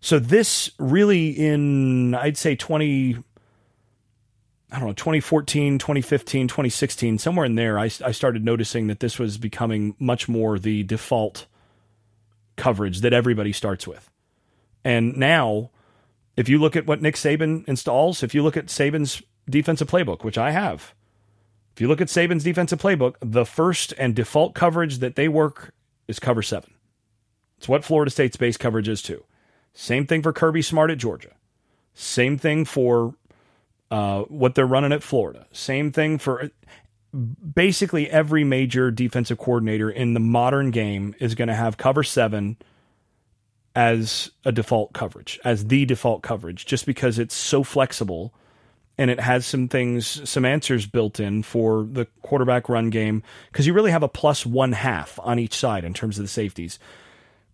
So 0.00 0.18
this 0.18 0.72
really 0.80 1.30
in 1.30 2.16
I'd 2.16 2.36
say 2.36 2.56
20 2.56 3.22
I 4.72 4.78
don't 4.78 4.88
know, 4.88 4.94
2014, 4.94 5.78
2015, 5.78 6.48
2016, 6.48 7.18
somewhere 7.18 7.44
in 7.44 7.56
there, 7.56 7.78
I, 7.78 7.84
I 7.84 8.10
started 8.10 8.42
noticing 8.42 8.86
that 8.86 9.00
this 9.00 9.18
was 9.18 9.36
becoming 9.36 9.94
much 9.98 10.30
more 10.30 10.58
the 10.58 10.82
default 10.82 11.46
coverage 12.56 13.02
that 13.02 13.12
everybody 13.12 13.52
starts 13.52 13.86
with. 13.86 14.10
And 14.82 15.14
now, 15.18 15.70
if 16.38 16.48
you 16.48 16.58
look 16.58 16.74
at 16.74 16.86
what 16.86 17.02
Nick 17.02 17.16
Saban 17.16 17.68
installs, 17.68 18.22
if 18.22 18.34
you 18.34 18.42
look 18.42 18.56
at 18.56 18.66
Saban's 18.66 19.22
defensive 19.48 19.90
playbook, 19.90 20.24
which 20.24 20.38
I 20.38 20.52
have, 20.52 20.94
if 21.74 21.80
you 21.82 21.86
look 21.86 22.00
at 22.00 22.08
Saban's 22.08 22.44
defensive 22.44 22.80
playbook, 22.80 23.16
the 23.20 23.44
first 23.44 23.92
and 23.98 24.14
default 24.14 24.54
coverage 24.54 24.98
that 24.98 25.16
they 25.16 25.28
work 25.28 25.74
is 26.08 26.18
cover 26.18 26.42
seven. 26.42 26.72
It's 27.58 27.68
what 27.68 27.84
Florida 27.84 28.10
State's 28.10 28.36
base 28.36 28.56
coverage 28.56 28.88
is 28.88 29.02
too. 29.02 29.24
Same 29.74 30.06
thing 30.06 30.22
for 30.22 30.32
Kirby 30.32 30.62
Smart 30.62 30.90
at 30.90 30.98
Georgia. 30.98 31.30
Same 31.94 32.38
thing 32.38 32.64
for 32.64 33.14
uh, 33.92 34.22
what 34.22 34.54
they're 34.54 34.66
running 34.66 34.90
at 34.90 35.02
Florida. 35.02 35.46
Same 35.52 35.92
thing 35.92 36.16
for 36.16 36.50
basically 37.54 38.08
every 38.08 38.42
major 38.42 38.90
defensive 38.90 39.36
coordinator 39.36 39.90
in 39.90 40.14
the 40.14 40.20
modern 40.20 40.70
game 40.70 41.14
is 41.20 41.34
going 41.34 41.48
to 41.48 41.54
have 41.54 41.76
cover 41.76 42.02
seven 42.02 42.56
as 43.76 44.30
a 44.46 44.52
default 44.52 44.94
coverage, 44.94 45.38
as 45.44 45.66
the 45.66 45.84
default 45.84 46.22
coverage, 46.22 46.64
just 46.64 46.86
because 46.86 47.18
it's 47.18 47.34
so 47.34 47.62
flexible 47.62 48.32
and 48.96 49.10
it 49.10 49.20
has 49.20 49.44
some 49.44 49.68
things, 49.68 50.26
some 50.28 50.46
answers 50.46 50.86
built 50.86 51.20
in 51.20 51.42
for 51.42 51.86
the 51.90 52.06
quarterback 52.22 52.70
run 52.70 52.88
game 52.88 53.22
because 53.50 53.66
you 53.66 53.74
really 53.74 53.90
have 53.90 54.02
a 54.02 54.08
plus 54.08 54.46
one 54.46 54.72
half 54.72 55.18
on 55.22 55.38
each 55.38 55.54
side 55.54 55.84
in 55.84 55.92
terms 55.92 56.18
of 56.18 56.24
the 56.24 56.28
safeties 56.28 56.78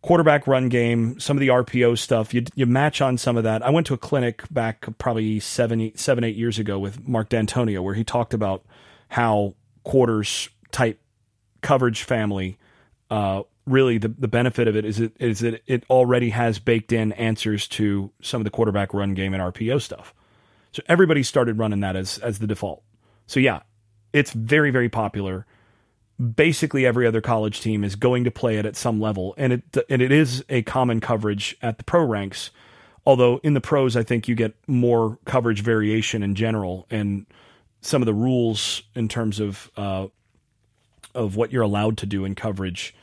quarterback 0.02 0.46
run 0.46 0.68
game, 0.68 1.18
some 1.18 1.36
of 1.36 1.40
the 1.40 1.48
RPO 1.48 1.98
stuff. 1.98 2.32
You 2.32 2.44
you 2.54 2.66
match 2.66 3.00
on 3.00 3.18
some 3.18 3.36
of 3.36 3.44
that. 3.44 3.62
I 3.62 3.70
went 3.70 3.86
to 3.88 3.94
a 3.94 3.98
clinic 3.98 4.42
back 4.50 4.86
probably 4.98 5.40
seven, 5.40 5.92
seven, 5.96 6.24
eight 6.24 6.36
years 6.36 6.58
ago 6.58 6.78
with 6.78 7.06
Mark 7.06 7.30
Dantonio, 7.30 7.82
where 7.82 7.94
he 7.94 8.04
talked 8.04 8.34
about 8.34 8.64
how 9.08 9.54
quarters 9.84 10.48
type 10.70 11.00
coverage 11.62 12.02
family. 12.02 12.58
Uh, 13.10 13.42
really, 13.66 13.98
the 13.98 14.08
the 14.08 14.28
benefit 14.28 14.68
of 14.68 14.76
it 14.76 14.84
is 14.84 15.00
it 15.00 15.12
is 15.18 15.40
that 15.40 15.62
it 15.66 15.84
already 15.90 16.30
has 16.30 16.58
baked 16.58 16.92
in 16.92 17.12
answers 17.12 17.66
to 17.68 18.10
some 18.22 18.40
of 18.40 18.44
the 18.44 18.50
quarterback 18.50 18.94
run 18.94 19.14
game 19.14 19.34
and 19.34 19.42
RPO 19.42 19.82
stuff. 19.82 20.14
So 20.72 20.82
everybody 20.86 21.22
started 21.22 21.58
running 21.58 21.80
that 21.80 21.96
as 21.96 22.18
as 22.18 22.38
the 22.38 22.46
default. 22.46 22.82
So 23.26 23.40
yeah, 23.40 23.62
it's 24.12 24.32
very 24.32 24.70
very 24.70 24.88
popular 24.88 25.46
basically 26.18 26.84
every 26.84 27.06
other 27.06 27.20
college 27.20 27.60
team 27.60 27.84
is 27.84 27.94
going 27.94 28.24
to 28.24 28.30
play 28.30 28.56
it 28.56 28.66
at 28.66 28.76
some 28.76 29.00
level, 29.00 29.34
and 29.36 29.52
it 29.52 29.62
and 29.88 30.02
it 30.02 30.12
is 30.12 30.44
a 30.48 30.62
common 30.62 31.00
coverage 31.00 31.56
at 31.62 31.78
the 31.78 31.84
pro 31.84 32.04
ranks. 32.04 32.50
Although 33.06 33.38
in 33.42 33.54
the 33.54 33.60
pros, 33.60 33.96
I 33.96 34.02
think 34.02 34.28
you 34.28 34.34
get 34.34 34.54
more 34.66 35.18
coverage 35.24 35.62
variation 35.62 36.22
in 36.22 36.34
general, 36.34 36.86
and 36.90 37.26
some 37.80 38.02
of 38.02 38.06
the 38.06 38.14
rules 38.14 38.82
in 38.94 39.08
terms 39.08 39.40
of 39.40 39.70
uh, 39.76 40.08
of 41.14 41.36
what 41.36 41.52
you're 41.52 41.62
allowed 41.62 41.96
to 41.98 42.06
do 42.06 42.24
in 42.24 42.34
coverage 42.34 42.94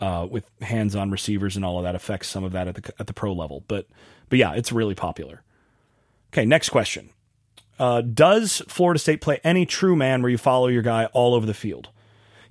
uh, 0.00 0.26
with 0.30 0.44
hands-on 0.62 1.10
receivers 1.10 1.56
and 1.56 1.64
all 1.64 1.78
of 1.78 1.84
that 1.84 1.94
affects 1.94 2.28
some 2.28 2.44
of 2.44 2.52
that 2.52 2.68
at 2.68 2.74
the 2.76 2.92
at 2.98 3.06
the 3.06 3.12
pro 3.12 3.32
level. 3.32 3.64
But 3.68 3.86
but 4.28 4.38
yeah, 4.38 4.54
it's 4.54 4.72
really 4.72 4.94
popular. 4.94 5.42
Okay, 6.32 6.44
next 6.44 6.68
question. 6.68 7.10
Uh, 7.78 8.02
does 8.02 8.62
Florida 8.68 8.98
State 8.98 9.20
play 9.20 9.40
any 9.42 9.66
true 9.66 9.96
man 9.96 10.22
where 10.22 10.30
you 10.30 10.38
follow 10.38 10.68
your 10.68 10.82
guy 10.82 11.06
all 11.06 11.34
over 11.34 11.46
the 11.46 11.54
field? 11.54 11.88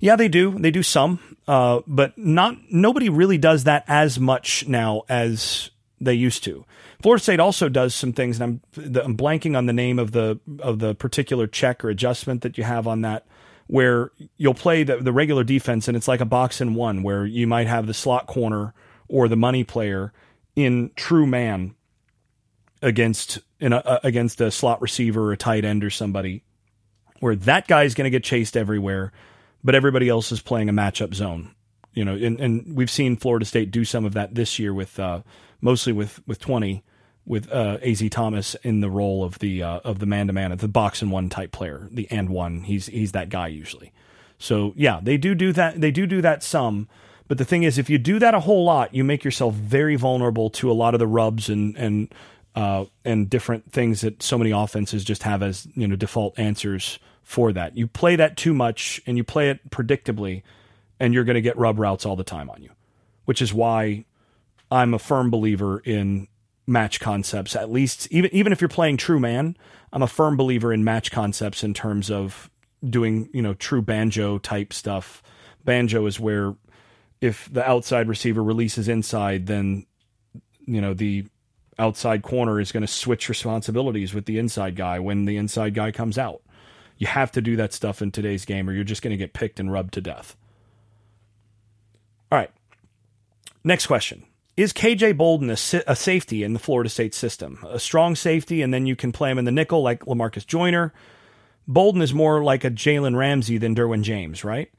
Yeah, 0.00 0.16
they 0.16 0.28
do. 0.28 0.58
They 0.58 0.70
do 0.70 0.82
some, 0.82 1.20
uh, 1.46 1.80
but 1.86 2.16
not 2.16 2.56
nobody 2.70 3.10
really 3.10 3.38
does 3.38 3.64
that 3.64 3.84
as 3.86 4.18
much 4.18 4.66
now 4.66 5.02
as 5.08 5.70
they 6.00 6.14
used 6.14 6.42
to. 6.44 6.64
Florida 7.02 7.22
State 7.22 7.40
also 7.40 7.68
does 7.68 7.94
some 7.94 8.14
things, 8.14 8.40
and 8.40 8.60
I'm 8.76 8.96
I'm 9.02 9.16
blanking 9.16 9.56
on 9.56 9.66
the 9.66 9.74
name 9.74 9.98
of 9.98 10.12
the 10.12 10.40
of 10.60 10.78
the 10.78 10.94
particular 10.94 11.46
check 11.46 11.84
or 11.84 11.90
adjustment 11.90 12.42
that 12.42 12.56
you 12.56 12.64
have 12.64 12.86
on 12.86 13.02
that, 13.02 13.26
where 13.66 14.10
you'll 14.38 14.54
play 14.54 14.84
the 14.84 14.96
the 14.96 15.12
regular 15.12 15.44
defense, 15.44 15.86
and 15.86 15.96
it's 15.96 16.08
like 16.08 16.20
a 16.20 16.26
box 16.26 16.62
in 16.62 16.74
one, 16.74 17.02
where 17.02 17.26
you 17.26 17.46
might 17.46 17.66
have 17.66 17.86
the 17.86 17.94
slot 17.94 18.26
corner 18.26 18.72
or 19.06 19.28
the 19.28 19.36
money 19.36 19.64
player 19.64 20.12
in 20.56 20.90
true 20.96 21.26
man 21.26 21.74
against 22.80 23.38
in 23.60 23.74
a, 23.74 24.00
against 24.02 24.40
a 24.40 24.50
slot 24.50 24.80
receiver 24.80 25.28
or 25.28 25.32
a 25.32 25.36
tight 25.36 25.66
end 25.66 25.84
or 25.84 25.90
somebody, 25.90 26.42
where 27.18 27.36
that 27.36 27.68
guy 27.68 27.82
is 27.82 27.94
going 27.94 28.04
to 28.04 28.10
get 28.10 28.24
chased 28.24 28.56
everywhere 28.56 29.12
but 29.62 29.74
everybody 29.74 30.08
else 30.08 30.32
is 30.32 30.40
playing 30.40 30.68
a 30.68 30.72
matchup 30.72 31.14
zone. 31.14 31.54
You 31.92 32.04
know, 32.04 32.14
and, 32.14 32.38
and 32.38 32.76
we've 32.76 32.90
seen 32.90 33.16
Florida 33.16 33.44
State 33.44 33.70
do 33.70 33.84
some 33.84 34.04
of 34.04 34.12
that 34.14 34.34
this 34.34 34.58
year 34.58 34.72
with 34.72 34.98
uh, 35.00 35.22
mostly 35.60 35.92
with 35.92 36.20
with 36.26 36.38
twenty 36.38 36.84
with 37.26 37.50
uh, 37.52 37.78
Az 37.82 38.02
Thomas 38.10 38.54
in 38.62 38.80
the 38.80 38.90
role 38.90 39.24
of 39.24 39.38
the 39.40 39.62
uh, 39.62 39.80
of 39.80 39.98
the 39.98 40.06
man 40.06 40.28
to 40.28 40.32
man, 40.32 40.56
the 40.56 40.68
box 40.68 41.02
and 41.02 41.10
one 41.10 41.28
type 41.28 41.52
player, 41.52 41.88
the 41.90 42.08
and 42.10 42.28
one. 42.28 42.62
He's 42.62 42.86
he's 42.86 43.12
that 43.12 43.28
guy 43.28 43.48
usually. 43.48 43.92
So 44.38 44.72
yeah, 44.76 45.00
they 45.02 45.16
do 45.16 45.34
do 45.34 45.52
that. 45.52 45.80
They 45.80 45.90
do 45.90 46.06
do 46.06 46.22
that 46.22 46.42
some. 46.42 46.88
But 47.28 47.38
the 47.38 47.44
thing 47.44 47.62
is, 47.62 47.78
if 47.78 47.88
you 47.88 47.98
do 47.98 48.18
that 48.18 48.34
a 48.34 48.40
whole 48.40 48.64
lot, 48.64 48.92
you 48.92 49.04
make 49.04 49.22
yourself 49.22 49.54
very 49.54 49.94
vulnerable 49.94 50.50
to 50.50 50.70
a 50.70 50.74
lot 50.74 50.94
of 50.94 51.00
the 51.00 51.06
rubs 51.06 51.48
and 51.48 51.76
and 51.76 52.14
uh, 52.54 52.86
and 53.04 53.28
different 53.28 53.72
things 53.72 54.00
that 54.00 54.22
so 54.22 54.38
many 54.38 54.50
offenses 54.50 55.04
just 55.04 55.22
have 55.22 55.42
as 55.42 55.68
you 55.74 55.86
know 55.86 55.96
default 55.96 56.38
answers 56.38 56.98
for 57.30 57.52
that. 57.52 57.76
You 57.76 57.86
play 57.86 58.16
that 58.16 58.36
too 58.36 58.52
much 58.52 59.00
and 59.06 59.16
you 59.16 59.22
play 59.22 59.50
it 59.50 59.70
predictably, 59.70 60.42
and 60.98 61.14
you're 61.14 61.22
going 61.22 61.36
to 61.36 61.40
get 61.40 61.56
rub 61.56 61.78
routes 61.78 62.04
all 62.04 62.16
the 62.16 62.24
time 62.24 62.50
on 62.50 62.60
you, 62.60 62.70
which 63.24 63.40
is 63.40 63.54
why 63.54 64.04
I'm 64.68 64.94
a 64.94 64.98
firm 64.98 65.30
believer 65.30 65.78
in 65.78 66.26
match 66.66 66.98
concepts. 66.98 67.54
At 67.54 67.70
least, 67.70 68.08
even 68.10 68.34
even 68.34 68.52
if 68.52 68.60
you're 68.60 68.66
playing 68.66 68.96
true 68.96 69.20
man, 69.20 69.56
I'm 69.92 70.02
a 70.02 70.08
firm 70.08 70.36
believer 70.36 70.72
in 70.72 70.82
match 70.82 71.12
concepts 71.12 71.62
in 71.62 71.72
terms 71.72 72.10
of 72.10 72.50
doing 72.84 73.30
you 73.32 73.42
know 73.42 73.54
true 73.54 73.80
banjo 73.80 74.38
type 74.38 74.72
stuff. 74.72 75.22
Banjo 75.64 76.06
is 76.06 76.18
where 76.18 76.56
if 77.20 77.48
the 77.52 77.64
outside 77.64 78.08
receiver 78.08 78.42
releases 78.42 78.88
inside, 78.88 79.46
then 79.46 79.86
you 80.66 80.80
know 80.80 80.94
the 80.94 81.26
outside 81.78 82.24
corner 82.24 82.58
is 82.58 82.72
going 82.72 82.80
to 82.80 82.92
switch 82.92 83.28
responsibilities 83.28 84.12
with 84.12 84.24
the 84.24 84.36
inside 84.36 84.74
guy 84.74 84.98
when 84.98 85.26
the 85.26 85.36
inside 85.36 85.74
guy 85.74 85.92
comes 85.92 86.18
out. 86.18 86.42
You 87.00 87.06
have 87.06 87.32
to 87.32 87.40
do 87.40 87.56
that 87.56 87.72
stuff 87.72 88.02
in 88.02 88.12
today's 88.12 88.44
game, 88.44 88.68
or 88.68 88.74
you're 88.74 88.84
just 88.84 89.00
going 89.00 89.12
to 89.12 89.16
get 89.16 89.32
picked 89.32 89.58
and 89.58 89.72
rubbed 89.72 89.94
to 89.94 90.02
death. 90.02 90.36
All 92.30 92.38
right. 92.38 92.50
Next 93.64 93.86
question. 93.86 94.24
Is 94.54 94.74
KJ 94.74 95.16
Bolden 95.16 95.48
a, 95.48 95.56
a, 95.86 95.96
safety 95.96 96.42
in 96.42 96.52
the 96.52 96.58
Florida 96.58 96.90
State 96.90 97.14
system? 97.14 97.64
A 97.66 97.80
strong 97.80 98.14
safety, 98.14 98.60
and 98.60 98.74
then 98.74 98.84
you 98.84 98.96
can 98.96 99.12
play 99.12 99.30
him 99.30 99.38
in 99.38 99.46
the 99.46 99.50
nickel 99.50 99.82
like 99.82 100.04
Lamarcus 100.04 100.46
Joyner. 100.46 100.92
Bolden 101.66 102.02
is 102.02 102.12
more 102.12 102.44
like 102.44 102.64
a 102.64 102.70
Jalen 102.70 103.16
Ramsey 103.16 103.56
than 103.56 103.74
Derwin 103.74 104.02
James, 104.02 104.44
right? 104.44 104.70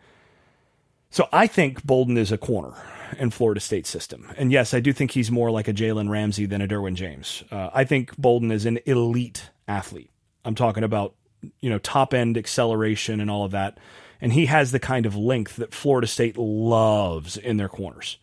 So 1.10 1.28
I 1.34 1.48
think 1.48 1.84
Bolden 1.84 2.18
is 2.18 2.32
a 2.32 2.38
corner 2.38 2.76
in 3.18 3.32
Florida 3.32 3.60
State 3.60 3.88
system. 3.88 4.32
And 4.38 4.52
yes, 4.52 4.76
I 4.76 4.80
do 4.80 4.94
think 4.94 5.10
he's 5.12 5.32
more 5.32 5.50
like 5.50 5.68
a 5.68 5.74
Jalen 5.74 6.10
Ramsey 6.10 6.46
than 6.46 6.62
a 6.62 6.68
Derwin 6.68 6.94
James. 6.94 7.44
Uh, 7.50 7.72
I 7.74 7.84
think 7.84 8.16
Bolden 8.18 8.52
is 8.52 8.68
an 8.68 8.78
elite 8.86 9.50
athlete. 9.68 10.12
I'm 10.46 10.54
talking 10.54 10.84
about, 10.84 11.16
you 11.60 11.70
know, 11.70 11.80
top 11.80 12.14
end 12.14 12.38
acceleration 12.38 13.20
and 13.20 13.30
all 13.30 13.46
of 13.46 13.52
that. 13.52 13.78
And 14.20 14.34
he 14.34 14.46
has 14.46 14.72
the 14.72 14.80
kind 14.80 15.06
of 15.06 15.16
length 15.16 15.56
that 15.56 15.74
Florida 15.74 16.08
State 16.08 16.38
loves 16.38 17.38
in 17.38 17.58
their 17.58 17.70
corners. 17.70 18.18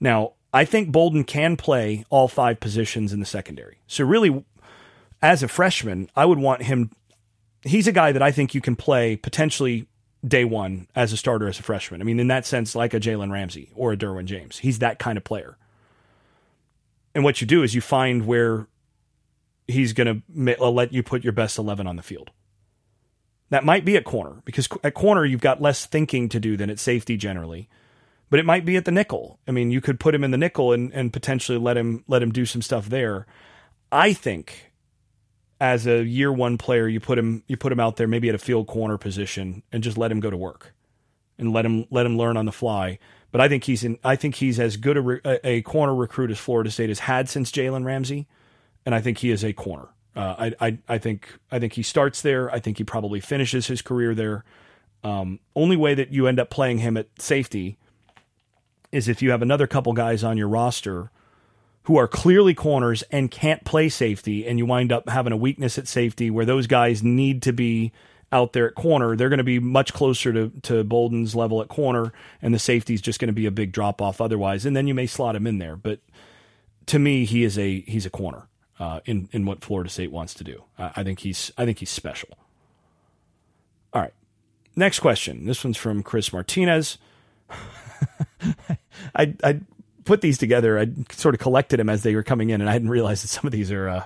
Now, 0.00 0.32
I 0.52 0.64
think 0.64 0.92
Bolden 0.92 1.24
can 1.24 1.56
play 1.56 2.04
all 2.10 2.28
five 2.28 2.60
positions 2.60 3.12
in 3.12 3.20
the 3.20 3.26
secondary. 3.26 3.78
So, 3.86 4.04
really, 4.04 4.44
as 5.22 5.42
a 5.42 5.48
freshman, 5.48 6.10
I 6.14 6.26
would 6.26 6.38
want 6.38 6.62
him. 6.62 6.90
He's 7.62 7.86
a 7.86 7.92
guy 7.92 8.12
that 8.12 8.22
I 8.22 8.30
think 8.30 8.54
you 8.54 8.60
can 8.60 8.76
play 8.76 9.16
potentially 9.16 9.88
day 10.26 10.44
one 10.44 10.86
as 10.94 11.12
a 11.12 11.16
starter 11.16 11.48
as 11.48 11.58
a 11.58 11.62
freshman. 11.62 12.00
I 12.00 12.04
mean, 12.04 12.20
in 12.20 12.28
that 12.28 12.46
sense, 12.46 12.74
like 12.74 12.94
a 12.94 13.00
Jalen 13.00 13.32
Ramsey 13.32 13.70
or 13.74 13.92
a 13.92 13.96
Derwin 13.96 14.26
James. 14.26 14.58
He's 14.58 14.78
that 14.80 14.98
kind 14.98 15.16
of 15.16 15.24
player. 15.24 15.56
And 17.14 17.24
what 17.24 17.40
you 17.40 17.46
do 17.46 17.62
is 17.62 17.74
you 17.74 17.80
find 17.80 18.26
where 18.26 18.66
he's 19.66 19.92
going 19.92 20.22
to 20.36 20.60
uh, 20.60 20.70
let 20.70 20.92
you 20.92 21.02
put 21.02 21.24
your 21.24 21.32
best 21.32 21.58
11 21.58 21.86
on 21.86 21.96
the 21.96 22.02
field. 22.02 22.30
That 23.50 23.64
might 23.64 23.84
be 23.84 23.96
at 23.96 24.04
corner 24.04 24.42
because 24.44 24.68
at 24.82 24.94
corner 24.94 25.24
you've 25.24 25.40
got 25.40 25.62
less 25.62 25.86
thinking 25.86 26.28
to 26.30 26.40
do 26.40 26.56
than 26.56 26.70
at 26.70 26.78
safety 26.78 27.16
generally. 27.16 27.68
But 28.30 28.40
it 28.40 28.46
might 28.46 28.64
be 28.64 28.76
at 28.76 28.84
the 28.84 28.90
nickel. 28.90 29.38
I 29.46 29.52
mean, 29.52 29.70
you 29.70 29.80
could 29.80 30.00
put 30.00 30.14
him 30.14 30.24
in 30.24 30.30
the 30.30 30.38
nickel 30.38 30.72
and, 30.72 30.92
and 30.92 31.12
potentially 31.12 31.58
let 31.58 31.76
him 31.76 32.04
let 32.08 32.22
him 32.22 32.32
do 32.32 32.46
some 32.46 32.62
stuff 32.62 32.88
there. 32.88 33.26
I 33.92 34.12
think 34.12 34.72
as 35.60 35.86
a 35.86 36.04
year 36.04 36.32
one 36.32 36.58
player, 36.58 36.88
you 36.88 37.00
put 37.00 37.18
him 37.18 37.44
you 37.46 37.56
put 37.56 37.70
him 37.70 37.78
out 37.78 37.96
there 37.96 38.08
maybe 38.08 38.28
at 38.28 38.34
a 38.34 38.38
field 38.38 38.66
corner 38.66 38.98
position 38.98 39.62
and 39.70 39.84
just 39.84 39.96
let 39.96 40.10
him 40.10 40.20
go 40.20 40.30
to 40.30 40.36
work 40.36 40.74
and 41.38 41.52
let 41.52 41.64
him 41.64 41.86
let 41.90 42.06
him 42.06 42.16
learn 42.16 42.36
on 42.36 42.46
the 42.46 42.52
fly. 42.52 42.98
But 43.30 43.40
I 43.40 43.48
think 43.48 43.64
he's 43.64 43.84
in. 43.84 43.98
I 44.02 44.16
think 44.16 44.36
he's 44.36 44.58
as 44.58 44.76
good 44.76 44.96
a, 44.96 45.46
a 45.46 45.62
corner 45.62 45.94
recruit 45.94 46.30
as 46.30 46.38
Florida 46.38 46.70
State 46.70 46.88
has 46.88 47.00
had 47.00 47.28
since 47.28 47.50
Jalen 47.50 47.84
Ramsey, 47.84 48.26
and 48.86 48.94
I 48.94 49.00
think 49.00 49.18
he 49.18 49.30
is 49.30 49.44
a 49.44 49.52
corner. 49.52 49.88
Uh, 50.16 50.52
I, 50.60 50.66
I 50.68 50.78
I 50.88 50.98
think 50.98 51.28
I 51.50 51.58
think 51.58 51.72
he 51.72 51.82
starts 51.82 52.22
there. 52.22 52.50
I 52.50 52.60
think 52.60 52.78
he 52.78 52.84
probably 52.84 53.20
finishes 53.20 53.66
his 53.66 53.82
career 53.82 54.14
there. 54.14 54.44
Um, 55.02 55.40
only 55.54 55.76
way 55.76 55.94
that 55.94 56.12
you 56.12 56.26
end 56.26 56.40
up 56.40 56.50
playing 56.50 56.78
him 56.78 56.96
at 56.96 57.08
safety 57.20 57.78
is 58.92 59.08
if 59.08 59.20
you 59.20 59.30
have 59.32 59.42
another 59.42 59.66
couple 59.66 59.92
guys 59.92 60.22
on 60.22 60.38
your 60.38 60.48
roster 60.48 61.10
who 61.82 61.96
are 61.96 62.08
clearly 62.08 62.54
corners 62.54 63.02
and 63.10 63.30
can't 63.30 63.64
play 63.64 63.88
safety, 63.88 64.46
and 64.46 64.58
you 64.58 64.64
wind 64.64 64.90
up 64.90 65.08
having 65.08 65.32
a 65.32 65.36
weakness 65.36 65.76
at 65.78 65.86
safety 65.86 66.30
where 66.30 66.46
those 66.46 66.66
guys 66.66 67.02
need 67.02 67.42
to 67.42 67.52
be 67.52 67.92
out 68.32 68.52
there 68.52 68.68
at 68.68 68.74
corner. 68.74 69.14
They're 69.16 69.28
going 69.28 69.38
to 69.38 69.44
be 69.44 69.58
much 69.58 69.92
closer 69.92 70.32
to, 70.32 70.50
to 70.62 70.82
Bolden's 70.84 71.34
level 71.34 71.60
at 71.60 71.68
corner, 71.68 72.12
and 72.40 72.54
the 72.54 72.58
safety 72.58 72.94
is 72.94 73.02
just 73.02 73.20
going 73.20 73.28
to 73.28 73.34
be 73.34 73.46
a 73.46 73.50
big 73.50 73.72
drop 73.72 74.00
off 74.00 74.20
otherwise. 74.20 74.64
And 74.64 74.74
then 74.74 74.86
you 74.86 74.94
may 74.94 75.06
slot 75.06 75.36
him 75.36 75.46
in 75.46 75.58
there. 75.58 75.76
But 75.76 76.00
to 76.86 76.98
me, 76.98 77.26
he 77.26 77.44
is 77.44 77.58
a 77.58 77.80
he's 77.82 78.06
a 78.06 78.10
corner 78.10 78.48
uh, 78.78 79.00
in 79.04 79.28
in 79.32 79.46
what 79.46 79.64
Florida 79.64 79.90
State 79.90 80.10
wants 80.10 80.34
to 80.34 80.44
do. 80.44 80.64
Uh, 80.78 80.90
I 80.96 81.02
think 81.02 81.20
he's 81.20 81.52
I 81.56 81.64
think 81.64 81.78
he's 81.78 81.90
special. 81.90 82.30
All 83.92 84.02
right, 84.02 84.14
next 84.76 85.00
question. 85.00 85.46
This 85.46 85.62
one's 85.64 85.76
from 85.76 86.02
Chris 86.02 86.32
Martinez. 86.32 86.98
I 89.14 89.34
I 89.42 89.60
put 90.04 90.20
these 90.20 90.38
together, 90.38 90.78
I 90.78 90.88
sort 91.10 91.34
of 91.34 91.40
collected 91.40 91.78
them 91.78 91.88
as 91.88 92.02
they 92.02 92.14
were 92.14 92.22
coming 92.22 92.50
in, 92.50 92.60
and 92.60 92.70
I 92.70 92.74
didn't 92.74 92.90
realize 92.90 93.22
that 93.22 93.28
some 93.28 93.46
of 93.46 93.52
these 93.52 93.72
are 93.72 93.88
uh, 93.88 94.04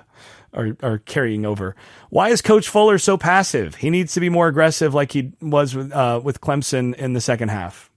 are, 0.55 0.77
are 0.83 0.99
carrying 0.99 1.45
over. 1.45 1.77
Why 2.11 2.31
is 2.31 2.41
Coach 2.41 2.69
Fuller 2.69 2.99
so 2.99 3.17
passive? 3.17 3.77
He 3.77 3.91
needs 3.91 4.15
to 4.15 4.21
be 4.21 4.29
more 4.29 4.49
aggressive, 4.49 4.95
like 4.95 5.13
he 5.13 5.33
was 5.41 5.75
with 5.75 5.93
uh, 5.93 6.21
with 6.23 6.41
Clemson 6.41 6.95
in 6.95 7.13
the 7.13 7.21
second 7.21 7.51
half. 7.51 7.91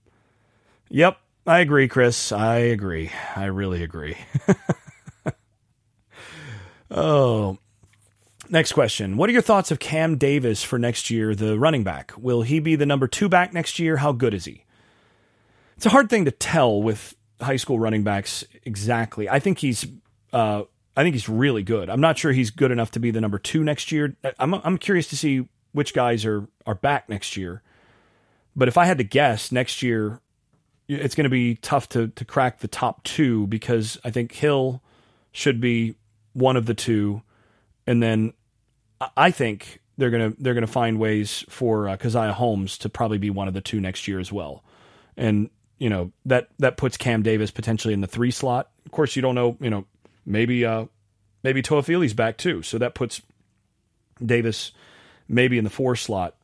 Yep, 0.90 1.18
I 1.46 1.60
agree, 1.60 1.88
Chris. 1.88 2.32
I 2.32 2.56
agree. 2.56 3.10
I 3.34 3.46
really 3.46 3.82
agree. 3.82 4.16
oh. 6.92 7.58
Next 8.48 8.72
question. 8.72 9.16
What 9.16 9.30
are 9.30 9.32
your 9.32 9.42
thoughts 9.42 9.70
of 9.70 9.78
Cam 9.78 10.18
Davis 10.18 10.62
for 10.62 10.78
next 10.78 11.10
year, 11.10 11.34
the 11.34 11.58
running 11.58 11.84
back? 11.84 12.12
Will 12.18 12.42
he 12.42 12.58
be 12.60 12.76
the 12.76 12.84
number 12.84 13.06
two 13.06 13.28
back 13.28 13.54
next 13.54 13.78
year? 13.78 13.96
How 13.96 14.12
good 14.12 14.34
is 14.34 14.44
he? 14.44 14.64
It's 15.76 15.86
a 15.86 15.90
hard 15.90 16.10
thing 16.10 16.26
to 16.26 16.30
tell 16.30 16.82
with 16.82 17.16
high 17.40 17.56
school 17.56 17.78
running 17.78 18.02
backs 18.02 18.44
exactly. 18.64 19.28
I 19.28 19.38
think 19.38 19.58
he's 19.58 19.86
uh, 20.32 20.64
I 20.96 21.02
think 21.02 21.14
he's 21.14 21.28
really 21.28 21.62
good. 21.62 21.88
I'm 21.88 22.00
not 22.00 22.18
sure 22.18 22.32
he's 22.32 22.50
good 22.50 22.70
enough 22.70 22.90
to 22.92 23.00
be 23.00 23.10
the 23.10 23.20
number 23.20 23.38
two 23.38 23.64
next 23.64 23.92
year. 23.92 24.16
I'm 24.38 24.54
I'm 24.54 24.78
curious 24.78 25.08
to 25.08 25.16
see 25.16 25.48
which 25.72 25.94
guys 25.94 26.24
are 26.24 26.46
are 26.66 26.74
back 26.74 27.08
next 27.08 27.36
year. 27.36 27.62
But 28.54 28.68
if 28.68 28.76
I 28.76 28.84
had 28.84 28.98
to 28.98 29.04
guess, 29.04 29.50
next 29.50 29.82
year 29.82 30.20
it's 30.88 31.14
going 31.14 31.24
to 31.24 31.30
be 31.30 31.54
tough 31.56 31.88
to 31.90 32.08
to 32.08 32.24
crack 32.24 32.58
the 32.58 32.68
top 32.68 33.02
two 33.04 33.46
because 33.46 33.98
I 34.04 34.10
think 34.10 34.32
Hill 34.32 34.82
should 35.32 35.60
be 35.60 35.94
one 36.32 36.56
of 36.56 36.66
the 36.66 36.74
two, 36.74 37.22
and 37.86 38.02
then 38.02 38.32
I 39.16 39.30
think 39.30 39.80
they're 39.98 40.10
gonna 40.10 40.32
they're 40.38 40.54
gonna 40.54 40.66
find 40.66 40.98
ways 40.98 41.44
for 41.48 41.88
uh, 41.88 41.96
Caziah 41.96 42.32
Holmes 42.32 42.78
to 42.78 42.88
probably 42.88 43.18
be 43.18 43.30
one 43.30 43.48
of 43.48 43.54
the 43.54 43.60
two 43.60 43.80
next 43.80 44.08
year 44.08 44.18
as 44.18 44.32
well. 44.32 44.64
And 45.16 45.50
you 45.78 45.90
know 45.90 46.12
that 46.26 46.48
that 46.58 46.76
puts 46.76 46.96
Cam 46.96 47.22
Davis 47.22 47.50
potentially 47.50 47.94
in 47.94 48.00
the 48.00 48.06
three 48.06 48.30
slot. 48.30 48.70
Of 48.86 48.92
course, 48.92 49.16
you 49.16 49.22
don't 49.22 49.34
know. 49.34 49.56
You 49.60 49.70
know, 49.70 49.86
maybe 50.24 50.64
uh, 50.64 50.86
maybe 51.42 51.62
Toafili's 51.62 52.14
back 52.14 52.38
too, 52.38 52.62
so 52.62 52.78
that 52.78 52.94
puts 52.94 53.20
Davis 54.24 54.72
maybe 55.28 55.58
in 55.58 55.64
the 55.64 55.70
four 55.70 55.96
slot. 55.96 56.36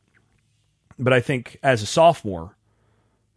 But 0.97 1.13
I 1.13 1.21
think 1.21 1.57
as 1.63 1.81
a 1.81 1.85
sophomore, 1.85 2.55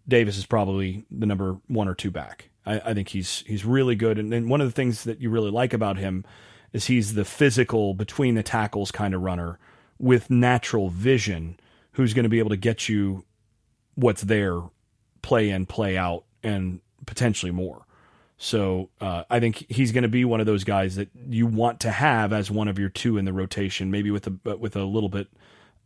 Davis 0.08 0.36
is 0.36 0.46
probably 0.46 1.04
the 1.10 1.26
number 1.26 1.58
one 1.68 1.88
or 1.88 1.94
two 1.94 2.10
back. 2.10 2.50
I, 2.64 2.80
I 2.80 2.94
think 2.94 3.08
he's 3.08 3.44
he's 3.46 3.64
really 3.64 3.96
good, 3.96 4.18
and, 4.18 4.32
and 4.32 4.48
one 4.48 4.60
of 4.60 4.66
the 4.66 4.72
things 4.72 5.04
that 5.04 5.20
you 5.20 5.30
really 5.30 5.50
like 5.50 5.72
about 5.72 5.96
him 5.96 6.24
is 6.72 6.86
he's 6.86 7.14
the 7.14 7.24
physical 7.24 7.94
between 7.94 8.34
the 8.34 8.42
tackles 8.42 8.90
kind 8.90 9.14
of 9.14 9.22
runner 9.22 9.58
with 9.98 10.30
natural 10.30 10.88
vision, 10.88 11.58
who's 11.92 12.14
going 12.14 12.24
to 12.24 12.28
be 12.28 12.38
able 12.38 12.50
to 12.50 12.56
get 12.56 12.88
you 12.88 13.24
what's 13.94 14.22
there 14.22 14.60
play 15.20 15.50
in, 15.50 15.66
play 15.66 15.96
out, 15.96 16.24
and 16.42 16.80
potentially 17.06 17.52
more. 17.52 17.86
So 18.36 18.90
uh, 19.00 19.22
I 19.30 19.38
think 19.38 19.66
he's 19.68 19.92
going 19.92 20.02
to 20.02 20.08
be 20.08 20.24
one 20.24 20.40
of 20.40 20.46
those 20.46 20.64
guys 20.64 20.96
that 20.96 21.08
you 21.28 21.46
want 21.46 21.78
to 21.80 21.92
have 21.92 22.32
as 22.32 22.50
one 22.50 22.66
of 22.66 22.78
your 22.78 22.88
two 22.88 23.16
in 23.16 23.24
the 23.24 23.32
rotation, 23.32 23.90
maybe 23.90 24.10
with 24.10 24.26
a 24.26 24.56
with 24.56 24.74
a 24.74 24.84
little 24.84 25.08
bit 25.08 25.28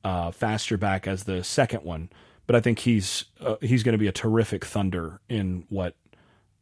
uh, 0.02 0.30
faster 0.30 0.78
back 0.78 1.06
as 1.06 1.24
the 1.24 1.44
second 1.44 1.82
one. 1.82 2.08
But 2.46 2.56
I 2.56 2.60
think 2.60 2.78
he's 2.78 3.26
uh, 3.40 3.56
he's 3.60 3.82
going 3.82 3.92
to 3.92 3.98
be 3.98 4.06
a 4.06 4.12
terrific 4.12 4.64
Thunder 4.64 5.20
in 5.28 5.66
what 5.68 5.96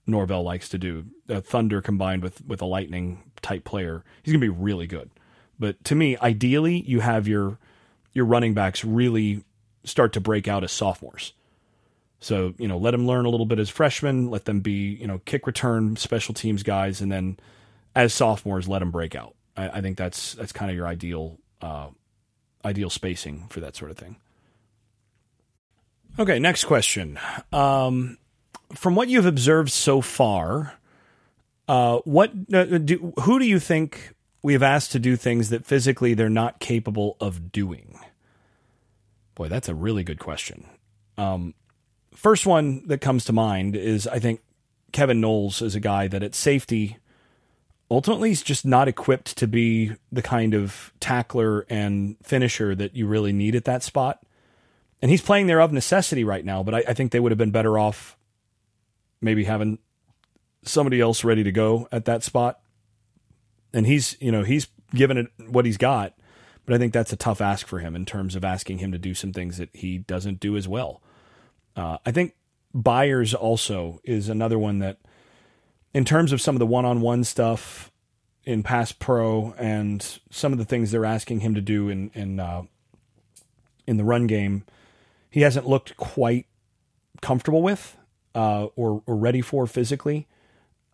Norvell 0.07 0.43
likes 0.43 0.69
to 0.71 0.79
do. 0.79 1.07
A 1.29 1.41
Thunder 1.41 1.81
combined 1.81 2.23
with 2.23 2.45
with 2.47 2.61
a 2.61 2.67
Lightning 2.67 3.23
type 3.43 3.65
player, 3.65 4.05
he's 4.23 4.33
going 4.33 4.41
to 4.41 4.53
be 4.53 4.63
really 4.63 4.87
good. 4.87 5.11
But 5.59 5.83
to 5.85 5.95
me, 5.95 6.17
ideally, 6.19 6.81
you 6.81 7.01
have 7.01 7.29
your 7.29 7.59
your 8.13 8.25
running 8.25 8.55
backs 8.55 8.85
really 8.85 9.45
start 9.85 10.13
to 10.15 10.21
break 10.21 10.49
out 10.49 10.65
as 10.65 10.73
sophomores. 10.73 11.33
So, 12.21 12.55
you 12.59 12.69
know, 12.69 12.79
let 12.79 12.93
them 12.93 13.07
learn 13.07 13.27
a 13.27 13.29
little 13.29 13.45
bit 13.45 13.59
as 13.59 13.69
freshmen, 13.69 14.31
let 14.31 14.47
them 14.47 14.61
be, 14.61 14.95
you 14.95 15.07
know, 15.07 15.19
kick 15.27 15.47
return 15.47 15.97
special 15.97 16.33
teams 16.33 16.63
guys, 16.63 17.03
and 17.03 17.13
then 17.13 17.39
as 17.95 18.15
sophomores, 18.15 18.67
let 18.67 18.79
them 18.79 18.91
break 18.91 19.15
out. 19.15 19.35
I, 19.57 19.69
I 19.69 19.81
think 19.83 19.99
that's 19.99 20.35
that's 20.35 20.53
kind 20.53 20.71
of 20.71 20.77
your 20.77 20.87
ideal 20.87 21.39
uh, 21.61 21.89
ideal 22.65 22.91
spacing 22.91 23.47
for 23.51 23.61
that 23.61 23.77
sort 23.77 23.91
of 23.91 23.99
thing. 23.99 24.17
Okay, 26.19 26.39
next 26.39 26.65
question. 26.65 27.19
Um, 27.53 28.19
from 28.75 28.95
what 28.95 29.09
you've 29.09 29.27
observed 29.27 29.71
so 29.71 30.01
far, 30.01 30.75
uh, 31.69 31.99
what 32.05 32.33
uh, 32.53 32.65
do, 32.65 33.13
who 33.21 33.39
do 33.39 33.47
you 33.47 33.59
think 33.59 34.15
we 34.43 34.53
have 34.53 34.63
asked 34.63 34.93
to 34.93 34.99
do 34.99 35.17
things 35.17 35.49
that 35.51 35.65
physically 35.65 36.15
they're 36.15 36.29
not 36.29 36.61
capable 36.61 37.17
of 37.21 37.51
doing? 37.51 37.99
Boy, 39.35 39.49
that's 39.49 39.69
a 39.69 39.75
really 39.75 40.05
good 40.05 40.19
question. 40.19 40.67
Um, 41.17 41.55
first 42.15 42.47
one 42.47 42.87
that 42.87 43.01
comes 43.01 43.25
to 43.25 43.33
mind 43.33 43.77
is 43.77 44.07
I 44.07 44.19
think 44.19 44.41
Kevin 44.93 45.21
Knowles 45.21 45.63
is 45.63 45.75
a 45.75 45.81
guy 45.81 46.09
that 46.09 46.23
at 46.23 46.35
safety 46.35 46.99
ultimately 47.91 48.31
he's 48.31 48.43
just 48.43 48.65
not 48.65 48.89
equipped 48.89 49.37
to 49.39 49.47
be 49.47 49.93
the 50.11 50.23
kind 50.23 50.55
of 50.55 50.93
tackler 51.01 51.67
and 51.69 52.17
finisher 52.23 52.75
that 52.75 52.95
you 52.95 53.07
really 53.07 53.33
need 53.33 53.55
at 53.55 53.65
that 53.65 53.83
spot. 53.83 54.23
And 55.03 55.11
he's 55.11 55.23
playing 55.23 55.47
there 55.47 55.61
of 55.61 55.73
necessity 55.73 56.25
right 56.25 56.45
now, 56.45 56.63
but 56.63 56.75
I, 56.75 56.85
I 56.89 56.95
think 56.95 57.13
they 57.13 57.21
would 57.21 57.33
have 57.33 57.39
been 57.39 57.51
better 57.51 57.79
off 57.79 58.17
maybe 59.25 59.45
having 59.45 59.79
somebody 60.63 61.01
else 61.01 61.25
ready 61.25 61.43
to 61.43 61.53
go 61.53 61.89
at 61.91 62.05
that 62.05 62.23
spot. 62.23 62.61
And 63.73 63.87
he's, 63.87 64.17
you 64.21 64.31
know, 64.31 64.45
he's 64.45 64.69
given 64.95 65.17
it 65.17 65.27
what 65.49 65.65
he's 65.65 65.77
got, 65.77 66.15
but 66.65 66.75
I 66.75 66.79
think 66.79 66.93
that's 66.93 67.13
a 67.13 67.17
tough 67.17 67.41
ask 67.41 67.67
for 67.67 67.81
him 67.81 67.97
in 67.97 68.05
terms 68.05 68.37
of 68.37 68.45
asking 68.45 68.79
him 68.79 68.93
to 68.93 68.99
do 68.99 69.15
some 69.15 69.33
things 69.33 69.59
that 69.59 69.71
he 69.73 69.99
doesn't 69.99 70.39
do 70.39 70.57
as 70.57 70.69
well. 70.69 71.03
Uh, 71.75 71.99
I 72.07 72.13
think 72.13 72.35
Byers 72.73 73.35
also 73.35 74.01
is 74.05 74.29
another 74.29 74.59
one 74.59 74.79
that, 74.79 74.99
in 75.93 76.05
terms 76.05 76.33
of 76.33 76.41
some 76.41 76.55
of 76.55 76.61
the 76.61 76.67
one-on-one 76.67 77.25
stuff 77.25 77.91
in 78.45 78.63
pass 78.63 78.93
pro 78.93 79.55
and 79.59 80.21
some 80.31 80.53
of 80.53 80.59
the 80.59 80.65
things 80.65 80.91
they're 80.91 81.05
asking 81.05 81.41
him 81.41 81.55
to 81.55 81.61
do 81.61 81.89
in 81.89 82.11
in 82.15 82.39
uh, 82.39 82.63
in 83.87 83.97
the 83.97 84.05
run 84.05 84.27
game, 84.27 84.65
he 85.31 85.41
hasn't 85.41 85.67
looked 85.67 85.97
quite 85.97 86.47
comfortable 87.21 87.63
with 87.63 87.97
uh, 88.35 88.67
or 88.77 89.03
or 89.07 89.17
ready 89.17 89.41
for 89.41 89.67
physically. 89.67 90.27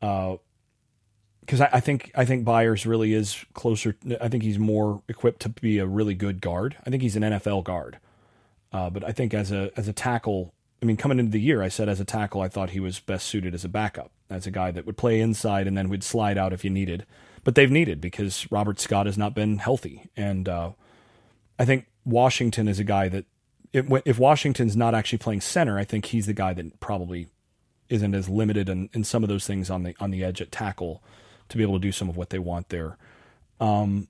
Because 0.01 1.61
uh, 1.61 1.65
I, 1.65 1.77
I, 1.77 1.81
think 1.81 2.11
I 2.15 2.25
think 2.25 2.45
Byers 2.45 2.87
really 2.87 3.13
is 3.13 3.45
closer. 3.55 3.97
I 4.21 4.29
think 4.29 4.43
he's 4.43 4.59
more 4.59 5.03
equipped 5.09 5.41
to 5.43 5.49
be 5.49 5.79
a 5.79 5.87
really 5.87 6.15
good 6.15 6.41
guard. 6.41 6.77
I 6.87 6.91
think 6.91 7.03
he's 7.03 7.17
an 7.17 7.23
NFL 7.23 7.65
guard. 7.65 7.99
Uh, 8.73 8.89
but 8.89 9.05
I 9.05 9.13
think 9.13 9.35
as 9.35 9.51
a 9.51 9.71
as 9.77 9.89
a 9.89 9.93
tackle, 9.93 10.55
I 10.83 10.87
mean, 10.87 10.97
coming 10.97 11.19
into 11.19 11.33
the 11.33 11.41
year, 11.41 11.63
I 11.63 11.69
said 11.69 11.89
as 11.89 12.01
a 12.01 12.05
tackle, 12.05 12.41
I 12.41 12.49
thought 12.49 12.71
he 12.71 12.81
was 12.81 13.01
best 13.01 13.27
suited 13.27 13.55
as 13.55 13.65
a 13.65 13.69
backup, 13.69 14.13
as 14.29 14.47
a 14.47 14.51
guy 14.51 14.71
that 14.71 14.87
would 14.87 14.97
play 14.97 15.21
inside 15.21 15.67
and 15.67 15.77
then 15.77 15.89
would 15.89 16.05
slide 16.05 16.39
out 16.39 16.53
if 16.53 16.65
you 16.65 16.71
needed. 16.71 17.05
But 17.43 17.55
they've 17.55 17.71
needed 17.71 18.01
because 18.01 18.51
Robert 18.51 18.79
Scott 18.79 19.07
has 19.07 19.19
not 19.19 19.35
been 19.35 19.59
healthy, 19.59 20.11
and 20.17 20.49
uh, 20.49 20.73
I 21.59 21.65
think 21.65 21.87
Washington 22.05 22.69
is 22.69 22.79
a 22.79 22.85
guy 22.85 23.09
that 23.09 23.25
if 23.73 24.19
Washington's 24.19 24.77
not 24.77 24.95
actually 24.95 25.19
playing 25.19 25.41
center, 25.41 25.79
I 25.79 25.85
think 25.85 26.07
he's 26.07 26.27
the 26.27 26.33
guy 26.33 26.53
that 26.55 26.81
probably 26.81 27.29
isn't 27.89 28.15
as 28.15 28.29
limited 28.29 28.69
in, 28.69 28.89
in 28.93 29.05
some 29.05 29.23
of 29.23 29.29
those 29.29 29.47
things 29.47 29.71
on 29.71 29.83
the 29.83 29.95
on 30.01 30.11
the 30.11 30.25
edge 30.25 30.41
at 30.41 30.53
tackle 30.53 31.03
to 31.49 31.57
be 31.57 31.63
able 31.63 31.75
to 31.75 31.81
do 31.81 31.93
some 31.93 32.09
of 32.09 32.17
what 32.17 32.31
they 32.31 32.39
want 32.39 32.69
there. 32.69 32.97
Um, 33.61 34.09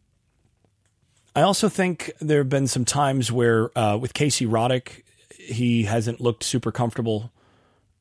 I 1.34 1.42
also 1.42 1.68
think 1.68 2.12
there 2.20 2.38
have 2.38 2.48
been 2.48 2.66
some 2.66 2.84
times 2.84 3.30
where 3.30 3.76
uh, 3.78 3.96
with 3.96 4.14
Casey 4.14 4.46
Roddick, 4.46 5.02
he 5.30 5.84
hasn't 5.84 6.20
looked 6.20 6.42
super 6.44 6.72
comfortable 6.72 7.32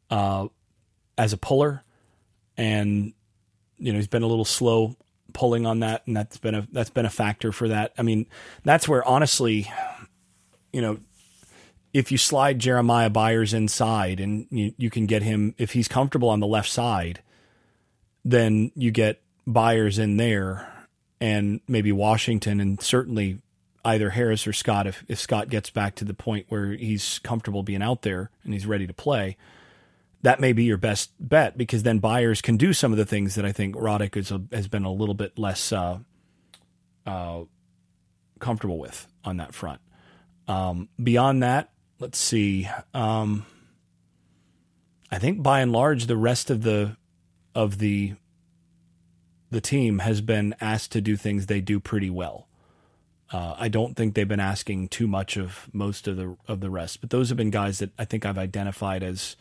uh, 0.10 0.48
as 1.18 1.34
a 1.34 1.38
puller, 1.38 1.84
and 2.58 3.14
you 3.78 3.92
know 3.92 3.98
he's 3.98 4.08
been 4.08 4.24
a 4.24 4.28
little 4.28 4.46
slow 4.46 4.96
pulling 5.34 5.66
on 5.66 5.80
that, 5.80 6.06
and 6.08 6.18
that's 6.18 6.38
been 6.38 6.56
a 6.56 6.68
that's 6.72 6.90
been 6.90 7.06
a 7.06 7.10
factor 7.10 7.52
for 7.52 7.68
that. 7.68 7.94
I 7.98 8.02
mean, 8.02 8.26
that's 8.64 8.88
where 8.88 9.08
honestly, 9.08 9.72
you 10.74 10.82
know, 10.82 10.98
if 11.94 12.12
you 12.12 12.18
slide 12.18 12.60
Jeremiah 12.60 13.10
Byers 13.10 13.54
inside 13.54 14.20
and 14.20 14.48
you, 14.50 14.74
you 14.78 14.90
can 14.90 15.06
get 15.06 15.24
him 15.24 15.56
if 15.58 15.74
he's 15.74 15.88
comfortable 15.88 16.30
on 16.30 16.40
the 16.40 16.48
left 16.48 16.70
side, 16.70 17.22
then 18.24 18.72
you 18.76 18.92
get 18.92 19.22
Byers 19.48 19.98
in 19.98 20.18
there 20.18 20.72
and 21.20 21.62
maybe 21.68 21.92
Washington 21.92 22.60
and 22.60 22.82
certainly 22.82 23.40
either 23.84 24.12
Harris 24.12 24.46
or 24.46 24.54
Scott 24.54 24.88
if, 24.88 25.04
if 25.08 25.20
Scott 25.20 25.50
gets 25.50 25.70
back 25.70 25.96
to 25.96 26.06
the 26.06 26.14
point 26.14 26.46
where 26.50 26.74
he's 26.74 27.20
comfortable 27.20 27.64
being 27.64 27.82
out 27.82 28.04
there 28.04 28.30
and 28.44 28.54
he's 28.54 28.66
ready 28.66 28.86
to 28.86 28.94
play. 28.94 29.38
That 30.22 30.42
may 30.42 30.52
be 30.52 30.66
your 30.66 30.78
best 30.78 31.12
bet 31.20 31.58
because 31.58 31.84
then 31.84 32.00
Byers 32.00 32.42
can 32.42 32.58
do 32.58 32.74
some 32.74 32.92
of 32.92 32.98
the 32.98 33.06
things 33.06 33.36
that 33.36 33.46
I 33.46 33.54
think 33.54 33.76
Roddick 33.76 34.18
is 34.18 34.32
a, 34.32 34.42
has 34.52 34.68
been 34.68 34.84
a 34.84 34.92
little 34.92 35.16
bit 35.16 35.40
less 35.40 35.72
uh, 35.72 36.00
uh, 37.06 37.44
comfortable 38.40 38.78
with 38.78 39.08
on 39.24 39.38
that 39.38 39.54
front. 39.54 39.80
Um, 40.50 40.90
beyond 41.02 41.42
that, 41.44 41.72
let's 42.00 42.18
see. 42.18 42.68
Um, 42.94 43.46
I 45.12 45.20
think 45.20 45.44
by 45.44 45.62
and 45.62 45.72
large, 45.72 46.06
the 46.06 46.18
rest 46.18 46.50
of 46.50 46.64
the 46.64 46.98
of 47.56 47.80
the 47.80 48.14
the 49.52 49.62
team 49.62 50.00
has 50.00 50.22
been 50.22 50.56
asked 50.62 50.92
to 50.92 51.02
do 51.02 51.16
things 51.16 51.48
they 51.48 51.62
do 51.62 51.80
pretty 51.80 52.10
well. 52.10 52.48
Uh, 53.32 53.56
I 53.58 53.68
don't 53.68 53.96
think 53.96 54.14
they've 54.14 54.28
been 54.28 54.40
asking 54.40 54.90
too 54.90 55.08
much 55.08 55.38
of 55.38 55.70
most 55.74 56.08
of 56.08 56.18
the 56.18 56.36
of 56.48 56.62
the 56.62 56.70
rest, 56.70 57.02
but 57.02 57.10
those 57.10 57.30
have 57.30 57.38
been 57.38 57.52
guys 57.52 57.80
that 57.80 57.92
I 57.98 58.06
think 58.06 58.26
I've 58.26 58.38
identified 58.38 59.04
as 59.04 59.36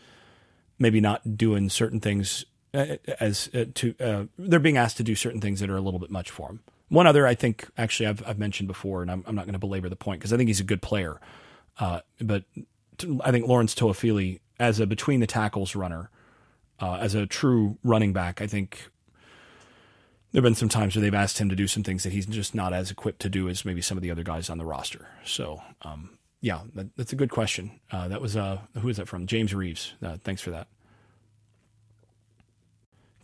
maybe 0.78 1.00
not 1.00 1.36
doing 1.36 1.70
certain 1.70 2.00
things 2.00 2.44
uh, 2.74 2.96
as 3.20 3.48
uh, 3.54 3.64
to 3.74 3.94
uh, 4.00 4.24
they're 4.38 4.60
being 4.60 4.76
asked 4.76 4.98
to 4.98 5.02
do 5.02 5.14
certain 5.14 5.40
things 5.40 5.60
that 5.60 5.70
are 5.70 5.76
a 5.76 5.80
little 5.80 6.00
bit 6.00 6.10
much 6.10 6.30
for 6.30 6.48
them. 6.48 6.60
One 6.88 7.06
other 7.06 7.26
I 7.26 7.34
think 7.34 7.68
actually 7.76 8.06
I've 8.06 8.26
I've 8.26 8.38
mentioned 8.38 8.68
before, 8.68 9.02
and 9.02 9.10
I'm, 9.10 9.24
I'm 9.26 9.34
not 9.34 9.46
going 9.46 9.54
to 9.54 9.58
belabor 9.58 9.88
the 9.88 9.96
point 9.96 10.20
because 10.20 10.32
I 10.32 10.36
think 10.36 10.48
he's 10.48 10.60
a 10.60 10.64
good 10.64 10.82
player. 10.82 11.20
Uh, 11.78 12.00
but 12.20 12.44
I 13.22 13.30
think 13.30 13.46
Lawrence 13.46 13.74
Toafili, 13.74 14.40
as 14.58 14.80
a 14.80 14.86
between 14.86 15.20
the 15.20 15.26
tackles 15.26 15.76
runner, 15.76 16.10
uh, 16.80 16.94
as 16.94 17.14
a 17.14 17.26
true 17.26 17.78
running 17.82 18.12
back, 18.12 18.40
I 18.40 18.46
think 18.46 18.90
there 20.32 20.40
have 20.40 20.44
been 20.44 20.54
some 20.54 20.68
times 20.68 20.94
where 20.94 21.02
they've 21.02 21.14
asked 21.14 21.38
him 21.38 21.48
to 21.48 21.56
do 21.56 21.66
some 21.66 21.82
things 21.82 22.02
that 22.02 22.12
he's 22.12 22.26
just 22.26 22.54
not 22.54 22.72
as 22.72 22.90
equipped 22.90 23.20
to 23.20 23.28
do 23.28 23.48
as 23.48 23.64
maybe 23.64 23.80
some 23.80 23.96
of 23.96 24.02
the 24.02 24.10
other 24.10 24.22
guys 24.22 24.50
on 24.50 24.58
the 24.58 24.64
roster. 24.64 25.08
So, 25.24 25.62
um, 25.82 26.18
yeah, 26.40 26.60
that, 26.74 26.94
that's 26.96 27.12
a 27.12 27.16
good 27.16 27.30
question. 27.30 27.80
Uh, 27.90 28.08
that 28.08 28.20
was 28.20 28.36
uh, 28.36 28.60
who 28.80 28.88
is 28.88 28.98
that 28.98 29.08
from? 29.08 29.26
James 29.26 29.54
Reeves. 29.54 29.94
Uh, 30.02 30.18
thanks 30.22 30.42
for 30.42 30.50
that. 30.50 30.68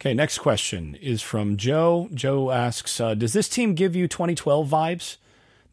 Okay, 0.01 0.15
next 0.15 0.39
question 0.39 0.97
is 0.97 1.23
from 1.23 1.57
Joe. 1.57 2.09
Joe 2.13 2.51
asks, 2.51 3.01
uh, 3.01 3.15
"Does 3.15 3.33
this 3.33 3.49
team 3.49 3.75
give 3.75 3.95
you 3.95 4.09
2012 4.09 4.69
vibes?" 4.69 5.17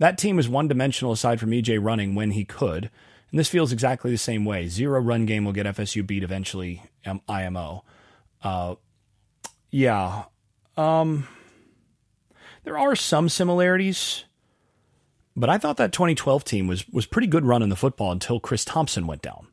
That 0.02 0.18
team 0.18 0.36
was 0.36 0.50
one 0.50 0.68
dimensional 0.68 1.14
aside 1.14 1.40
from 1.40 1.52
EJ 1.52 1.78
running 1.80 2.16
when 2.16 2.32
he 2.32 2.44
could. 2.44 2.90
And 3.30 3.40
this 3.40 3.50
feels 3.50 3.72
exactly 3.72 4.10
the 4.10 4.18
same 4.18 4.46
way. 4.46 4.68
Zero 4.68 5.00
run 5.00 5.28
game 5.28 5.46
will 5.46 5.54
get 5.54 5.68
FSU 5.68 6.06
beat 6.06 6.24
eventually, 6.24 6.82
um, 7.06 7.22
IMO. 7.30 7.84
Uh, 8.42 8.76
yeah. 9.70 10.24
Um, 10.76 11.28
there 12.64 12.80
are 12.80 12.96
some 12.96 13.30
similarities, 13.30 14.26
but 15.36 15.52
I 15.52 15.60
thought 15.60 15.78
that 15.78 15.94
2012 15.94 16.46
team 16.46 16.66
was, 16.66 16.90
was 16.90 17.06
pretty 17.06 17.28
good 17.28 17.46
running 17.46 17.70
the 17.70 17.76
football 17.76 18.12
until 18.12 18.40
Chris 18.40 18.66
Thompson 18.66 19.06
went 19.06 19.22
down. 19.22 19.50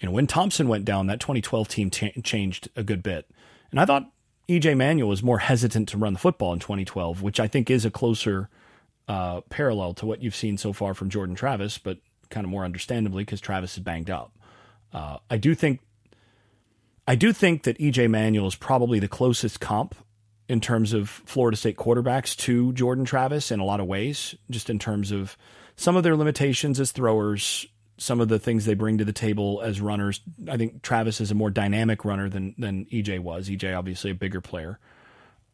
You 0.00 0.08
know, 0.08 0.12
when 0.12 0.26
Thompson 0.26 0.68
went 0.68 0.84
down, 0.84 1.06
that 1.06 1.18
2012 1.18 1.66
team 1.66 1.88
t- 1.88 2.12
changed 2.20 2.68
a 2.76 2.82
good 2.82 3.02
bit. 3.02 3.26
And 3.70 3.80
I 3.80 3.86
thought 3.86 4.12
EJ 4.50 4.76
Manuel 4.76 5.08
was 5.08 5.22
more 5.22 5.38
hesitant 5.38 5.88
to 5.88 5.96
run 5.96 6.12
the 6.12 6.18
football 6.18 6.52
in 6.52 6.58
2012, 6.58 7.22
which 7.22 7.40
I 7.40 7.48
think 7.48 7.70
is 7.70 7.86
a 7.86 7.90
closer 7.90 8.50
uh, 9.08 9.40
parallel 9.48 9.94
to 9.94 10.06
what 10.06 10.22
you've 10.22 10.36
seen 10.36 10.58
so 10.58 10.72
far 10.72 10.94
from 10.94 11.08
Jordan 11.08 11.34
Travis, 11.34 11.78
but 11.78 11.98
kind 12.30 12.44
of 12.44 12.50
more 12.50 12.64
understandably 12.64 13.24
because 13.24 13.40
Travis 13.40 13.76
is 13.76 13.82
banged 13.82 14.10
up. 14.10 14.32
Uh, 14.92 15.18
I 15.30 15.38
do 15.38 15.54
think 15.54 15.80
I 17.06 17.14
do 17.14 17.32
think 17.32 17.62
that 17.62 17.78
EJ 17.78 18.10
Manuel 18.10 18.46
is 18.46 18.54
probably 18.54 18.98
the 18.98 19.08
closest 19.08 19.60
comp 19.60 19.94
in 20.46 20.60
terms 20.60 20.92
of 20.92 21.08
Florida 21.08 21.56
State 21.56 21.76
quarterbacks 21.76 22.36
to 22.36 22.72
Jordan 22.74 23.04
Travis 23.04 23.50
in 23.50 23.60
a 23.60 23.64
lot 23.64 23.80
of 23.80 23.86
ways, 23.86 24.34
just 24.50 24.68
in 24.68 24.78
terms 24.78 25.10
of 25.10 25.36
some 25.76 25.96
of 25.96 26.02
their 26.02 26.16
limitations 26.16 26.78
as 26.80 26.92
throwers, 26.92 27.66
some 27.96 28.20
of 28.20 28.28
the 28.28 28.38
things 28.38 28.64
they 28.64 28.74
bring 28.74 28.98
to 28.98 29.04
the 29.04 29.12
table 29.12 29.60
as 29.62 29.80
runners. 29.80 30.20
I 30.50 30.58
think 30.58 30.82
Travis 30.82 31.20
is 31.20 31.30
a 31.30 31.34
more 31.34 31.50
dynamic 31.50 32.04
runner 32.04 32.28
than 32.28 32.54
than 32.58 32.84
EJ 32.86 33.20
was. 33.20 33.48
EJ 33.48 33.76
obviously 33.76 34.10
a 34.10 34.14
bigger 34.14 34.42
player. 34.42 34.78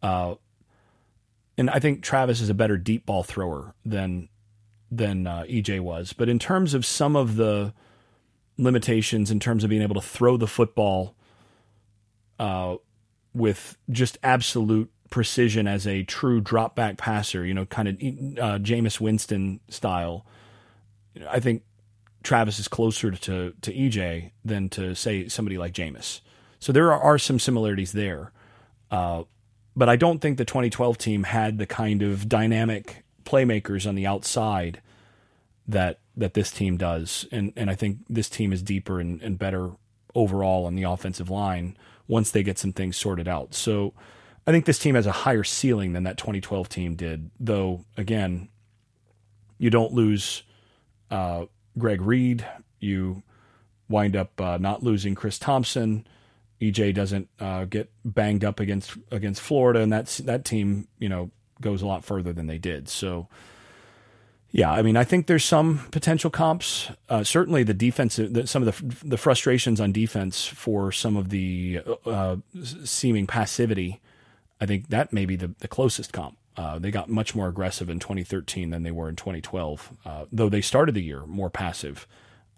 Uh, 0.02 0.34
and 1.56 1.70
I 1.70 1.78
think 1.78 2.02
Travis 2.02 2.40
is 2.40 2.50
a 2.50 2.54
better 2.54 2.76
deep 2.76 3.06
ball 3.06 3.22
thrower 3.22 3.74
than 3.84 4.28
than 4.90 5.26
uh, 5.26 5.44
EJ 5.48 5.80
was. 5.80 6.12
But 6.12 6.28
in 6.28 6.38
terms 6.38 6.74
of 6.74 6.86
some 6.86 7.16
of 7.16 7.36
the 7.36 7.72
limitations, 8.56 9.30
in 9.30 9.40
terms 9.40 9.64
of 9.64 9.70
being 9.70 9.82
able 9.82 9.96
to 9.96 10.06
throw 10.06 10.36
the 10.36 10.46
football 10.46 11.16
uh, 12.38 12.76
with 13.34 13.76
just 13.90 14.18
absolute 14.22 14.90
precision 15.10 15.66
as 15.66 15.86
a 15.86 16.02
true 16.04 16.40
drop 16.40 16.76
back 16.76 16.96
passer, 16.96 17.44
you 17.44 17.54
know, 17.54 17.66
kind 17.66 17.88
of 17.88 17.94
uh, 17.94 18.58
Jameis 18.58 19.00
Winston 19.00 19.60
style, 19.68 20.26
I 21.28 21.40
think 21.40 21.62
Travis 22.22 22.58
is 22.58 22.68
closer 22.68 23.10
to 23.10 23.52
to 23.60 23.72
EJ 23.72 24.32
than 24.44 24.68
to 24.70 24.94
say 24.94 25.28
somebody 25.28 25.58
like 25.58 25.72
Jameis. 25.72 26.20
So 26.58 26.72
there 26.72 26.90
are, 26.90 27.18
some 27.18 27.38
similarities 27.38 27.92
there. 27.92 28.32
Uh, 28.90 29.24
but 29.76 29.88
I 29.88 29.96
don't 29.96 30.20
think 30.20 30.38
the 30.38 30.44
2012 30.44 30.98
team 30.98 31.24
had 31.24 31.58
the 31.58 31.66
kind 31.66 32.02
of 32.02 32.28
dynamic 32.28 33.04
playmakers 33.24 33.88
on 33.88 33.94
the 33.94 34.06
outside 34.06 34.80
that 35.66 35.98
that 36.16 36.34
this 36.34 36.50
team 36.50 36.76
does, 36.76 37.26
and 37.32 37.52
and 37.56 37.70
I 37.70 37.74
think 37.74 37.98
this 38.08 38.28
team 38.28 38.52
is 38.52 38.62
deeper 38.62 39.00
and, 39.00 39.20
and 39.22 39.38
better 39.38 39.72
overall 40.14 40.66
on 40.66 40.76
the 40.76 40.84
offensive 40.84 41.30
line 41.30 41.76
once 42.06 42.30
they 42.30 42.42
get 42.42 42.58
some 42.58 42.72
things 42.72 42.96
sorted 42.96 43.26
out. 43.26 43.54
So 43.54 43.94
I 44.46 44.52
think 44.52 44.66
this 44.66 44.78
team 44.78 44.94
has 44.94 45.06
a 45.06 45.12
higher 45.12 45.42
ceiling 45.42 45.92
than 45.92 46.04
that 46.04 46.18
2012 46.18 46.68
team 46.68 46.94
did. 46.94 47.30
Though 47.40 47.84
again, 47.96 48.48
you 49.58 49.70
don't 49.70 49.92
lose 49.92 50.42
uh, 51.10 51.46
Greg 51.78 52.00
Reid. 52.00 52.46
you 52.78 53.22
wind 53.88 54.16
up 54.16 54.40
uh, 54.40 54.58
not 54.58 54.82
losing 54.82 55.14
Chris 55.14 55.38
Thompson. 55.38 56.06
EJ 56.70 56.94
doesn't 56.94 57.29
uh, 57.40 57.64
get 57.64 57.90
banged 58.05 58.44
up 58.44 58.61
against 58.61 58.96
against 59.11 59.40
Florida, 59.40 59.81
and 59.81 59.92
that's 59.92 60.18
that 60.18 60.44
team, 60.44 60.88
you 60.98 61.09
know, 61.09 61.31
goes 61.61 61.83
a 61.83 61.87
lot 61.87 62.05
further 62.05 62.33
than 62.33 62.46
they 62.46 62.59
did. 62.59 62.88
So, 62.88 63.29
yeah, 64.50 64.70
I 64.72 64.83
mean, 64.83 64.96
I 64.96 65.05
think 65.05 65.27
there's 65.27 65.44
some 65.44 65.81
potential 65.90 66.31
comps. 66.31 66.90
Uh, 67.09 67.24
certainly, 67.24 67.62
the 67.64 67.74
defensive, 67.74 68.48
some 68.48 68.66
of 68.66 68.79
the 68.79 69.09
the 69.09 69.16
frustrations 69.18 69.81
on 69.81 69.92
defense 69.92 70.44
for 70.46 70.92
some 70.92 71.16
of 71.16 71.31
the 71.31 71.81
uh, 72.07 72.37
seeming 72.85 73.27
passivity. 73.27 74.00
I 74.61 74.66
think 74.66 74.88
that 74.88 75.12
may 75.12 75.27
be 75.27 75.37
the, 75.37 75.55
the 75.59 75.68
closest 75.68 76.12
comp. 76.12 76.37
Uh, 76.57 76.79
they 76.79 76.90
got 76.92 77.09
much 77.09 77.35
more 77.35 77.48
aggressive 77.48 77.90
in 77.90 77.98
2013 77.98 78.70
than 78.70 78.85
they 78.85 78.92
were 78.92 79.09
in 79.09 79.16
2012, 79.16 79.92
uh, 80.07 80.24
though 80.31 80.48
they 80.48 80.61
started 80.61 80.94
the 80.94 81.03
year 81.03 81.27
more 81.27 81.50
passive. 81.50 82.07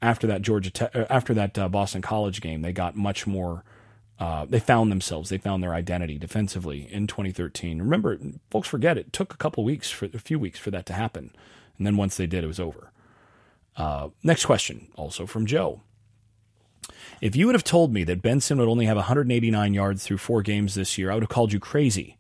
after 0.03 0.27
that 0.27 0.43
Georgia 0.43 0.71
Te- 0.71 0.85
uh, 0.95 1.07
after 1.09 1.33
that 1.35 1.59
uh, 1.59 1.69
Boston 1.69 2.03
College 2.03 2.43
game, 2.43 2.61
they 2.63 2.73
got 2.73 2.95
much 2.95 3.27
more. 3.27 3.65
Uh, 4.19 4.47
they 4.49 4.61
found 4.61 4.91
themselves. 4.91 5.29
They 5.29 5.39
found 5.39 5.63
their 5.63 5.75
identity 5.75 6.19
defensively 6.19 6.89
in 6.91 7.07
2013. 7.07 7.81
Remember, 7.81 8.19
folks 8.51 8.69
forget 8.69 8.97
it 8.97 9.13
took 9.13 9.35
a 9.35 9.37
couple 9.37 9.63
weeks 9.63 9.91
for 9.91 10.07
a 10.07 10.19
few 10.19 10.39
weeks 10.39 10.59
for 10.59 10.71
that 10.71 10.87
to 10.87 10.95
happen, 10.95 11.35
and 11.77 11.87
then 11.87 11.97
once 11.97 12.17
they 12.17 12.27
did, 12.27 12.43
it 12.43 12.49
was 12.49 12.61
over. 12.61 12.91
Uh, 13.77 14.09
next 14.23 14.47
question, 14.47 14.89
also 14.97 15.27
from 15.27 15.45
Joe. 15.45 15.83
If 17.21 17.37
you 17.37 17.47
would 17.47 17.55
have 17.55 17.65
told 17.65 17.93
me 17.93 18.05
that 18.05 18.23
Benson 18.23 18.59
would 18.59 18.69
only 18.69 18.87
have 18.87 18.97
189 18.97 19.75
yards 19.75 20.05
through 20.05 20.19
four 20.19 20.43
games 20.43 20.75
this 20.75 20.97
year, 20.97 21.11
I 21.11 21.15
would 21.15 21.23
have 21.23 21.31
called 21.31 21.53
you 21.53 21.61
crazy. 21.61 22.16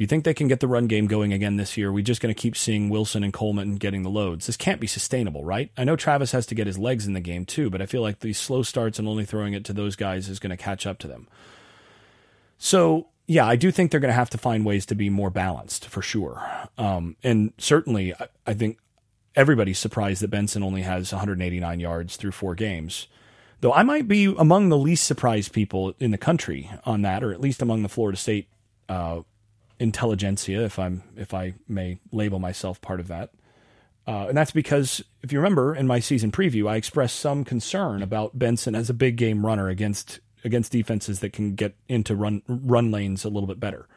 Do 0.00 0.04
you 0.04 0.08
think 0.08 0.24
they 0.24 0.32
can 0.32 0.48
get 0.48 0.60
the 0.60 0.66
run 0.66 0.86
game 0.86 1.08
going 1.08 1.34
again 1.34 1.58
this 1.58 1.76
year? 1.76 1.90
Are 1.90 1.92
we 1.92 2.02
just 2.02 2.22
going 2.22 2.34
to 2.34 2.40
keep 2.40 2.56
seeing 2.56 2.88
Wilson 2.88 3.22
and 3.22 3.34
Coleman 3.34 3.76
getting 3.76 4.02
the 4.02 4.08
loads? 4.08 4.46
This 4.46 4.56
can't 4.56 4.80
be 4.80 4.86
sustainable, 4.86 5.44
right? 5.44 5.70
I 5.76 5.84
know 5.84 5.94
Travis 5.94 6.32
has 6.32 6.46
to 6.46 6.54
get 6.54 6.66
his 6.66 6.78
legs 6.78 7.06
in 7.06 7.12
the 7.12 7.20
game 7.20 7.44
too, 7.44 7.68
but 7.68 7.82
I 7.82 7.84
feel 7.84 8.00
like 8.00 8.20
these 8.20 8.38
slow 8.38 8.62
starts 8.62 8.98
and 8.98 9.06
only 9.06 9.26
throwing 9.26 9.52
it 9.52 9.62
to 9.66 9.74
those 9.74 9.96
guys 9.96 10.30
is 10.30 10.38
going 10.38 10.52
to 10.52 10.56
catch 10.56 10.86
up 10.86 10.98
to 11.00 11.06
them. 11.06 11.28
So, 12.56 13.08
yeah, 13.26 13.44
I 13.44 13.56
do 13.56 13.70
think 13.70 13.90
they're 13.90 14.00
going 14.00 14.08
to 14.08 14.14
have 14.14 14.30
to 14.30 14.38
find 14.38 14.64
ways 14.64 14.86
to 14.86 14.94
be 14.94 15.10
more 15.10 15.28
balanced 15.28 15.84
for 15.84 16.00
sure. 16.00 16.42
Um, 16.78 17.16
and 17.22 17.52
certainly, 17.58 18.14
I, 18.14 18.28
I 18.46 18.54
think 18.54 18.78
everybody's 19.36 19.78
surprised 19.78 20.22
that 20.22 20.28
Benson 20.28 20.62
only 20.62 20.80
has 20.80 21.12
189 21.12 21.78
yards 21.78 22.16
through 22.16 22.32
four 22.32 22.54
games. 22.54 23.06
Though 23.60 23.74
I 23.74 23.82
might 23.82 24.08
be 24.08 24.34
among 24.38 24.70
the 24.70 24.78
least 24.78 25.04
surprised 25.04 25.52
people 25.52 25.92
in 26.00 26.10
the 26.10 26.16
country 26.16 26.70
on 26.86 27.02
that, 27.02 27.22
or 27.22 27.34
at 27.34 27.40
least 27.42 27.60
among 27.60 27.82
the 27.82 27.90
Florida 27.90 28.16
State 28.16 28.48
uh, 28.88 29.20
intelligentsia, 29.80 30.62
if 30.62 30.78
I'm 30.78 31.02
if 31.16 31.34
I 31.34 31.54
may 31.66 31.98
label 32.12 32.38
myself 32.38 32.80
part 32.80 33.00
of 33.00 33.08
that. 33.08 33.30
Uh, 34.06 34.26
and 34.28 34.36
that's 34.36 34.50
because, 34.50 35.02
if 35.22 35.32
you 35.32 35.38
remember, 35.38 35.74
in 35.74 35.86
my 35.86 36.00
season 36.00 36.30
preview, 36.30 36.68
I 36.68 36.76
expressed 36.76 37.18
some 37.18 37.44
concern 37.44 38.02
about 38.02 38.38
Benson 38.38 38.74
as 38.74 38.90
a 38.90 38.94
big 38.94 39.16
game 39.16 39.44
runner 39.44 39.68
against 39.68 40.20
against 40.44 40.72
defenses 40.72 41.20
that 41.20 41.32
can 41.32 41.54
get 41.54 41.74
into 41.88 42.14
run 42.14 42.42
run 42.46 42.90
lanes 42.90 43.24
a 43.24 43.28
little 43.28 43.46
bit 43.46 43.58
better. 43.58 43.88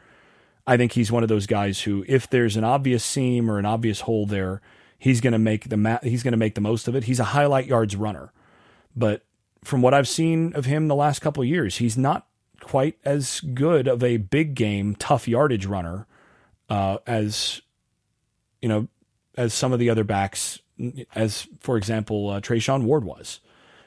I 0.66 0.76
think 0.76 0.92
he's 0.92 1.12
one 1.12 1.22
of 1.22 1.28
those 1.28 1.46
guys 1.46 1.82
who, 1.82 2.04
if 2.08 2.28
there's 2.28 2.56
an 2.56 2.64
obvious 2.64 3.04
seam 3.04 3.50
or 3.50 3.58
an 3.58 3.66
obvious 3.66 4.00
hole 4.00 4.24
there, 4.24 4.62
he's 4.98 5.20
going 5.20 5.32
to 5.34 5.38
make 5.38 5.68
the 5.68 5.76
ma- 5.76 5.98
he's 6.02 6.22
going 6.22 6.32
to 6.32 6.38
make 6.38 6.54
the 6.54 6.60
most 6.60 6.88
of 6.88 6.96
it. 6.96 7.04
He's 7.04 7.20
a 7.20 7.24
highlight 7.24 7.66
yards 7.66 7.94
runner, 7.94 8.32
but 8.96 9.24
from 9.62 9.82
what 9.82 9.94
I've 9.94 10.08
seen 10.08 10.54
of 10.54 10.64
him 10.64 10.88
the 10.88 10.94
last 10.94 11.20
couple 11.20 11.44
years, 11.44 11.76
he's 11.76 11.96
not 11.96 12.26
quite 12.60 12.98
as 13.04 13.40
good 13.40 13.88
of 13.88 14.02
a 14.02 14.16
big 14.18 14.54
game, 14.54 14.94
tough 14.94 15.28
yardage 15.28 15.66
runner 15.66 16.06
uh, 16.68 16.98
as 17.06 17.60
you 18.62 18.68
know 18.68 18.88
as 19.36 19.52
some 19.52 19.72
of 19.72 19.78
the 19.78 19.90
other 19.90 20.04
backs, 20.04 20.60
as 21.14 21.46
for 21.60 21.76
example 21.76 22.30
uh, 22.30 22.40
Treshaun 22.40 22.84
Ward 22.84 23.04
was. 23.04 23.40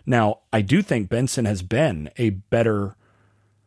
Now, 0.05 0.39
I 0.53 0.61
do 0.61 0.81
think 0.81 1.09
Benson 1.09 1.45
has 1.45 1.61
been 1.61 2.09
a 2.17 2.29
better. 2.29 2.95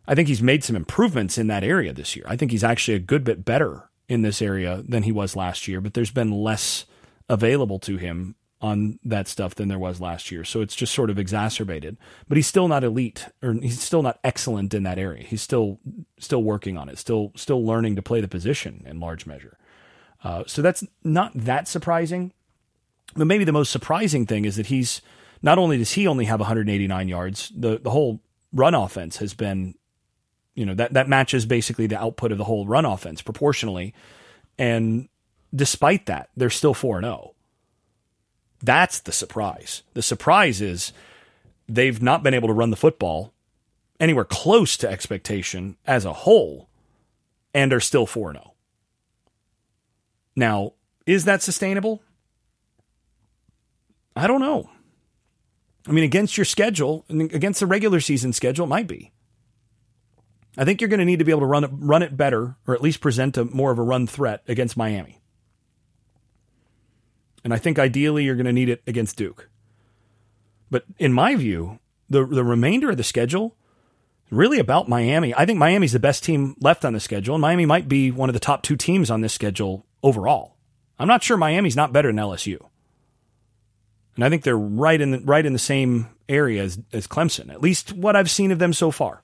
I 0.08 0.14
think 0.14 0.28
he's 0.28 0.42
made 0.42 0.64
some 0.64 0.74
improvements 0.74 1.38
in 1.38 1.46
that 1.48 1.62
area 1.62 1.92
this 1.92 2.16
year. 2.16 2.24
I 2.28 2.36
think 2.36 2.50
he's 2.50 2.64
actually 2.64 2.94
a 2.94 3.00
good 3.00 3.22
bit 3.22 3.44
better 3.44 3.90
in 4.08 4.22
this 4.22 4.42
area 4.42 4.82
than 4.88 5.04
he 5.04 5.12
was 5.12 5.36
last 5.36 5.68
year, 5.68 5.80
but 5.80 5.94
there's 5.94 6.10
been 6.10 6.32
less 6.32 6.86
available 7.28 7.78
to 7.78 7.96
him 7.96 8.34
on 8.60 8.98
that 9.02 9.26
stuff 9.26 9.54
than 9.54 9.68
there 9.68 9.78
was 9.78 10.00
last 10.00 10.30
year. 10.30 10.44
So 10.44 10.60
it's 10.60 10.76
just 10.76 10.94
sort 10.94 11.10
of 11.10 11.18
exacerbated. 11.18 11.96
But 12.28 12.36
he's 12.36 12.46
still 12.46 12.68
not 12.68 12.84
elite 12.84 13.26
or 13.42 13.54
he's 13.54 13.80
still 13.80 14.02
not 14.02 14.18
excellent 14.22 14.74
in 14.74 14.82
that 14.82 14.98
area. 14.98 15.24
He's 15.24 15.42
still 15.42 15.80
still 16.18 16.42
working 16.42 16.76
on 16.76 16.88
it, 16.88 16.98
still 16.98 17.32
still 17.36 17.64
learning 17.64 17.96
to 17.96 18.02
play 18.02 18.20
the 18.20 18.28
position 18.28 18.84
in 18.86 19.00
large 19.00 19.26
measure. 19.26 19.56
Uh, 20.22 20.44
so 20.46 20.60
that's 20.60 20.84
not 21.02 21.32
that 21.34 21.68
surprising. 21.68 22.32
But 23.16 23.26
maybe 23.26 23.44
the 23.44 23.52
most 23.52 23.72
surprising 23.72 24.26
thing 24.26 24.44
is 24.44 24.56
that 24.56 24.66
he's 24.66 25.00
not 25.42 25.58
only 25.58 25.78
does 25.78 25.92
he 25.92 26.06
only 26.06 26.26
have 26.26 26.40
189 26.40 27.08
yards, 27.08 27.50
the 27.56 27.78
the 27.78 27.90
whole 27.90 28.20
run 28.52 28.74
offense 28.74 29.16
has 29.18 29.32
been, 29.32 29.74
you 30.54 30.66
know, 30.66 30.74
that 30.74 30.92
that 30.92 31.08
matches 31.08 31.46
basically 31.46 31.86
the 31.86 31.98
output 31.98 32.30
of 32.30 32.38
the 32.38 32.44
whole 32.44 32.66
run 32.66 32.84
offense 32.84 33.22
proportionally. 33.22 33.94
And 34.58 35.08
despite 35.54 36.06
that, 36.06 36.28
they're 36.36 36.50
still 36.50 36.74
4 36.74 37.00
0. 37.00 37.34
That's 38.62 39.00
the 39.00 39.12
surprise. 39.12 39.82
The 39.94 40.02
surprise 40.02 40.60
is 40.60 40.92
they've 41.68 42.02
not 42.02 42.22
been 42.22 42.34
able 42.34 42.48
to 42.48 42.54
run 42.54 42.70
the 42.70 42.76
football 42.76 43.32
anywhere 43.98 44.24
close 44.24 44.76
to 44.78 44.88
expectation 44.88 45.76
as 45.86 46.04
a 46.04 46.12
whole 46.12 46.68
and 47.54 47.72
are 47.72 47.80
still 47.80 48.06
4 48.06 48.32
0. 48.32 48.54
Now, 50.36 50.72
is 51.06 51.24
that 51.24 51.42
sustainable? 51.42 52.02
I 54.14 54.26
don't 54.26 54.40
know. 54.40 54.70
I 55.86 55.92
mean, 55.92 56.04
against 56.04 56.36
your 56.36 56.44
schedule, 56.44 57.04
against 57.08 57.60
the 57.60 57.66
regular 57.66 58.00
season 58.00 58.32
schedule, 58.32 58.64
it 58.64 58.68
might 58.68 58.86
be. 58.86 59.12
I 60.56 60.64
think 60.64 60.80
you're 60.80 60.88
going 60.88 60.98
to 60.98 61.06
need 61.06 61.20
to 61.20 61.24
be 61.24 61.32
able 61.32 61.40
to 61.40 61.46
run 61.46 61.64
it, 61.64 61.70
run 61.72 62.02
it 62.02 62.16
better, 62.16 62.56
or 62.66 62.74
at 62.74 62.82
least 62.82 63.00
present 63.00 63.36
a 63.36 63.44
more 63.44 63.70
of 63.70 63.78
a 63.78 63.82
run 63.82 64.06
threat 64.06 64.42
against 64.46 64.76
Miami. 64.76 65.19
And 67.42 67.54
I 67.54 67.58
think 67.58 67.78
ideally 67.78 68.24
you're 68.24 68.36
going 68.36 68.46
to 68.46 68.52
need 68.52 68.68
it 68.68 68.82
against 68.86 69.16
Duke. 69.16 69.48
But 70.70 70.84
in 70.98 71.12
my 71.12 71.34
view, 71.34 71.78
the 72.08 72.24
the 72.26 72.44
remainder 72.44 72.90
of 72.90 72.96
the 72.96 73.04
schedule 73.04 73.56
really 74.30 74.58
about 74.58 74.88
Miami. 74.88 75.34
I 75.34 75.44
think 75.44 75.58
Miami's 75.58 75.92
the 75.92 75.98
best 75.98 76.22
team 76.22 76.54
left 76.60 76.84
on 76.84 76.92
the 76.92 77.00
schedule, 77.00 77.34
and 77.34 77.42
Miami 77.42 77.66
might 77.66 77.88
be 77.88 78.10
one 78.10 78.28
of 78.28 78.34
the 78.34 78.40
top 78.40 78.62
two 78.62 78.76
teams 78.76 79.10
on 79.10 79.20
this 79.20 79.32
schedule 79.32 79.84
overall. 80.02 80.56
I'm 80.98 81.08
not 81.08 81.22
sure 81.22 81.36
Miami's 81.36 81.76
not 81.76 81.92
better 81.92 82.08
than 82.08 82.16
LSU. 82.16 82.64
And 84.16 84.24
I 84.24 84.28
think 84.28 84.42
they're 84.42 84.56
right 84.56 85.00
in 85.00 85.12
the, 85.12 85.20
right 85.20 85.44
in 85.44 85.52
the 85.52 85.58
same 85.58 86.08
area 86.28 86.62
as, 86.62 86.78
as 86.92 87.06
Clemson, 87.06 87.50
at 87.50 87.62
least 87.62 87.92
what 87.92 88.16
I've 88.16 88.30
seen 88.30 88.52
of 88.52 88.58
them 88.58 88.72
so 88.72 88.90
far. 88.90 89.22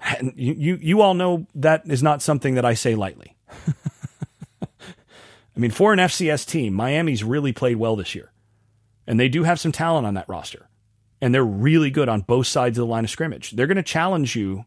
And 0.00 0.32
you, 0.36 0.54
you, 0.54 0.78
you 0.80 1.00
all 1.00 1.14
know 1.14 1.46
that 1.54 1.82
is 1.86 2.02
not 2.02 2.22
something 2.22 2.54
that 2.54 2.64
I 2.64 2.74
say 2.74 2.94
lightly. 2.94 3.36
I 5.56 5.60
mean, 5.60 5.70
for 5.70 5.92
an 5.92 5.98
FCS 5.98 6.46
team, 6.46 6.74
Miami's 6.74 7.22
really 7.22 7.52
played 7.52 7.76
well 7.76 7.96
this 7.96 8.14
year. 8.14 8.32
And 9.06 9.20
they 9.20 9.28
do 9.28 9.44
have 9.44 9.60
some 9.60 9.72
talent 9.72 10.06
on 10.06 10.14
that 10.14 10.28
roster. 10.28 10.68
And 11.20 11.34
they're 11.34 11.44
really 11.44 11.90
good 11.90 12.08
on 12.08 12.22
both 12.22 12.46
sides 12.46 12.78
of 12.78 12.86
the 12.86 12.90
line 12.90 13.04
of 13.04 13.10
scrimmage. 13.10 13.52
They're 13.52 13.66
going 13.66 13.76
to 13.76 13.82
challenge 13.82 14.34
you 14.34 14.64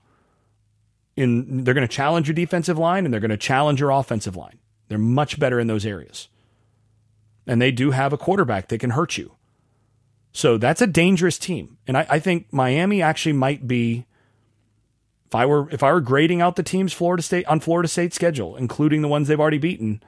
in 1.16 1.64
they're 1.64 1.74
going 1.74 1.88
to 1.88 1.94
challenge 1.94 2.28
your 2.28 2.36
defensive 2.36 2.78
line 2.78 3.04
and 3.04 3.14
they're 3.14 3.20
going 3.20 3.32
to 3.32 3.38
challenge 3.38 3.80
your 3.80 3.92
offensive 3.92 4.36
line. 4.36 4.60
They're 4.88 4.98
much 4.98 5.40
better 5.40 5.60
in 5.60 5.68
those 5.68 5.86
areas. 5.86 6.30
And 7.46 7.62
they 7.62 7.72
do 7.72 7.92
have 7.92 8.14
a 8.14 8.18
quarterback 8.18 8.68
that 8.70 8.80
can 8.80 8.92
hurt 8.92 9.18
you. 9.18 9.34
So 10.32 10.58
that's 10.58 10.82
a 10.82 10.88
dangerous 10.88 11.38
team. 11.38 11.78
And 11.88 11.98
I, 11.98 12.06
I 12.10 12.20
think 12.20 12.54
Miami 12.54 13.02
actually 13.02 13.34
might 13.34 13.68
be 13.68 14.06
if 15.26 15.36
I 15.36 15.46
were 15.46 15.68
if 15.72 15.84
I 15.84 15.92
were 15.92 16.02
grading 16.02 16.42
out 16.42 16.56
the 16.56 16.64
teams 16.64 16.94
Florida 16.94 17.24
State 17.24 17.46
on 17.48 17.60
Florida 17.60 17.88
State's 17.88 18.16
schedule, 18.16 18.56
including 18.56 19.02
the 19.02 19.08
ones 19.08 19.28
they've 19.28 19.40
already 19.40 19.58
beaten, 19.58 20.02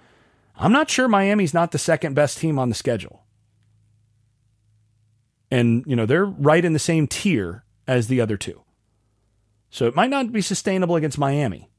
I'm 0.60 0.74
not 0.74 0.90
sure 0.90 1.08
Miami's 1.08 1.54
not 1.54 1.72
the 1.72 1.78
second 1.78 2.14
best 2.14 2.38
team 2.38 2.60
on 2.60 2.70
the 2.70 2.76
schedule. 2.76 3.24
And, 5.50 5.84
you 5.88 5.96
know, 5.96 6.06
they're 6.06 6.26
right 6.26 6.64
in 6.64 6.74
the 6.74 6.80
same 6.80 7.08
tier 7.08 7.64
as 7.88 8.08
the 8.08 8.22
other 8.22 8.38
two. 8.38 8.62
So 9.70 9.88
it 9.88 9.96
might 9.96 10.10
not 10.10 10.32
be 10.32 10.42
sustainable 10.42 10.96
against 10.96 11.18
Miami. 11.18 11.70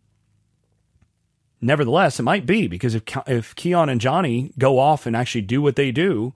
Nevertheless, 1.61 2.19
it 2.19 2.23
might 2.23 2.47
be 2.47 2.69
because 2.69 2.95
if 2.95 3.03
if 3.27 3.55
Keon 3.55 3.91
and 3.91 4.01
Johnny 4.01 4.53
go 4.59 4.79
off 4.79 5.05
and 5.05 5.15
actually 5.15 5.43
do 5.43 5.61
what 5.61 5.77
they 5.77 5.93
do, 5.93 6.33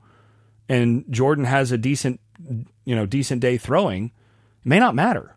and 0.68 1.04
Jordan 1.08 1.44
has 1.44 1.72
a 1.72 1.78
decent, 1.78 2.20
you 2.84 2.94
know, 2.94 3.06
decent 3.06 3.40
day 3.40 3.56
throwing, 3.56 4.06
it 4.06 4.68
may 4.68 4.78
not 4.78 4.94
matter. 4.94 5.36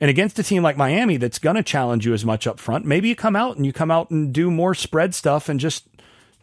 And 0.00 0.08
against 0.08 0.38
a 0.38 0.42
team 0.42 0.62
like 0.62 0.78
Miami 0.78 1.18
that's 1.18 1.38
going 1.38 1.56
to 1.56 1.62
challenge 1.62 2.06
you 2.06 2.14
as 2.14 2.24
much 2.24 2.46
up 2.46 2.58
front, 2.58 2.86
maybe 2.86 3.08
you 3.08 3.14
come 3.14 3.36
out 3.36 3.56
and 3.56 3.66
you 3.66 3.72
come 3.72 3.90
out 3.90 4.10
and 4.10 4.32
do 4.32 4.50
more 4.50 4.74
spread 4.74 5.14
stuff 5.14 5.48
and 5.48 5.60
just 5.60 5.84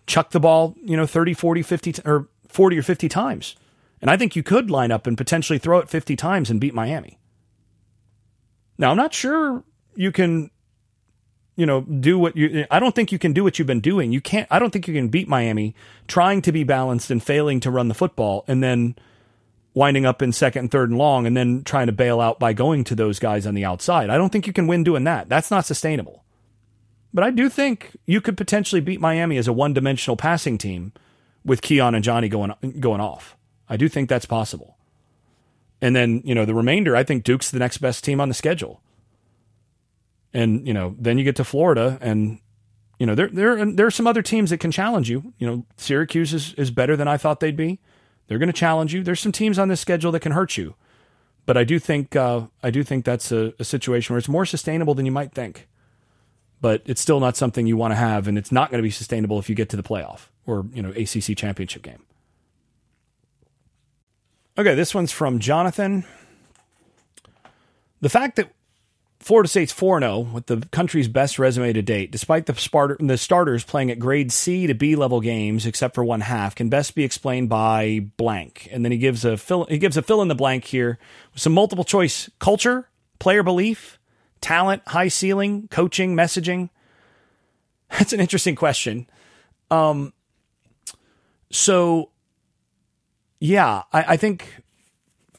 chuck 0.07 0.31
the 0.31 0.39
ball, 0.39 0.75
you 0.83 0.97
know, 0.97 1.05
30, 1.05 1.33
40, 1.33 1.61
50 1.61 1.93
or 2.05 2.27
40 2.47 2.77
or 2.77 2.83
50 2.83 3.09
times. 3.09 3.55
And 4.01 4.09
I 4.09 4.17
think 4.17 4.35
you 4.35 4.43
could 4.43 4.71
line 4.71 4.91
up 4.91 5.05
and 5.07 5.17
potentially 5.17 5.59
throw 5.59 5.79
it 5.79 5.89
50 5.89 6.15
times 6.15 6.49
and 6.49 6.59
beat 6.59 6.73
Miami. 6.73 7.19
Now, 8.77 8.91
I'm 8.91 8.97
not 8.97 9.13
sure 9.13 9.63
you 9.95 10.11
can 10.11 10.51
you 11.57 11.65
know, 11.65 11.81
do 11.81 12.19
what 12.19 12.37
you 12.37 12.65
I 12.69 12.79
don't 12.79 12.93
think 12.93 13.11
you 13.11 13.17
can 13.17 13.33
do 13.33 13.43
what 13.43 13.57
you've 13.57 13.67
been 13.67 13.81
doing. 13.81 14.13
You 14.13 14.21
can't 14.21 14.47
I 14.51 14.59
don't 14.59 14.71
think 14.71 14.87
you 14.87 14.93
can 14.93 15.09
beat 15.09 15.27
Miami 15.27 15.75
trying 16.07 16.43
to 16.43 16.51
be 16.51 16.63
balanced 16.63 17.09
and 17.09 17.21
failing 17.21 17.59
to 17.61 17.71
run 17.71 17.87
the 17.87 17.95
football 17.95 18.45
and 18.47 18.63
then 18.63 18.95
winding 19.73 20.05
up 20.05 20.21
in 20.21 20.31
second 20.31 20.59
and 20.59 20.71
third 20.71 20.89
and 20.89 20.99
long 20.99 21.25
and 21.25 21.35
then 21.35 21.63
trying 21.63 21.87
to 21.87 21.91
bail 21.91 22.21
out 22.21 22.39
by 22.39 22.53
going 22.53 22.83
to 22.83 22.95
those 22.95 23.17
guys 23.17 23.47
on 23.47 23.55
the 23.55 23.65
outside. 23.65 24.11
I 24.11 24.17
don't 24.17 24.29
think 24.29 24.45
you 24.45 24.53
can 24.53 24.67
win 24.67 24.83
doing 24.83 25.03
that. 25.05 25.29
That's 25.29 25.49
not 25.49 25.65
sustainable. 25.65 26.23
But 27.13 27.23
I 27.23 27.31
do 27.31 27.49
think 27.49 27.95
you 28.05 28.21
could 28.21 28.37
potentially 28.37 28.81
beat 28.81 28.99
Miami 28.99 29.37
as 29.37 29.47
a 29.47 29.53
one 29.53 29.73
dimensional 29.73 30.17
passing 30.17 30.57
team 30.57 30.93
with 31.45 31.61
Keon 31.61 31.95
and 31.95 32.03
Johnny 32.03 32.29
going 32.29 32.53
going 32.79 33.01
off. 33.01 33.35
I 33.69 33.77
do 33.77 33.89
think 33.89 34.09
that's 34.09 34.25
possible. 34.25 34.77
And 35.81 35.95
then, 35.95 36.21
you 36.25 36.33
know, 36.33 36.45
the 36.45 36.55
remainder, 36.55 36.95
I 36.95 37.03
think 37.03 37.23
Duke's 37.23 37.51
the 37.51 37.59
next 37.59 37.77
best 37.77 38.03
team 38.03 38.19
on 38.19 38.29
the 38.29 38.33
schedule. 38.33 38.81
And, 40.33 40.67
you 40.67 40.73
know, 40.73 40.95
then 40.99 41.17
you 41.17 41.23
get 41.23 41.35
to 41.37 41.43
Florida 41.43 41.97
and 42.01 42.39
you 42.99 43.05
know, 43.05 43.13
there 43.13 43.27
there 43.27 43.63
there 43.63 43.85
are 43.85 43.91
some 43.91 44.07
other 44.07 44.21
teams 44.21 44.49
that 44.49 44.59
can 44.59 44.71
challenge 44.71 45.09
you. 45.09 45.33
You 45.37 45.47
know, 45.47 45.65
Syracuse 45.77 46.33
is, 46.33 46.53
is 46.55 46.71
better 46.71 46.95
than 46.95 47.07
I 47.07 47.17
thought 47.17 47.39
they'd 47.39 47.55
be. 47.55 47.79
They're 48.27 48.39
going 48.39 48.47
to 48.47 48.53
challenge 48.53 48.93
you. 48.93 49.03
There's 49.03 49.19
some 49.19 49.31
teams 49.31 49.59
on 49.59 49.67
this 49.67 49.79
schedule 49.79 50.11
that 50.11 50.21
can 50.21 50.31
hurt 50.31 50.57
you, 50.57 50.75
but 51.45 51.57
I 51.57 51.63
do 51.63 51.77
think 51.77 52.15
uh, 52.15 52.47
I 52.63 52.71
do 52.71 52.83
think 52.83 53.05
that's 53.05 53.31
a, 53.31 53.53
a 53.59 53.63
situation 53.63 54.13
where 54.13 54.17
it's 54.17 54.27
more 54.27 54.45
sustainable 54.45 54.95
than 54.95 55.05
you 55.05 55.11
might 55.11 55.31
think. 55.31 55.67
But 56.59 56.81
it's 56.85 57.01
still 57.01 57.19
not 57.19 57.37
something 57.37 57.67
you 57.67 57.77
want 57.77 57.91
to 57.91 57.95
have, 57.95 58.27
and 58.27 58.37
it's 58.37 58.51
not 58.51 58.71
going 58.71 58.79
to 58.79 58.83
be 58.83 58.89
sustainable 58.91 59.37
if 59.37 59.47
you 59.47 59.55
get 59.55 59.69
to 59.69 59.77
the 59.77 59.83
playoff 59.83 60.29
or 60.45 60.65
you 60.73 60.81
know 60.81 60.89
ACC 60.89 61.37
championship 61.37 61.83
game. 61.83 62.03
Okay, 64.57 64.73
this 64.73 64.95
one's 64.95 65.11
from 65.11 65.37
Jonathan. 65.37 66.03
The 68.01 68.09
fact 68.09 68.37
that 68.37 68.51
Florida 69.19 69.49
State's 69.49 69.71
4 69.71 69.99
0 69.99 70.19
with 70.19 70.45
the 70.45 70.57
country's 70.71 71.07
best 71.07 71.37
resume 71.37 71.73
to 71.73 71.81
date, 71.81 72.11
despite 72.11 72.45
the, 72.45 72.55
Sparta- 72.55 73.03
the 73.03 73.17
starters 73.17 73.63
playing 73.63 73.91
at 73.91 73.99
grade 73.99 74.31
C 74.31 74.67
to 74.67 74.73
B 74.73 74.95
level 74.95 75.21
games, 75.21 75.65
except 75.65 75.95
for 75.95 76.03
one 76.03 76.21
half, 76.21 76.55
can 76.55 76.69
best 76.69 76.95
be 76.95 77.03
explained 77.03 77.49
by 77.49 78.07
blank. 78.17 78.67
And 78.71 78.85
then 78.85 78.91
he 78.91 78.97
gives 78.97 79.25
a 79.25 79.37
fill, 79.37 79.65
he 79.65 79.79
gives 79.79 79.97
a 79.97 80.01
fill 80.01 80.21
in 80.21 80.27
the 80.27 80.35
blank 80.35 80.65
here 80.65 80.97
with 81.33 81.41
some 81.41 81.53
multiple 81.53 81.83
choice 81.83 82.29
culture, 82.39 82.89
player 83.19 83.43
belief, 83.43 83.96
talent, 84.41 84.83
high 84.87 85.07
ceiling, 85.07 85.67
coaching, 85.69 86.15
messaging. 86.15 86.69
That's 87.89 88.13
an 88.13 88.19
interesting 88.19 88.55
question. 88.55 89.07
Um, 89.71 90.13
so, 91.51 92.09
yeah, 93.39 93.83
I, 93.93 94.13
I 94.13 94.17
think 94.17 94.61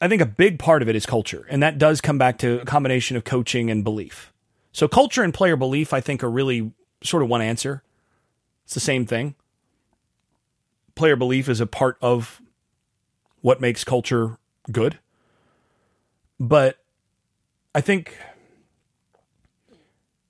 I 0.00 0.08
think 0.08 0.22
a 0.22 0.26
big 0.26 0.58
part 0.58 0.82
of 0.82 0.88
it 0.88 0.96
is 0.96 1.06
culture, 1.06 1.46
and 1.50 1.62
that 1.62 1.78
does 1.78 2.00
come 2.00 2.18
back 2.18 2.38
to 2.38 2.60
a 2.60 2.64
combination 2.64 3.16
of 3.16 3.24
coaching 3.24 3.70
and 3.70 3.82
belief. 3.82 4.32
So 4.72 4.86
culture 4.86 5.22
and 5.22 5.34
player 5.34 5.56
belief, 5.56 5.92
I 5.92 6.00
think, 6.00 6.22
are 6.22 6.30
really 6.30 6.72
sort 7.02 7.22
of 7.22 7.28
one 7.28 7.42
answer. 7.42 7.82
It's 8.64 8.74
the 8.74 8.80
same 8.80 9.06
thing. 9.06 9.34
Player 10.94 11.16
belief 11.16 11.48
is 11.48 11.60
a 11.60 11.66
part 11.66 11.96
of 12.00 12.40
what 13.40 13.60
makes 13.60 13.82
culture 13.82 14.38
good. 14.70 14.98
But 16.38 16.78
I 17.74 17.80
think 17.80 18.16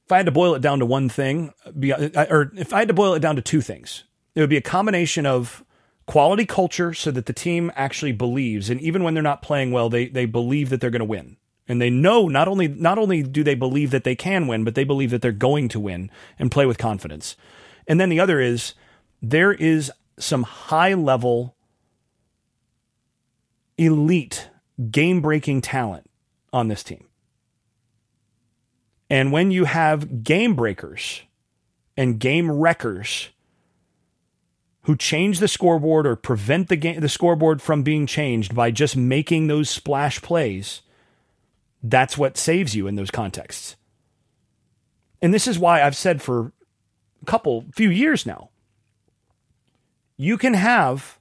if 0.09 0.13
I 0.13 0.17
had 0.17 0.25
to 0.25 0.33
boil 0.33 0.55
it 0.55 0.63
down 0.63 0.79
to 0.79 0.87
one 0.87 1.11
thing, 1.11 1.53
or 1.67 2.51
if 2.57 2.73
I 2.73 2.79
had 2.79 2.89
to 2.89 2.95
boil 2.95 3.13
it 3.13 3.21
down 3.21 3.37
to 3.37 3.43
two 3.43 3.61
things, 3.61 4.05
it 4.35 4.41
would 4.41 4.49
be 4.49 4.57
a 4.57 4.63
combination 4.63 5.27
of 5.27 5.63
quality 6.07 6.47
culture 6.47 6.95
so 6.95 7.11
that 7.11 7.27
the 7.27 7.35
team 7.35 7.71
actually 7.77 8.13
believes 8.13 8.71
and 8.71 8.81
even 8.81 9.03
when 9.03 9.13
they're 9.13 9.23
not 9.23 9.43
playing 9.43 9.71
well 9.71 9.91
they 9.91 10.09
they 10.09 10.25
believe 10.25 10.71
that 10.71 10.81
they're 10.81 10.89
going 10.89 11.01
to 11.01 11.05
win. 11.05 11.37
And 11.69 11.79
they 11.79 11.91
know 11.91 12.27
not 12.27 12.49
only 12.49 12.69
not 12.69 12.97
only 12.97 13.23
do 13.23 13.45
they 13.45 13.55
believe 13.55 13.91
that 13.91 14.05
they 14.05 14.17
can 14.17 14.47
win 14.47 14.65
but 14.65 14.75
they 14.75 14.85
believe 14.85 15.11
that 15.11 15.21
they're 15.21 15.31
going 15.31 15.69
to 15.69 15.79
win 15.79 16.11
and 16.39 16.51
play 16.51 16.65
with 16.65 16.79
confidence. 16.79 17.37
And 17.87 18.01
then 18.01 18.09
the 18.09 18.19
other 18.19 18.41
is 18.41 18.73
there 19.21 19.53
is 19.53 19.93
some 20.19 20.45
high 20.45 20.95
level 20.95 21.55
elite 23.77 24.49
game 24.91 25.21
breaking 25.21 25.61
talent 25.61 26.09
on 26.51 26.69
this 26.69 26.83
team 26.83 27.08
and 29.11 29.33
when 29.33 29.51
you 29.51 29.65
have 29.65 30.23
game 30.23 30.55
breakers 30.55 31.23
and 31.97 32.21
game 32.21 32.51
wreckers 32.51 33.31
who 34.83 34.97
change 34.97 35.39
the 35.39 35.49
scoreboard 35.49 36.07
or 36.07 36.17
prevent 36.17 36.69
the 36.69 36.77
game, 36.77 37.01
the 37.01 37.09
scoreboard 37.09 37.61
from 37.61 37.83
being 37.83 38.07
changed 38.07 38.55
by 38.55 38.71
just 38.71 38.97
making 38.97 39.47
those 39.47 39.69
splash 39.69 40.21
plays, 40.23 40.83
that's 41.83 42.19
what 42.19 42.37
saves 42.37 42.75
you 42.75 42.87
in 42.87 42.95
those 42.95 43.11
contexts. 43.11 43.77
And 45.21 45.35
this 45.35 45.47
is 45.47 45.59
why 45.59 45.83
I've 45.83 45.97
said 45.97 46.23
for 46.23 46.53
a 47.23 47.25
couple 47.27 47.65
few 47.75 47.91
years 47.91 48.25
now, 48.25 48.51
you 50.17 50.37
can 50.37 50.55
have 50.55 51.19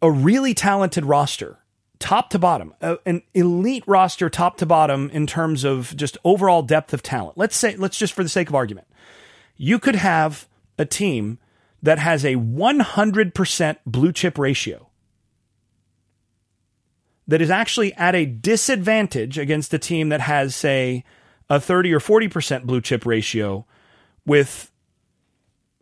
a 0.00 0.10
really 0.10 0.54
talented 0.54 1.04
roster 1.04 1.61
top 2.02 2.30
to 2.30 2.38
bottom, 2.38 2.74
an 3.06 3.22
elite 3.32 3.84
roster 3.86 4.28
top 4.28 4.56
to 4.56 4.66
bottom 4.66 5.08
in 5.10 5.24
terms 5.24 5.62
of 5.62 5.96
just 5.96 6.18
overall 6.24 6.62
depth 6.62 6.92
of 6.92 7.00
talent. 7.00 7.38
Let's 7.38 7.56
say 7.56 7.76
let's 7.76 7.96
just 7.96 8.12
for 8.12 8.24
the 8.24 8.28
sake 8.28 8.48
of 8.48 8.56
argument. 8.56 8.88
You 9.56 9.78
could 9.78 9.94
have 9.94 10.48
a 10.78 10.84
team 10.84 11.38
that 11.80 12.00
has 12.00 12.24
a 12.24 12.34
100% 12.34 13.76
blue 13.86 14.12
chip 14.12 14.36
ratio 14.36 14.88
that 17.28 17.40
is 17.40 17.50
actually 17.50 17.94
at 17.94 18.16
a 18.16 18.26
disadvantage 18.26 19.38
against 19.38 19.72
a 19.72 19.78
team 19.78 20.08
that 20.08 20.20
has, 20.20 20.56
say, 20.56 21.04
a 21.48 21.60
30 21.60 21.94
or 21.94 22.00
40% 22.00 22.64
blue 22.64 22.80
chip 22.80 23.06
ratio 23.06 23.64
with 24.26 24.72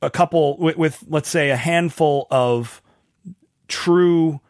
a 0.02 0.10
couple, 0.10 0.58
with, 0.58 0.76
with 0.76 1.02
let's 1.08 1.30
say, 1.30 1.48
a 1.48 1.56
handful 1.56 2.26
of 2.30 2.82
true 3.68 4.40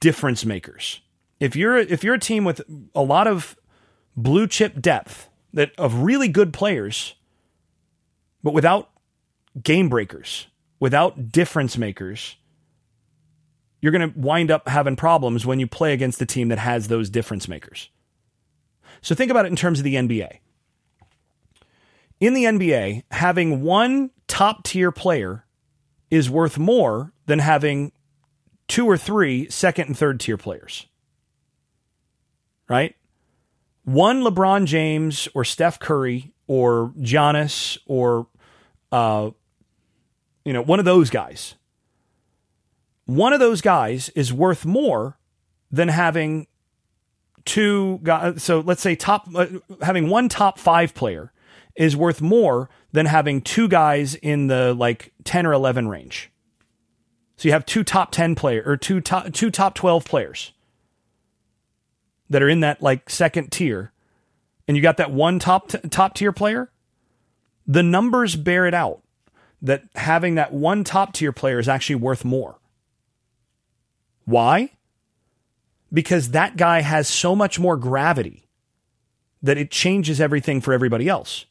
difference 0.00 0.44
makers. 0.44 1.00
If 1.40 1.54
you're 1.54 1.76
if 1.76 2.02
you're 2.02 2.14
a 2.14 2.20
team 2.20 2.44
with 2.44 2.60
a 2.94 3.02
lot 3.02 3.26
of 3.26 3.56
blue 4.16 4.46
chip 4.46 4.80
depth 4.80 5.28
that 5.54 5.72
of 5.78 6.02
really 6.02 6.28
good 6.28 6.52
players, 6.52 7.14
but 8.42 8.52
without 8.52 8.90
game 9.62 9.88
breakers, 9.88 10.46
without 10.80 11.30
difference 11.30 11.78
makers, 11.78 12.36
you're 13.80 13.92
going 13.92 14.12
to 14.12 14.18
wind 14.18 14.50
up 14.50 14.68
having 14.68 14.96
problems 14.96 15.46
when 15.46 15.60
you 15.60 15.66
play 15.66 15.92
against 15.92 16.20
a 16.20 16.26
team 16.26 16.48
that 16.48 16.58
has 16.58 16.88
those 16.88 17.08
difference 17.10 17.48
makers. 17.48 17.90
So 19.00 19.14
think 19.14 19.30
about 19.30 19.44
it 19.44 19.50
in 19.50 19.56
terms 19.56 19.78
of 19.78 19.84
the 19.84 19.94
NBA. 19.94 20.38
In 22.20 22.34
the 22.34 22.44
NBA, 22.44 23.04
having 23.12 23.62
one 23.62 24.10
top 24.26 24.64
tier 24.64 24.90
player 24.90 25.44
is 26.10 26.28
worth 26.28 26.58
more 26.58 27.12
than 27.26 27.38
having 27.38 27.92
two 28.68 28.86
or 28.86 28.96
three 28.96 29.48
second 29.50 29.88
and 29.88 29.98
third 29.98 30.20
tier 30.20 30.36
players. 30.36 30.86
Right? 32.68 32.94
One 33.84 34.22
LeBron 34.22 34.66
James 34.66 35.28
or 35.34 35.44
Steph 35.44 35.78
Curry 35.78 36.32
or 36.46 36.92
Giannis 36.98 37.78
or 37.86 38.26
uh, 38.92 39.30
you 40.44 40.52
know, 40.52 40.62
one 40.62 40.78
of 40.78 40.84
those 40.84 41.10
guys. 41.10 41.54
One 43.04 43.32
of 43.32 43.40
those 43.40 43.60
guys 43.60 44.10
is 44.10 44.32
worth 44.32 44.64
more 44.64 45.18
than 45.70 45.88
having 45.88 46.46
two 47.44 48.00
guys. 48.02 48.42
So 48.42 48.60
let's 48.60 48.82
say 48.82 48.94
top, 48.94 49.28
uh, 49.34 49.46
having 49.82 50.08
one 50.08 50.28
top 50.28 50.58
five 50.58 50.94
player 50.94 51.32
is 51.74 51.96
worth 51.96 52.20
more 52.20 52.68
than 52.92 53.06
having 53.06 53.40
two 53.40 53.68
guys 53.68 54.14
in 54.14 54.48
the 54.48 54.74
like 54.74 55.12
10 55.24 55.46
or 55.46 55.52
11 55.52 55.88
range. 55.88 56.30
So 57.38 57.48
you 57.48 57.52
have 57.52 57.64
two 57.64 57.84
top 57.84 58.10
10 58.10 58.34
player 58.34 58.64
or 58.66 58.76
two 58.76 59.00
top, 59.00 59.32
two 59.32 59.50
top 59.50 59.74
12 59.74 60.04
players 60.04 60.52
that 62.28 62.42
are 62.42 62.48
in 62.48 62.60
that 62.60 62.82
like 62.82 63.08
second 63.08 63.52
tier 63.52 63.92
and 64.66 64.76
you 64.76 64.82
got 64.82 64.96
that 64.96 65.12
one 65.12 65.38
top 65.38 65.68
t- 65.68 65.78
top 65.88 66.14
tier 66.14 66.32
player, 66.32 66.70
the 67.64 67.84
numbers 67.84 68.34
bear 68.34 68.66
it 68.66 68.74
out 68.74 69.02
that 69.62 69.84
having 69.94 70.34
that 70.34 70.52
one 70.52 70.82
top 70.82 71.12
tier 71.12 71.32
player 71.32 71.60
is 71.60 71.68
actually 71.68 71.94
worth 71.94 72.24
more. 72.24 72.58
Why? 74.24 74.72
Because 75.92 76.32
that 76.32 76.56
guy 76.56 76.80
has 76.80 77.08
so 77.08 77.36
much 77.36 77.58
more 77.60 77.76
gravity 77.76 78.48
that 79.42 79.56
it 79.56 79.70
changes 79.70 80.20
everything 80.20 80.60
for 80.60 80.74
everybody 80.74 81.08
else. 81.08 81.46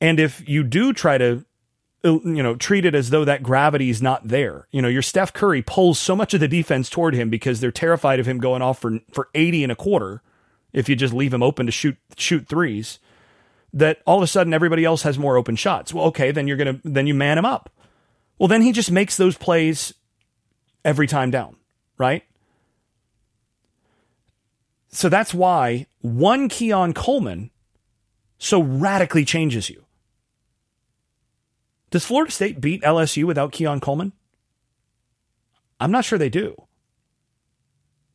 And 0.00 0.18
if 0.18 0.46
you 0.48 0.64
do 0.64 0.92
try 0.92 1.18
to 1.18 1.44
you 2.04 2.42
know, 2.42 2.54
treat 2.54 2.84
it 2.84 2.94
as 2.94 3.10
though 3.10 3.24
that 3.24 3.42
gravity 3.42 3.88
is 3.88 4.02
not 4.02 4.28
there. 4.28 4.68
You 4.70 4.82
know, 4.82 4.88
your 4.88 5.02
Steph 5.02 5.32
Curry 5.32 5.62
pulls 5.62 5.98
so 5.98 6.14
much 6.14 6.34
of 6.34 6.40
the 6.40 6.48
defense 6.48 6.90
toward 6.90 7.14
him 7.14 7.30
because 7.30 7.60
they're 7.60 7.72
terrified 7.72 8.20
of 8.20 8.26
him 8.26 8.38
going 8.38 8.62
off 8.62 8.78
for 8.78 9.00
for 9.10 9.28
80 9.34 9.64
and 9.64 9.72
a 9.72 9.76
quarter 9.76 10.22
if 10.72 10.88
you 10.88 10.96
just 10.96 11.14
leave 11.14 11.32
him 11.32 11.42
open 11.42 11.66
to 11.66 11.72
shoot 11.72 11.96
shoot 12.16 12.46
threes 12.46 12.98
that 13.72 14.00
all 14.06 14.18
of 14.18 14.22
a 14.22 14.26
sudden 14.26 14.54
everybody 14.54 14.84
else 14.84 15.02
has 15.02 15.18
more 15.18 15.36
open 15.36 15.56
shots. 15.56 15.92
Well, 15.92 16.06
okay, 16.06 16.30
then 16.30 16.46
you're 16.46 16.56
going 16.56 16.80
to 16.80 16.88
then 16.88 17.06
you 17.06 17.14
man 17.14 17.38
him 17.38 17.44
up. 17.44 17.70
Well, 18.38 18.48
then 18.48 18.62
he 18.62 18.72
just 18.72 18.90
makes 18.90 19.16
those 19.16 19.36
plays 19.36 19.94
every 20.84 21.06
time 21.06 21.30
down, 21.30 21.56
right? 21.98 22.22
So 24.88 25.08
that's 25.08 25.34
why 25.34 25.86
one 26.02 26.48
Keon 26.48 26.92
Coleman 26.92 27.50
so 28.38 28.60
radically 28.60 29.24
changes 29.24 29.70
you. 29.70 29.83
Does 31.94 32.04
Florida 32.04 32.32
State 32.32 32.60
beat 32.60 32.82
LSU 32.82 33.22
without 33.22 33.52
Keon 33.52 33.78
Coleman? 33.78 34.10
I'm 35.78 35.92
not 35.92 36.04
sure 36.04 36.18
they 36.18 36.28
do. 36.28 36.66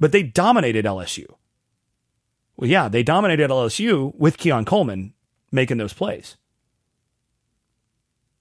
But 0.02 0.12
they 0.12 0.22
dominated 0.22 0.84
LSU. 0.84 1.28
Well, 2.58 2.70
yeah, 2.70 2.90
they 2.90 3.04
dominated 3.04 3.50
LSU 3.50 4.14
with 4.18 4.38
Keon 4.38 4.66
Coleman 4.66 5.14
making 5.50 5.78
those 5.78 5.94
plays. 5.94 6.36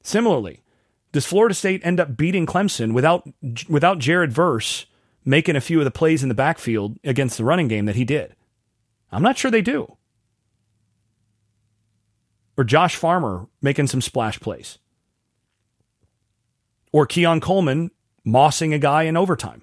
Similarly, 0.03 0.65
does 1.13 1.25
Florida 1.25 1.55
State 1.55 1.83
end 1.85 2.01
up 2.01 2.17
beating 2.17 2.45
Clemson 2.45 2.93
without 2.93 3.25
without 3.69 4.01
Jared 4.01 4.33
Verse 4.33 4.87
making 5.25 5.55
a 5.55 5.61
few 5.61 5.79
of 5.79 5.85
the 5.85 5.93
plays 5.93 6.25
in 6.25 6.29
the 6.29 6.35
backfield 6.35 6.99
against 7.05 7.39
the 7.39 7.45
running 7.45 7.69
game 7.69 7.85
that 7.85 7.95
he 7.95 8.05
did? 8.05 8.35
I'm 9.13 9.23
not 9.23 9.39
sure 9.39 9.53
they 9.53 9.63
do. 9.63 9.99
Or 12.57 12.65
Josh 12.65 12.97
Farmer 12.97 13.47
making 13.63 13.87
some 13.87 14.01
splash 14.01 14.41
plays. 14.41 14.79
Or 16.93 17.07
Keon 17.07 17.41
Coleman 17.41 17.91
mossing 18.27 18.75
a 18.75 18.79
guy 18.79 19.05
in 19.05 19.17
overtime. 19.17 19.63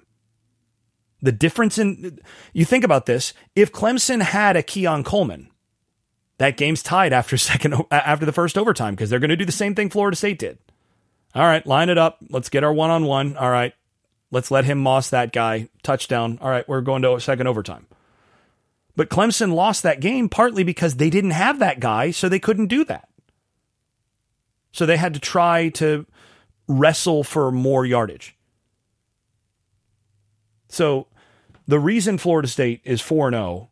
The 1.22 1.32
difference 1.32 1.78
in 1.78 2.20
you 2.52 2.64
think 2.64 2.84
about 2.84 3.06
this, 3.06 3.32
if 3.54 3.72
Clemson 3.72 4.22
had 4.22 4.56
a 4.56 4.62
Keon 4.62 5.02
Coleman, 5.02 5.50
that 6.38 6.56
game's 6.56 6.82
tied 6.82 7.12
after 7.12 7.36
second 7.36 7.74
after 7.90 8.26
the 8.26 8.32
first 8.32 8.58
overtime 8.58 8.94
because 8.94 9.10
they're 9.10 9.18
going 9.18 9.30
to 9.30 9.36
do 9.36 9.44
the 9.44 9.52
same 9.52 9.74
thing 9.74 9.90
Florida 9.90 10.16
State 10.16 10.38
did. 10.38 10.58
All 11.34 11.44
right, 11.44 11.66
line 11.66 11.88
it 11.88 11.98
up. 11.98 12.18
Let's 12.30 12.48
get 12.48 12.64
our 12.64 12.72
one 12.72 12.90
on 12.90 13.04
one. 13.04 13.36
All 13.36 13.50
right, 13.50 13.74
let's 14.30 14.50
let 14.50 14.64
him 14.64 14.78
moss 14.78 15.10
that 15.10 15.32
guy. 15.32 15.68
Touchdown. 15.82 16.38
All 16.40 16.50
right, 16.50 16.68
we're 16.68 16.80
going 16.80 17.02
to 17.02 17.20
second 17.20 17.46
overtime. 17.46 17.86
But 18.94 19.10
Clemson 19.10 19.52
lost 19.52 19.82
that 19.82 20.00
game 20.00 20.28
partly 20.28 20.64
because 20.64 20.96
they 20.96 21.10
didn't 21.10 21.32
have 21.32 21.58
that 21.58 21.80
guy, 21.80 22.10
so 22.10 22.28
they 22.28 22.38
couldn't 22.38 22.68
do 22.68 22.84
that. 22.84 23.08
So 24.72 24.86
they 24.86 24.96
had 24.96 25.14
to 25.14 25.20
try 25.20 25.68
to 25.70 26.06
wrestle 26.68 27.24
for 27.24 27.50
more 27.50 27.84
yardage. 27.84 28.36
So 30.68 31.06
the 31.66 31.78
reason 31.78 32.18
Florida 32.18 32.48
State 32.48 32.80
is 32.84 33.00
4 33.00 33.30
0, 33.30 33.70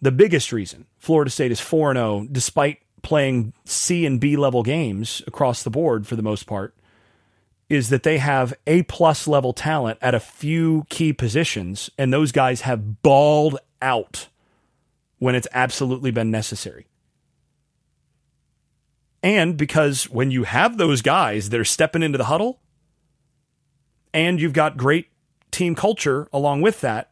the 0.00 0.12
biggest 0.12 0.52
reason 0.52 0.86
Florida 0.98 1.30
State 1.30 1.52
is 1.52 1.60
4 1.60 1.94
0, 1.94 2.28
despite 2.30 2.78
playing 3.02 3.52
C 3.64 4.06
and 4.06 4.20
B 4.20 4.36
level 4.36 4.62
games 4.62 5.22
across 5.26 5.62
the 5.62 5.70
board 5.70 6.06
for 6.06 6.16
the 6.16 6.22
most 6.22 6.46
part, 6.46 6.74
is 7.68 7.88
that 7.90 8.02
they 8.02 8.18
have 8.18 8.54
A 8.66 8.82
plus 8.82 9.26
level 9.26 9.52
talent 9.52 9.98
at 10.02 10.14
a 10.14 10.20
few 10.20 10.86
key 10.88 11.12
positions, 11.12 11.90
and 11.96 12.12
those 12.12 12.32
guys 12.32 12.62
have 12.62 13.02
balled 13.02 13.58
out 13.80 14.28
when 15.18 15.34
it's 15.34 15.48
absolutely 15.52 16.10
been 16.10 16.30
necessary. 16.30 16.86
And 19.24 19.56
because 19.56 20.10
when 20.10 20.30
you 20.30 20.44
have 20.44 20.76
those 20.76 21.00
guys 21.00 21.48
that 21.48 21.58
are 21.58 21.64
stepping 21.64 22.02
into 22.02 22.18
the 22.18 22.24
huddle, 22.24 22.60
and 24.12 24.38
you've 24.38 24.52
got 24.52 24.76
great 24.76 25.08
team 25.50 25.74
culture 25.74 26.28
along 26.30 26.60
with 26.60 26.82
that, 26.82 27.10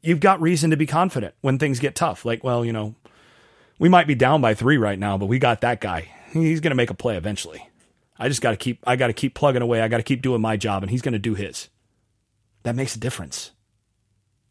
you've 0.00 0.20
got 0.20 0.40
reason 0.40 0.70
to 0.70 0.76
be 0.76 0.86
confident 0.86 1.34
when 1.40 1.58
things 1.58 1.80
get 1.80 1.96
tough. 1.96 2.24
Like, 2.24 2.44
well, 2.44 2.64
you 2.64 2.72
know, 2.72 2.94
we 3.80 3.88
might 3.88 4.06
be 4.06 4.14
down 4.14 4.40
by 4.42 4.54
three 4.54 4.76
right 4.76 4.96
now, 4.98 5.18
but 5.18 5.26
we 5.26 5.40
got 5.40 5.62
that 5.62 5.80
guy. 5.80 6.08
He's 6.32 6.60
going 6.60 6.70
to 6.70 6.76
make 6.76 6.90
a 6.90 6.94
play 6.94 7.16
eventually. 7.16 7.68
I 8.16 8.28
just 8.28 8.40
got 8.40 8.52
to 8.52 8.56
keep, 8.56 8.78
I 8.86 8.94
got 8.94 9.08
to 9.08 9.12
keep 9.12 9.34
plugging 9.34 9.60
away. 9.60 9.82
I 9.82 9.88
got 9.88 9.96
to 9.96 10.04
keep 10.04 10.22
doing 10.22 10.40
my 10.40 10.56
job 10.56 10.84
and 10.84 10.90
he's 10.90 11.02
going 11.02 11.14
to 11.14 11.18
do 11.18 11.34
his. 11.34 11.68
That 12.62 12.76
makes 12.76 12.94
a 12.94 13.00
difference. 13.00 13.50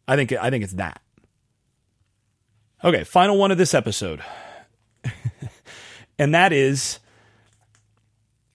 I 0.06 0.16
think, 0.16 0.32
I 0.32 0.50
think 0.50 0.64
it's 0.64 0.74
that. 0.74 1.00
Okay. 2.84 3.04
Final 3.04 3.38
one 3.38 3.52
of 3.52 3.56
this 3.56 3.72
episode. 3.72 4.22
and 6.18 6.34
that 6.34 6.52
is, 6.52 6.98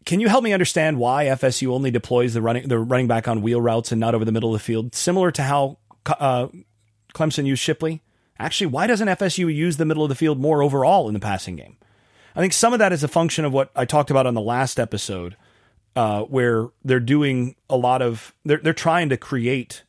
can 0.06 0.20
you 0.20 0.28
help 0.28 0.44
me 0.44 0.54
understand 0.54 0.98
why 0.98 1.26
FSU 1.26 1.72
only 1.72 1.92
deploys 1.92 2.34
the 2.34 2.42
running 2.42 2.68
the 2.68 2.80
running 2.80 3.08
back 3.08 3.28
on 3.28 3.42
wheel 3.42 3.62
routes 3.62 3.92
and 3.92 4.00
not 4.00 4.16
over 4.16 4.26
the 4.26 4.32
middle 4.32 4.54
of 4.54 4.60
the 4.60 4.64
field, 4.64 4.96
similar 4.96 5.32
to 5.32 5.44
how 5.44 5.78
uh, 6.20 6.48
Clemson 7.14 7.46
used 7.46 7.62
Shipley? 7.62 8.02
Actually, 8.40 8.68
why 8.68 8.88
doesn't 8.88 9.08
FSU 9.08 9.54
use 9.54 9.78
the 9.78 9.86
middle 9.86 10.04
of 10.04 10.10
the 10.10 10.16
field 10.16 10.40
more 10.40 10.64
overall 10.64 11.08
in 11.08 11.14
the 11.14 11.20
passing 11.20 11.58
game? 11.58 11.76
I 12.36 12.40
think 12.40 12.54
some 12.54 12.74
of 12.74 12.80
that 12.80 12.94
is 12.94 13.04
a 13.04 13.08
function 13.08 13.44
of 13.44 13.52
what 13.52 13.70
I 13.76 13.86
talked 13.86 14.10
about 14.10 14.26
on 14.26 14.34
the 14.34 14.42
last 14.42 14.80
episode, 14.80 15.36
uh, 15.96 16.22
where 16.24 16.70
they're 16.86 17.00
doing 17.00 17.56
a 17.70 17.76
lot 17.76 18.02
of 18.02 18.34
they're 18.46 18.60
they're 18.60 18.74
trying 18.74 19.10
to 19.10 19.18
create 19.18 19.84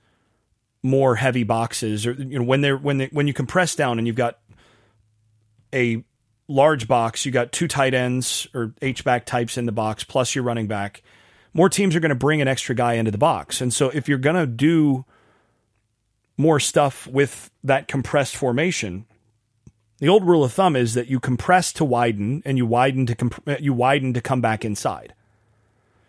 more 0.83 1.17
heavy 1.17 1.45
boxes, 1.45 2.07
or 2.07 2.13
you 2.13 2.39
know 2.39 2.45
when 2.45 2.61
they're 2.61 2.77
when 2.77 2.99
they 2.99 3.07
when 3.13 3.27
you 3.27 3.33
compress 3.33 3.75
down 3.77 3.99
and 3.99 4.07
you've 4.07 4.17
got 4.17 4.39
a 5.73 6.03
large 6.51 6.89
box, 6.89 7.25
you 7.25 7.33
got 7.33 7.53
two 7.53 7.69
tight 7.69 7.95
ends 7.95 8.47
or 8.55 8.75
H 8.83 9.05
back 9.05 9.25
types 9.25 9.57
in 9.57 9.67
the 9.67 9.73
box, 9.73 10.05
plus 10.05 10.35
your 10.35 10.45
running 10.45 10.67
back. 10.67 11.03
More 11.55 11.69
teams 11.69 11.97
are 11.97 12.01
going 12.01 12.11
to 12.11 12.15
bring 12.15 12.41
an 12.41 12.49
extra 12.49 12.75
guy 12.75 12.95
into 12.95 13.11
the 13.11 13.19
box, 13.19 13.61
and 13.61 13.73
so 13.73 13.89
if 13.91 14.09
you're 14.09 14.19
going 14.19 14.37
to 14.37 14.47
do 14.47 15.05
more 16.41 16.59
stuff 16.59 17.07
with 17.07 17.51
that 17.63 17.87
compressed 17.87 18.35
formation. 18.35 19.05
The 19.99 20.09
old 20.09 20.27
rule 20.27 20.43
of 20.43 20.53
thumb 20.55 20.75
is 20.75 20.95
that 20.95 21.09
you 21.09 21.21
compress 21.21 21.71
to 21.75 21.85
widen 21.85 22.43
and 22.47 22.57
you 22.57 22.65
widen 22.65 23.05
to 23.07 23.15
comp- 23.15 23.47
uh, 23.47 23.57
you 23.61 23.75
widen 23.75 24.15
to 24.15 24.23
come 24.23 24.41
back 24.41 24.65
inside. 24.65 25.15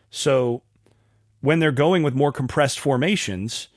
So 0.10 0.64
when 1.42 1.60
they're 1.60 1.74
going 1.74 2.02
with 2.02 2.16
more 2.16 2.32
compressed 2.32 2.80
formations, 2.80 3.68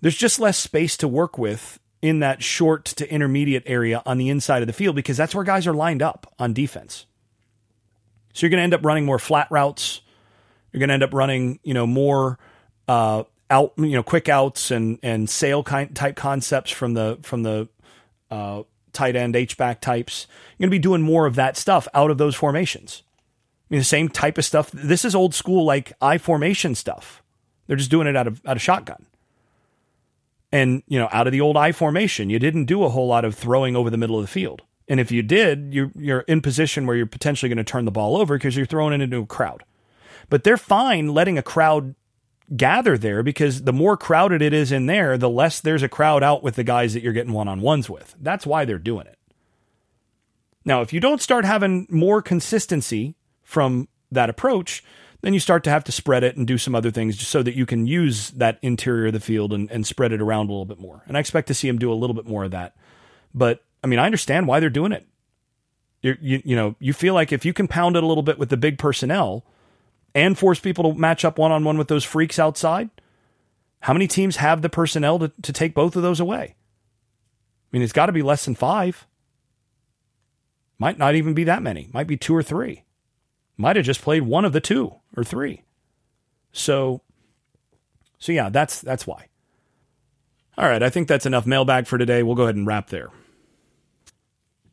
there's 0.00 0.16
just 0.16 0.38
less 0.38 0.56
space 0.56 0.96
to 0.98 1.08
work 1.08 1.36
with 1.36 1.80
in 2.04 2.18
that 2.18 2.42
short 2.42 2.84
to 2.84 3.10
intermediate 3.10 3.62
area 3.64 4.02
on 4.04 4.18
the 4.18 4.28
inside 4.28 4.60
of 4.62 4.66
the 4.66 4.74
field 4.74 4.94
because 4.94 5.16
that's 5.16 5.34
where 5.34 5.42
guys 5.42 5.66
are 5.66 5.72
lined 5.72 6.02
up 6.02 6.30
on 6.38 6.52
defense. 6.52 7.06
So 8.34 8.44
you're 8.44 8.50
going 8.50 8.58
to 8.58 8.64
end 8.64 8.74
up 8.74 8.84
running 8.84 9.06
more 9.06 9.18
flat 9.18 9.48
routes. 9.50 10.02
You're 10.70 10.80
going 10.80 10.88
to 10.88 10.94
end 10.94 11.02
up 11.02 11.14
running, 11.14 11.60
you 11.62 11.72
know, 11.72 11.86
more 11.86 12.38
uh, 12.88 13.24
out, 13.48 13.72
you 13.78 13.92
know, 13.92 14.02
quick 14.02 14.28
outs 14.28 14.70
and 14.70 14.98
and 15.02 15.30
sail 15.30 15.62
kind 15.62 15.96
type 15.96 16.14
concepts 16.14 16.70
from 16.70 16.92
the 16.92 17.18
from 17.22 17.42
the 17.42 17.68
uh, 18.30 18.64
tight 18.92 19.16
end 19.16 19.34
H 19.34 19.56
back 19.56 19.80
types. 19.80 20.26
You're 20.58 20.66
going 20.66 20.72
to 20.72 20.78
be 20.78 20.82
doing 20.82 21.00
more 21.00 21.24
of 21.24 21.36
that 21.36 21.56
stuff 21.56 21.88
out 21.94 22.10
of 22.10 22.18
those 22.18 22.34
formations. 22.34 23.02
I 23.08 23.66
mean, 23.70 23.80
the 23.80 23.84
same 23.84 24.10
type 24.10 24.36
of 24.36 24.44
stuff. 24.44 24.70
This 24.72 25.06
is 25.06 25.14
old 25.14 25.34
school 25.34 25.64
like 25.64 25.94
I 26.02 26.18
formation 26.18 26.74
stuff. 26.74 27.22
They're 27.66 27.78
just 27.78 27.90
doing 27.90 28.06
it 28.06 28.14
out 28.14 28.26
of 28.26 28.42
out 28.44 28.56
of 28.56 28.62
shotgun. 28.62 29.06
And 30.54 30.84
you 30.86 31.00
know, 31.00 31.08
out 31.10 31.26
of 31.26 31.32
the 31.32 31.40
old 31.40 31.56
I 31.56 31.72
formation, 31.72 32.30
you 32.30 32.38
didn't 32.38 32.66
do 32.66 32.84
a 32.84 32.88
whole 32.88 33.08
lot 33.08 33.24
of 33.24 33.34
throwing 33.34 33.74
over 33.74 33.90
the 33.90 33.96
middle 33.96 34.16
of 34.16 34.22
the 34.22 34.30
field. 34.30 34.62
And 34.86 35.00
if 35.00 35.10
you 35.10 35.20
did, 35.20 35.74
you're 35.74 35.90
you're 35.96 36.20
in 36.20 36.42
position 36.42 36.86
where 36.86 36.94
you're 36.94 37.06
potentially 37.06 37.48
going 37.48 37.56
to 37.58 37.64
turn 37.64 37.86
the 37.86 37.90
ball 37.90 38.16
over 38.16 38.36
because 38.36 38.56
you're 38.56 38.64
throwing 38.64 38.94
it 38.94 39.02
into 39.02 39.18
a 39.18 39.26
crowd. 39.26 39.64
But 40.30 40.44
they're 40.44 40.56
fine 40.56 41.08
letting 41.08 41.38
a 41.38 41.42
crowd 41.42 41.96
gather 42.54 42.96
there 42.96 43.24
because 43.24 43.62
the 43.62 43.72
more 43.72 43.96
crowded 43.96 44.42
it 44.42 44.52
is 44.52 44.70
in 44.70 44.86
there, 44.86 45.18
the 45.18 45.28
less 45.28 45.58
there's 45.58 45.82
a 45.82 45.88
crowd 45.88 46.22
out 46.22 46.44
with 46.44 46.54
the 46.54 46.62
guys 46.62 46.94
that 46.94 47.02
you're 47.02 47.12
getting 47.12 47.32
one 47.32 47.48
on 47.48 47.60
ones 47.60 47.90
with. 47.90 48.14
That's 48.20 48.46
why 48.46 48.64
they're 48.64 48.78
doing 48.78 49.08
it. 49.08 49.18
Now, 50.64 50.82
if 50.82 50.92
you 50.92 51.00
don't 51.00 51.20
start 51.20 51.44
having 51.44 51.88
more 51.90 52.22
consistency 52.22 53.16
from 53.42 53.88
that 54.12 54.30
approach, 54.30 54.84
then 55.24 55.34
you 55.34 55.40
start 55.40 55.64
to 55.64 55.70
have 55.70 55.84
to 55.84 55.92
spread 55.92 56.22
it 56.22 56.36
and 56.36 56.46
do 56.46 56.58
some 56.58 56.74
other 56.74 56.90
things 56.90 57.16
just 57.16 57.30
so 57.30 57.42
that 57.42 57.54
you 57.54 57.66
can 57.66 57.86
use 57.86 58.30
that 58.30 58.58
interior 58.62 59.06
of 59.06 59.12
the 59.12 59.20
field 59.20 59.52
and, 59.52 59.70
and 59.70 59.86
spread 59.86 60.12
it 60.12 60.20
around 60.20 60.46
a 60.46 60.52
little 60.52 60.64
bit 60.64 60.78
more. 60.78 61.02
And 61.06 61.16
I 61.16 61.20
expect 61.20 61.48
to 61.48 61.54
see 61.54 61.68
them 61.68 61.78
do 61.78 61.92
a 61.92 61.94
little 61.94 62.14
bit 62.14 62.26
more 62.26 62.44
of 62.44 62.50
that. 62.50 62.76
But 63.34 63.64
I 63.82 63.86
mean, 63.86 63.98
I 63.98 64.06
understand 64.06 64.46
why 64.46 64.60
they're 64.60 64.70
doing 64.70 64.92
it. 64.92 65.06
You, 66.02 66.16
you, 66.20 66.42
you 66.44 66.56
know, 66.56 66.76
you 66.78 66.92
feel 66.92 67.14
like 67.14 67.32
if 67.32 67.44
you 67.44 67.52
can 67.52 67.68
pound 67.68 67.96
it 67.96 68.02
a 68.02 68.06
little 68.06 68.22
bit 68.22 68.38
with 68.38 68.50
the 68.50 68.56
big 68.56 68.78
personnel, 68.78 69.44
and 70.14 70.38
force 70.38 70.60
people 70.60 70.92
to 70.92 70.98
match 70.98 71.24
up 71.24 71.38
one 71.38 71.52
on 71.52 71.64
one 71.64 71.76
with 71.76 71.88
those 71.88 72.04
freaks 72.04 72.38
outside? 72.38 72.88
How 73.80 73.92
many 73.92 74.06
teams 74.06 74.36
have 74.36 74.62
the 74.62 74.68
personnel 74.68 75.18
to, 75.18 75.32
to 75.42 75.52
take 75.52 75.74
both 75.74 75.96
of 75.96 76.02
those 76.02 76.20
away? 76.20 76.54
I 76.54 77.68
mean, 77.72 77.82
it's 77.82 77.92
got 77.92 78.06
to 78.06 78.12
be 78.12 78.22
less 78.22 78.44
than 78.44 78.54
five. 78.54 79.06
Might 80.78 80.98
not 80.98 81.14
even 81.14 81.34
be 81.34 81.44
that 81.44 81.62
many. 81.62 81.90
Might 81.92 82.06
be 82.06 82.16
two 82.16 82.34
or 82.34 82.42
three. 82.42 82.84
Might 83.56 83.76
have 83.76 83.84
just 83.84 84.02
played 84.02 84.22
one 84.22 84.44
of 84.44 84.52
the 84.52 84.60
two 84.60 84.94
or 85.16 85.24
three. 85.24 85.62
So, 86.52 87.02
so 88.18 88.32
yeah, 88.32 88.48
that's 88.48 88.80
that's 88.80 89.06
why. 89.06 89.28
All 90.56 90.68
right, 90.68 90.82
I 90.82 90.90
think 90.90 91.08
that's 91.08 91.26
enough 91.26 91.46
mailbag 91.46 91.86
for 91.86 91.98
today. 91.98 92.22
We'll 92.22 92.36
go 92.36 92.44
ahead 92.44 92.56
and 92.56 92.66
wrap 92.66 92.88
there. 92.88 93.10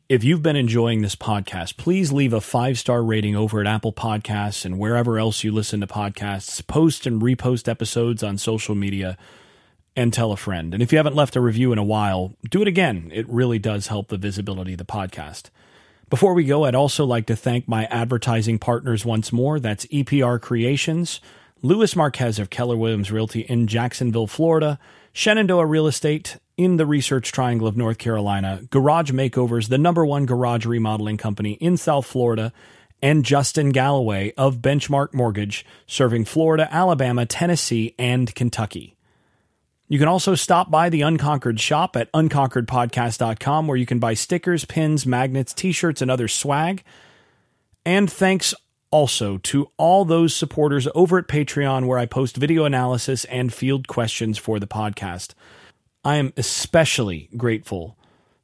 If 0.08 0.22
you've 0.22 0.42
been 0.42 0.56
enjoying 0.56 1.00
this 1.00 1.16
podcast, 1.16 1.76
please 1.76 2.12
leave 2.12 2.32
a 2.32 2.40
five 2.40 2.78
star 2.78 3.02
rating 3.02 3.34
over 3.34 3.60
at 3.60 3.66
Apple 3.66 3.92
Podcasts 3.92 4.64
and 4.64 4.78
wherever 4.78 5.18
else 5.18 5.42
you 5.42 5.50
listen 5.50 5.80
to 5.80 5.86
podcasts. 5.86 6.64
Post 6.66 7.06
and 7.06 7.22
repost 7.22 7.66
episodes 7.66 8.22
on 8.22 8.36
social 8.36 8.74
media 8.74 9.16
and 9.96 10.12
tell 10.12 10.30
a 10.30 10.36
friend. 10.36 10.74
And 10.74 10.82
if 10.82 10.92
you 10.92 10.98
haven't 10.98 11.16
left 11.16 11.34
a 11.36 11.40
review 11.40 11.72
in 11.72 11.78
a 11.78 11.84
while, 11.84 12.34
do 12.48 12.62
it 12.62 12.68
again. 12.68 13.10
It 13.12 13.28
really 13.28 13.58
does 13.58 13.86
help 13.86 14.08
the 14.08 14.18
visibility 14.18 14.72
of 14.72 14.78
the 14.78 14.84
podcast. 14.84 15.50
Before 16.10 16.34
we 16.34 16.44
go, 16.44 16.64
I'd 16.64 16.74
also 16.74 17.04
like 17.04 17.26
to 17.26 17.36
thank 17.36 17.66
my 17.66 17.86
advertising 17.86 18.58
partners 18.58 19.04
once 19.04 19.32
more. 19.32 19.58
That's 19.58 19.86
EPR 19.86 20.40
Creations, 20.40 21.20
Luis 21.62 21.96
Marquez 21.96 22.38
of 22.38 22.50
Keller 22.50 22.76
Williams 22.76 23.10
Realty 23.10 23.40
in 23.40 23.66
Jacksonville, 23.66 24.26
Florida, 24.26 24.78
Shenandoah 25.12 25.66
Real 25.66 25.86
Estate, 25.86 26.36
in 26.56 26.76
the 26.76 26.86
Research 26.86 27.32
Triangle 27.32 27.66
of 27.66 27.76
North 27.76 27.98
Carolina, 27.98 28.62
Garage 28.70 29.10
Makeovers, 29.10 29.68
the 29.68 29.78
number 29.78 30.04
one 30.04 30.26
garage 30.26 30.66
remodeling 30.66 31.16
company 31.16 31.52
in 31.54 31.76
South 31.76 32.06
Florida, 32.06 32.52
and 33.00 33.24
Justin 33.24 33.70
Galloway 33.70 34.32
of 34.36 34.58
Benchmark 34.58 35.12
Mortgage, 35.12 35.66
serving 35.86 36.24
Florida, 36.24 36.68
Alabama, 36.70 37.26
Tennessee, 37.26 37.94
and 37.98 38.34
Kentucky. 38.34 38.96
You 39.92 39.98
can 39.98 40.08
also 40.08 40.34
stop 40.34 40.70
by 40.70 40.88
the 40.88 41.02
Unconquered 41.02 41.60
shop 41.60 41.98
at 41.98 42.10
unconqueredpodcast.com 42.12 43.66
where 43.66 43.76
you 43.76 43.84
can 43.84 43.98
buy 43.98 44.14
stickers, 44.14 44.64
pins, 44.64 45.04
magnets, 45.04 45.52
t 45.52 45.70
shirts, 45.70 46.00
and 46.00 46.10
other 46.10 46.28
swag. 46.28 46.82
And 47.84 48.10
thanks 48.10 48.54
also 48.90 49.36
to 49.36 49.68
all 49.76 50.06
those 50.06 50.34
supporters 50.34 50.88
over 50.94 51.18
at 51.18 51.28
Patreon 51.28 51.84
where 51.84 51.98
I 51.98 52.06
post 52.06 52.38
video 52.38 52.64
analysis 52.64 53.26
and 53.26 53.52
field 53.52 53.86
questions 53.86 54.38
for 54.38 54.58
the 54.58 54.66
podcast. 54.66 55.34
I 56.02 56.16
am 56.16 56.32
especially 56.38 57.28
grateful 57.36 57.98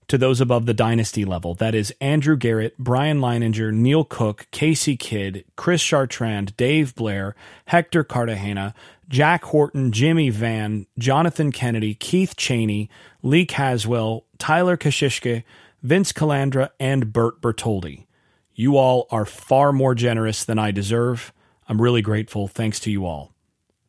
to 0.09 0.19
those 0.19 0.41
above 0.41 0.67
the 0.67 0.75
dynasty 0.75 1.25
level. 1.25 1.55
That 1.55 1.75
is 1.75 1.95
Andrew 2.01 2.37
Garrett, 2.37 2.77
Brian 2.79 3.21
Leininger, 3.21 3.73
Neil 3.73 4.05
Cook, 4.05 4.47
Casey 4.51 4.97
Kidd, 4.97 5.45
Chris 5.55 5.83
Chartrand, 5.83 6.57
Dave 6.57 6.95
Blair, 6.95 7.37
Hector 7.67 8.05
Cartagena, 8.05 8.75
Jack 9.09 9.45
Horton, 9.45 9.93
Jimmy 9.93 10.31
Van, 10.31 10.87
Jonathan 10.99 11.53
Kennedy, 11.53 11.95
Keith 11.95 12.37
Cheney, 12.37 12.91
Lee 13.23 13.47
Caswell, 13.47 14.25
Tyler 14.39 14.77
Kashishke, 14.77 15.45
Vince 15.83 16.13
Calandra, 16.13 16.71
and 16.81 17.13
Bert 17.13 17.41
Bertoldi. 17.41 18.07
You 18.55 18.77
all 18.77 19.07
are 19.11 19.25
far 19.25 19.73
more 19.73 19.95
generous 19.95 20.45
than 20.45 20.59
I 20.59 20.71
deserve. 20.71 21.33
I'm 21.69 21.81
really 21.81 22.03
grateful. 22.03 22.49
Thanks 22.49 22.81
to 22.81 22.91
you 22.91 23.07
all. 23.07 23.33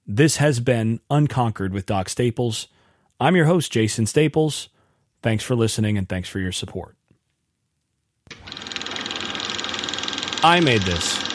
This 0.05 0.37
has 0.37 0.59
been 0.59 0.99
Unconquered 1.09 1.73
with 1.73 1.85
Doc 1.85 2.09
Staples. 2.09 2.67
I'm 3.19 3.35
your 3.35 3.45
host, 3.45 3.71
Jason 3.71 4.05
Staples. 4.05 4.69
Thanks 5.21 5.43
for 5.43 5.55
listening 5.55 5.97
and 5.97 6.07
thanks 6.07 6.29
for 6.29 6.39
your 6.39 6.51
support. 6.51 6.95
I 10.41 10.61
made 10.61 10.81
this. 10.83 11.28